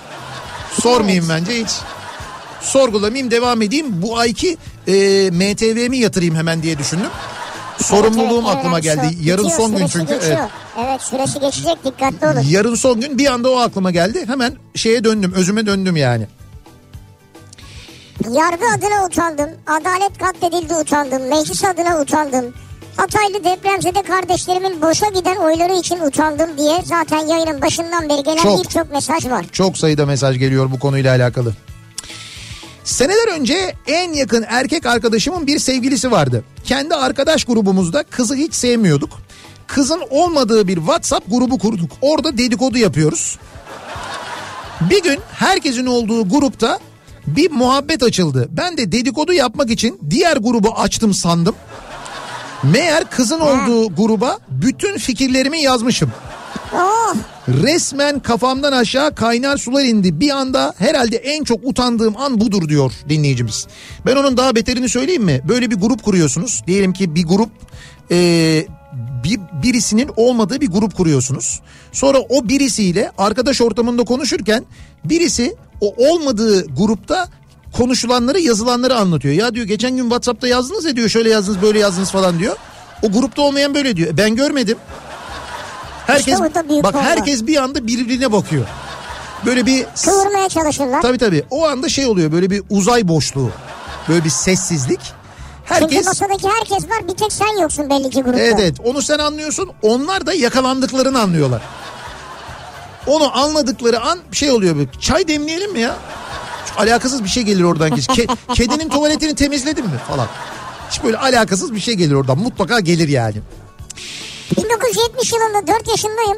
Sormayayım 0.82 1.26
bence 1.30 1.64
hiç. 1.64 1.72
Sorgulamayayım 2.64 3.32
devam 3.32 3.62
edeyim. 3.62 3.86
Bu 4.02 4.18
ayki 4.18 4.58
e, 4.88 4.94
MTV'mi 5.32 5.98
yatırayım 5.98 6.36
hemen 6.36 6.64
diye 6.64 6.78
düşündüm. 6.78 7.10
Sorumluluğum 7.82 8.34
Evet, 8.36 8.44
evet, 8.48 8.58
aklıma 8.58 8.80
evet, 8.80 8.84
geldi. 8.84 9.16
şu- 9.22 9.30
Yarın 9.30 9.44
bitiyor, 9.44 9.60
son 9.60 9.76
gün 9.78 9.88
çünkü. 9.88 10.14
geçiyor. 10.14 10.38
Evet. 10.40 10.50
Evet 10.86 11.02
süresi 11.02 11.40
geçecek 11.40 11.86
dikkatli 11.86 12.28
olun. 12.28 12.46
Yarın 12.50 12.76
son 12.76 13.02
gün 13.02 13.18
bir 13.18 13.26
anda 13.28 13.50
o 13.52 13.58
aklıma 13.58 13.92
geldi. 13.92 14.24
Hemen 14.28 14.54
şeye 14.76 15.04
döndüm, 15.04 15.34
özüme 15.36 15.66
döndüm 15.66 15.96
yani. 15.96 16.28
Yargı 18.32 18.66
adına 18.78 19.06
utandım. 19.06 19.50
Adalet 19.68 20.18
katledildi 20.20 20.74
utandım. 20.76 21.28
Meclis 21.30 21.64
adına 21.64 22.02
utandım. 22.02 22.54
Hataylı 22.98 23.44
depremzede 23.44 24.02
kardeşlerimin 24.02 24.82
boşa 24.82 25.10
giden 25.10 25.36
oyları 25.36 25.74
için 25.74 26.00
utandım 26.00 26.58
diye 26.58 26.82
zaten 26.86 27.28
yayının 27.28 27.62
başından 27.62 28.10
beri 28.10 28.24
gelen 28.24 28.44
Çok. 28.44 28.64
birçok 28.64 28.92
mesaj 28.92 29.26
var. 29.26 29.46
Çok 29.52 29.78
sayıda 29.78 30.06
mesaj 30.06 30.40
geliyor 30.40 30.72
bu 30.72 30.80
konuyla 30.80 31.16
alakalı. 31.16 31.54
Seneler 32.84 33.40
önce 33.40 33.76
en 33.88 34.14
yakın 34.14 34.46
erkek 34.48 34.86
arkadaşımın 34.86 35.48
bir 35.48 35.60
sevgilisi 35.60 36.12
vardı. 36.12 36.44
Kendi 36.64 36.96
arkadaş 36.96 37.46
grubumuzda 37.46 38.04
kızı 38.04 38.36
hiç 38.36 38.54
sevmiyorduk. 38.54 39.10
Kızın 39.68 40.02
olmadığı 40.10 40.68
bir 40.68 40.76
WhatsApp 40.76 41.32
grubu 41.32 41.58
kurduk. 41.60 41.92
Orada 42.02 42.38
dedikodu 42.38 42.78
yapıyoruz. 42.78 43.40
Bir 44.90 45.04
gün 45.04 45.20
herkesin 45.32 45.86
olduğu 45.86 46.30
grupta 46.30 46.80
bir 47.28 47.52
muhabbet 47.52 48.04
açıldı. 48.04 48.48
Ben 48.52 48.78
de 48.78 48.92
dedikodu 48.92 49.34
yapmak 49.34 49.70
için 49.72 50.00
diğer 50.10 50.38
grubu 50.38 50.74
açtım 50.74 51.14
sandım. 51.14 51.56
Meğer 52.64 53.10
kızın 53.10 53.40
olduğu 53.40 53.96
gruba 53.96 54.38
bütün 54.50 54.98
fikirlerimi 54.98 55.62
yazmışım. 55.62 56.12
Oh 56.76 57.16
Resmen 57.48 58.20
kafamdan 58.20 58.72
aşağı 58.72 59.16
kaynar 59.16 59.58
sular 59.58 59.84
indi. 59.84 60.20
Bir 60.20 60.30
anda 60.30 60.74
herhalde 60.78 61.16
en 61.16 61.44
çok 61.44 61.60
utandığım 61.64 62.18
an 62.18 62.42
budur 62.42 62.70
diyor 62.70 62.92
dinleyicimiz. 63.10 63.68
Ben 64.06 64.16
onun 64.16 64.38
daha 64.38 64.56
beterini 64.56 64.90
söyleyeyim 64.90 65.24
mi? 65.24 65.42
Böyle 65.48 65.72
bir 65.72 65.76
grup 65.76 66.04
kuruyorsunuz. 66.04 66.64
Diyelim 66.68 66.94
ki 66.94 67.16
bir 67.16 67.24
grup 67.24 67.50
e, 68.12 68.18
bir, 69.24 69.40
birisinin 69.64 70.10
olmadığı 70.16 70.62
bir 70.62 70.68
grup 70.68 70.98
kuruyorsunuz. 70.98 71.62
Sonra 71.92 72.18
o 72.20 72.50
birisiyle 72.50 73.12
arkadaş 73.18 73.62
ortamında 73.62 74.04
konuşurken 74.04 74.66
birisi 75.06 75.56
o 75.82 75.96
olmadığı 75.98 76.68
grupta 76.76 77.28
konuşulanları 77.74 78.40
yazılanları 78.40 78.96
anlatıyor. 78.96 79.34
Ya 79.34 79.56
diyor 79.56 79.66
geçen 79.66 79.98
gün 79.98 80.04
Whatsapp'ta 80.04 80.48
yazdınız 80.48 80.86
ya 80.86 80.96
diyor 80.96 81.10
şöyle 81.10 81.30
yazdınız 81.30 81.62
böyle 81.62 81.80
yazdınız 81.80 82.12
falan 82.12 82.40
diyor. 82.40 82.56
O 83.02 83.12
grupta 83.12 83.42
olmayan 83.42 83.76
böyle 83.76 83.96
diyor. 83.96 84.18
Ben 84.18 84.36
görmedim. 84.36 84.78
Herkes 86.08 86.40
İşte 86.40 86.84
bak 86.84 86.96
olay. 86.96 87.04
herkes 87.06 87.48
bir 87.48 87.58
anda 87.58 87.88
birbirine 87.88 88.32
bakıyor. 88.32 88.66
Böyle 89.46 89.66
bir 89.66 89.86
kıvırmaya 90.06 90.50
çalışırlar. 90.50 91.02
tabii 91.02 91.18
tabii 91.18 91.44
o 91.50 91.68
anda 91.68 91.90
şey 91.90 92.06
oluyor 92.06 92.32
böyle 92.32 92.50
bir 92.50 92.64
uzay 92.70 93.08
boşluğu. 93.08 93.52
Böyle 94.10 94.24
bir 94.24 94.30
sessizlik. 94.30 95.00
Çünkü 95.68 95.84
Herkes 95.84 96.06
masadaki 96.06 96.48
herkes 96.50 96.90
var 96.90 97.08
bir 97.08 97.14
tek 97.14 97.32
sen 97.34 97.62
yoksun 97.62 97.90
belli 97.90 98.10
ki 98.10 98.22
grupta. 98.22 98.40
Evet 98.40 98.56
evet 98.60 98.76
onu 98.84 99.02
sen 99.02 99.20
anlıyorsun 99.20 99.72
onlar 99.82 100.26
da 100.26 100.34
yakalandıklarını 100.34 101.20
anlıyorlar. 101.20 101.62
Onu 103.08 103.38
anladıkları 103.38 104.02
an 104.02 104.20
şey 104.32 104.52
oluyor 104.52 104.76
böyle 104.76 104.90
çay 105.02 105.28
demleyelim 105.28 105.72
mi 105.74 105.80
ya? 105.80 105.96
Çok 106.70 106.80
alakasız 106.80 107.24
bir 107.24 107.30
şey 107.30 107.44
gelir 107.44 107.64
oradan. 107.64 107.90
Ke- 107.92 108.38
kedinin 108.54 108.90
tuvaletini 108.90 109.36
temizledin 109.36 109.86
mi 109.86 109.98
falan. 110.08 110.28
Hiç 110.92 111.04
böyle 111.04 111.18
alakasız 111.18 111.74
bir 111.76 111.80
şey 111.80 111.94
gelir 111.94 112.14
oradan 112.14 112.38
mutlaka 112.38 112.80
gelir 112.80 113.08
yani. 113.08 113.36
1970 114.58 115.34
yılında 115.34 115.68
4 115.68 115.88
yaşındayım. 115.88 116.38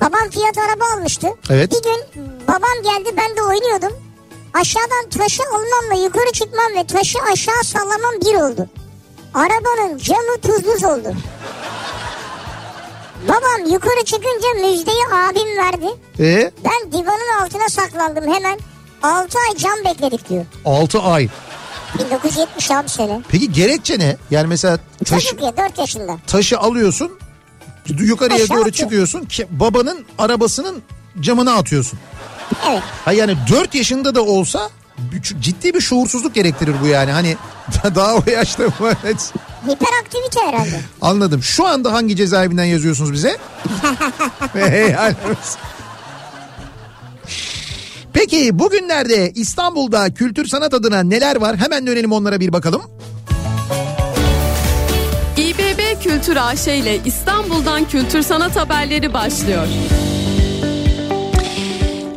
Babam 0.00 0.30
fiyat 0.30 0.58
araba 0.58 0.84
almıştı. 0.96 1.28
Evet. 1.50 1.72
Bir 1.72 1.82
gün 1.82 2.04
babam 2.48 2.82
geldi 2.82 3.14
ben 3.16 3.36
de 3.36 3.42
oynuyordum. 3.42 3.92
Aşağıdan 4.54 5.08
taşı 5.18 5.42
almamla 5.54 6.04
yukarı 6.04 6.32
çıkmam 6.32 6.74
ve 6.76 6.86
taşı 6.86 7.18
aşağı 7.32 7.64
sallamam 7.64 8.14
bir 8.24 8.34
oldu. 8.34 8.68
Arabanın 9.34 9.98
camı 9.98 10.40
tuzluz 10.42 10.84
oldu. 10.84 11.14
Babam 13.28 13.72
yukarı 13.72 14.04
çıkınca 14.04 14.48
müjdeyi 14.54 15.06
abim 15.12 15.56
verdi. 15.58 15.86
E 16.20 16.50
Ben 16.64 16.92
divanın 16.92 17.42
altına 17.44 17.68
saklandım 17.68 18.34
hemen. 18.34 18.58
6 19.02 19.38
ay 19.48 19.56
cam 19.56 19.84
bekledik 19.84 20.28
diyor. 20.28 20.44
6 20.64 21.00
ay. 21.00 21.28
1970 21.98 22.70
abi 22.70 22.88
sene. 22.88 23.20
Peki 23.28 23.52
gerekçe 23.52 23.98
ne? 23.98 24.16
Yani 24.30 24.46
mesela 24.46 24.78
taş, 25.04 25.24
Çocuk 25.24 25.42
ya 25.42 25.56
4 25.56 25.78
yaşında. 25.78 26.16
taşı 26.26 26.58
alıyorsun 26.58 27.18
yukarıya 27.88 28.36
Aşağı 28.36 28.48
doğru 28.48 28.60
atıyor. 28.60 28.72
çıkıyorsun 28.74 29.24
ki 29.24 29.46
babanın 29.50 30.04
arabasının 30.18 30.82
camına 31.20 31.54
atıyorsun. 31.54 31.98
Evet. 32.70 32.82
Ha 33.04 33.12
yani 33.12 33.36
4 33.50 33.74
yaşında 33.74 34.14
da 34.14 34.22
olsa 34.24 34.70
ciddi 35.40 35.74
bir 35.74 35.80
şuursuzluk 35.80 36.34
gerektirir 36.34 36.74
bu 36.82 36.86
yani. 36.86 37.10
Hani 37.12 37.36
daha 37.94 38.14
o 38.14 38.22
yaşta 38.30 38.62
evet. 39.04 39.32
Hiperaktivite 39.64 40.40
herhalde. 40.46 40.80
Anladım. 41.02 41.42
Şu 41.42 41.66
anda 41.66 41.92
hangi 41.92 42.16
cezaevinden 42.16 42.64
yazıyorsunuz 42.64 43.12
bize? 43.12 43.36
Helal 44.52 45.10
olsun. 45.10 45.60
Peki 48.16 48.58
bugünlerde 48.58 49.32
İstanbul'da 49.34 50.14
kültür 50.14 50.46
sanat 50.46 50.74
adına 50.74 51.02
neler 51.02 51.36
var? 51.36 51.56
Hemen 51.56 51.86
dönelim 51.86 52.12
onlara 52.12 52.40
bir 52.40 52.52
bakalım. 52.52 52.82
İBB 55.36 56.02
Kültür 56.02 56.36
AŞ 56.36 56.66
ile 56.66 56.98
İstanbul'dan 57.04 57.88
kültür 57.88 58.22
sanat 58.22 58.56
haberleri 58.56 59.14
başlıyor. 59.14 59.66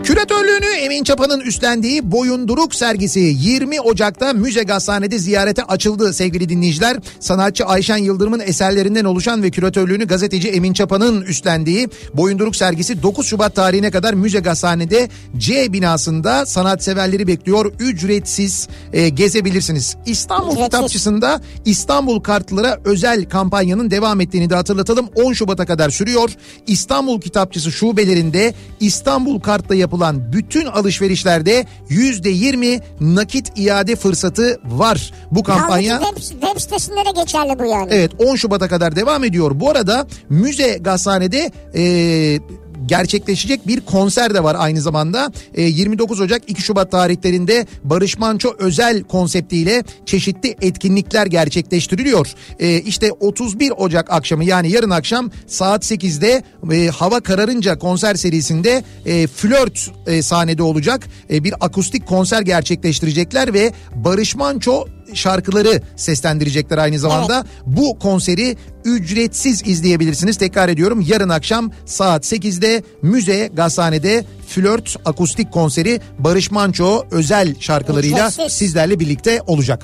Küratörlüğünü 0.10 0.66
Emin 0.66 1.04
Çapa'nın 1.04 1.40
üstlendiği 1.40 2.12
Boyunduruk 2.12 2.76
sergisi 2.76 3.20
20 3.20 3.82
Ocak'ta 3.82 4.34
Müze 4.34 4.64
Gazhane'de 4.64 5.20
ziyarete 5.20 5.64
açıldı 5.64 6.14
sevgili 6.14 6.50
dinleyiciler. 6.50 6.98
Sanatçı 7.20 7.66
Ayşen 7.66 7.98
Yıldırım'ın 7.98 8.40
eserlerinden 8.40 9.06
oluşan 9.06 9.44
ve 9.44 9.52
küratörlüğünü 9.52 10.08
gazeteci 10.08 10.50
Emin 10.50 10.74
Çapa'nın 10.74 11.22
üstlendiği 11.22 11.90
Boyunduruk 12.14 12.56
sergisi 12.56 13.04
9 13.04 13.28
Şubat 13.28 13.56
tarihine 13.56 13.92
kadar 13.92 14.14
Müze 14.14 14.40
Gazhane'de 14.40 15.10
C 15.38 15.74
binasında 15.74 16.46
sanatseverleri 16.46 17.28
bekliyor. 17.28 17.74
Ücretsiz 17.80 18.68
e, 18.94 19.10
gezebilirsiniz. 19.10 19.98
İstanbul 20.06 20.52
Ücretsiz. 20.52 20.66
Kitapçısı'nda 20.66 21.42
İstanbul 21.66 22.20
kartlara 22.20 22.78
özel 22.86 23.26
kampanyanın 23.26 23.92
devam 23.92 24.22
ettiğini 24.22 24.50
de 24.50 24.56
hatırlatalım. 24.56 25.10
10 25.16 25.34
Şubat'a 25.34 25.66
kadar 25.66 25.90
sürüyor. 25.90 26.30
İstanbul 26.68 27.22
Kitapçısı 27.22 27.72
şubelerinde 27.72 28.54
İstanbul 28.80 29.40
kartla 29.40 29.76
yapılan 29.76 29.99
bütün 30.34 30.66
alışverişlerde 30.66 31.66
%20 31.90 32.82
nakit 33.02 33.60
iade 33.60 33.96
fırsatı 33.96 34.60
var. 34.66 35.14
Bu 35.32 35.44
kampanya... 35.44 36.00
Web, 36.00 36.42
web 36.42 36.60
sitesinde 36.60 37.06
de 37.06 37.22
geçerli 37.22 37.60
bu 37.60 37.66
yani. 37.66 37.88
Evet 37.92 38.12
10 38.20 38.36
Şubat'a 38.36 38.68
kadar 38.68 38.96
devam 38.96 39.24
ediyor. 39.24 39.52
Bu 39.60 39.70
arada 39.70 40.08
Müze 40.30 40.78
Gazhane'de 40.82 41.52
e, 41.76 42.40
gerçekleşecek 42.86 43.68
bir 43.68 43.82
konser 43.82 44.34
de 44.34 44.44
var 44.44 44.56
aynı 44.60 44.82
zamanda. 44.82 45.32
E, 45.54 45.62
29 45.62 46.22
Ocak 46.22 46.42
2 46.48 46.62
Şubat 46.62 46.92
tarihlerinde 46.92 47.68
Barış 47.84 48.18
Manço 48.18 48.54
özel 48.60 49.04
konseptiyle 49.04 49.84
çeşitli 50.06 50.56
etkinlikler 50.62 51.26
gerçekleştiriliyor. 51.26 52.28
E, 52.60 52.82
işte 52.82 53.12
31 53.12 53.74
Ocak 53.78 54.12
akşamı 54.12 54.46
yani 54.46 54.72
yarın 54.72 54.90
akşam 54.90 55.32
saat 55.48 55.92
8'de 55.92 56.44
e, 56.72 56.88
hava 56.88 57.20
kararınca 57.20 57.80
konser 57.80 58.16
serisinde 58.16 58.84
e, 59.06 59.28
flört 59.28 59.92
e, 60.08 60.22
sahnede 60.22 60.64
olacak. 60.64 61.08
E, 61.30 61.44
bir 61.44 61.54
akustik 61.60 62.08
konser 62.08 62.42
gerçekleştirecekler 62.42 63.54
ve 63.54 63.74
Barış 63.96 64.36
Manço 64.36 64.86
şarkıları 65.14 65.82
seslendirecekler 65.96 66.78
aynı 66.78 67.00
zamanda. 67.00 67.46
Bu 67.66 68.00
konseri 68.00 68.58
ücretsiz 68.86 69.68
izleyebilirsiniz. 69.68 70.38
Tekrar 70.38 70.70
ediyorum 70.70 71.06
yarın 71.08 71.30
akşam 71.30 71.72
saat 71.86 72.26
8'de 72.26 72.84
Müze 73.02 73.50
Gazhane'de 73.54 74.26
Flört 74.48 74.96
Akustik 75.06 75.52
Konseri 75.52 76.02
Barış 76.20 76.52
Manço 76.52 77.06
özel 77.12 77.56
şarkılarıyla 77.60 78.18
Ücretsiz. 78.30 78.54
sizlerle 78.58 79.00
birlikte 79.00 79.42
olacak. 79.48 79.84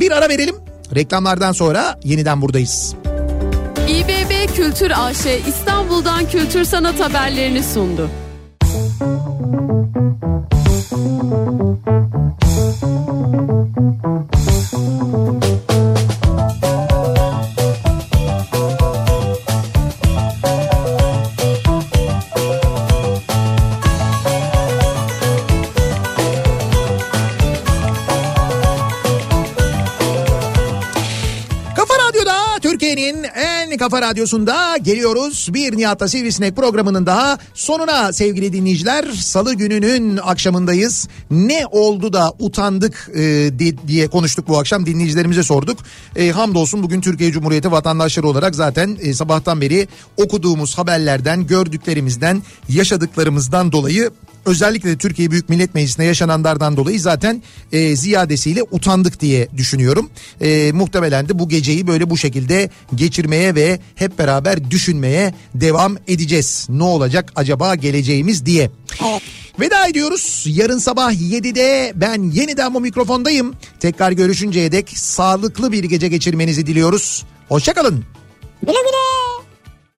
Bir 0.00 0.10
ara 0.10 0.28
verelim. 0.28 0.54
Reklamlardan 0.94 1.52
sonra 1.52 2.00
yeniden 2.04 2.42
buradayız. 2.42 2.94
İBB 3.88 4.54
Kültür 4.56 4.92
AŞ 4.96 5.26
İstanbul'dan 5.48 6.28
kültür 6.28 6.64
sanat 6.64 7.00
haberlerini 7.00 7.62
sundu. 7.62 8.10
Kafa 10.90 11.30
kafa 33.80 34.02
radyosunda 34.02 34.76
geliyoruz. 34.76 35.48
Bir 35.54 35.76
Nihat'ta 35.76 36.08
Sivrisinek 36.08 36.56
programının 36.56 37.06
daha 37.06 37.38
sonuna 37.54 38.12
sevgili 38.12 38.52
dinleyiciler. 38.52 39.04
Salı 39.12 39.54
gününün 39.54 40.16
akşamındayız. 40.16 41.08
Ne 41.30 41.66
oldu 41.70 42.12
da 42.12 42.32
utandık 42.38 43.10
e, 43.14 43.20
di- 43.58 43.88
diye 43.88 44.08
konuştuk 44.08 44.48
bu 44.48 44.58
akşam 44.58 44.86
dinleyicilerimize 44.86 45.42
sorduk. 45.42 45.78
E, 46.16 46.30
hamdolsun 46.30 46.82
bugün 46.82 47.00
Türkiye 47.00 47.32
Cumhuriyeti 47.32 47.72
vatandaşları 47.72 48.28
olarak 48.28 48.54
zaten 48.54 48.96
e, 49.00 49.14
sabahtan 49.14 49.60
beri 49.60 49.88
okuduğumuz 50.16 50.78
haberlerden, 50.78 51.46
gördüklerimizden, 51.46 52.42
yaşadıklarımızdan 52.68 53.72
dolayı 53.72 54.10
özellikle 54.46 54.90
de 54.90 54.98
Türkiye 54.98 55.30
Büyük 55.30 55.48
Millet 55.48 55.74
Meclisi'nde 55.74 56.04
yaşananlardan 56.04 56.76
dolayı 56.76 57.00
zaten 57.00 57.42
e, 57.72 57.96
ziyadesiyle 57.96 58.62
utandık 58.70 59.20
diye 59.20 59.48
düşünüyorum. 59.56 60.10
E, 60.40 60.72
muhtemelen 60.72 61.28
de 61.28 61.38
bu 61.38 61.48
geceyi 61.48 61.86
böyle 61.86 62.10
bu 62.10 62.16
şekilde 62.16 62.70
geçirmeye 62.94 63.54
ve 63.54 63.80
hep 63.94 64.18
beraber 64.18 64.70
düşünmeye 64.70 65.34
devam 65.54 65.96
edeceğiz. 66.08 66.66
Ne 66.68 66.82
olacak 66.82 67.32
acaba 67.36 67.74
geleceğimiz 67.74 68.46
diye. 68.46 68.70
Evet. 69.10 69.22
Veda 69.60 69.86
ediyoruz. 69.86 70.44
Yarın 70.46 70.78
sabah 70.78 71.12
7'de 71.12 71.92
ben 71.96 72.22
yeniden 72.30 72.74
bu 72.74 72.80
mikrofondayım. 72.80 73.54
Tekrar 73.80 74.12
görüşünceye 74.12 74.72
dek 74.72 74.92
sağlıklı 74.98 75.72
bir 75.72 75.84
gece 75.84 76.08
geçirmenizi 76.08 76.66
diliyoruz. 76.66 77.24
Hoşçakalın. 77.48 78.04
Güle 78.62 78.72
güle. 78.72 79.29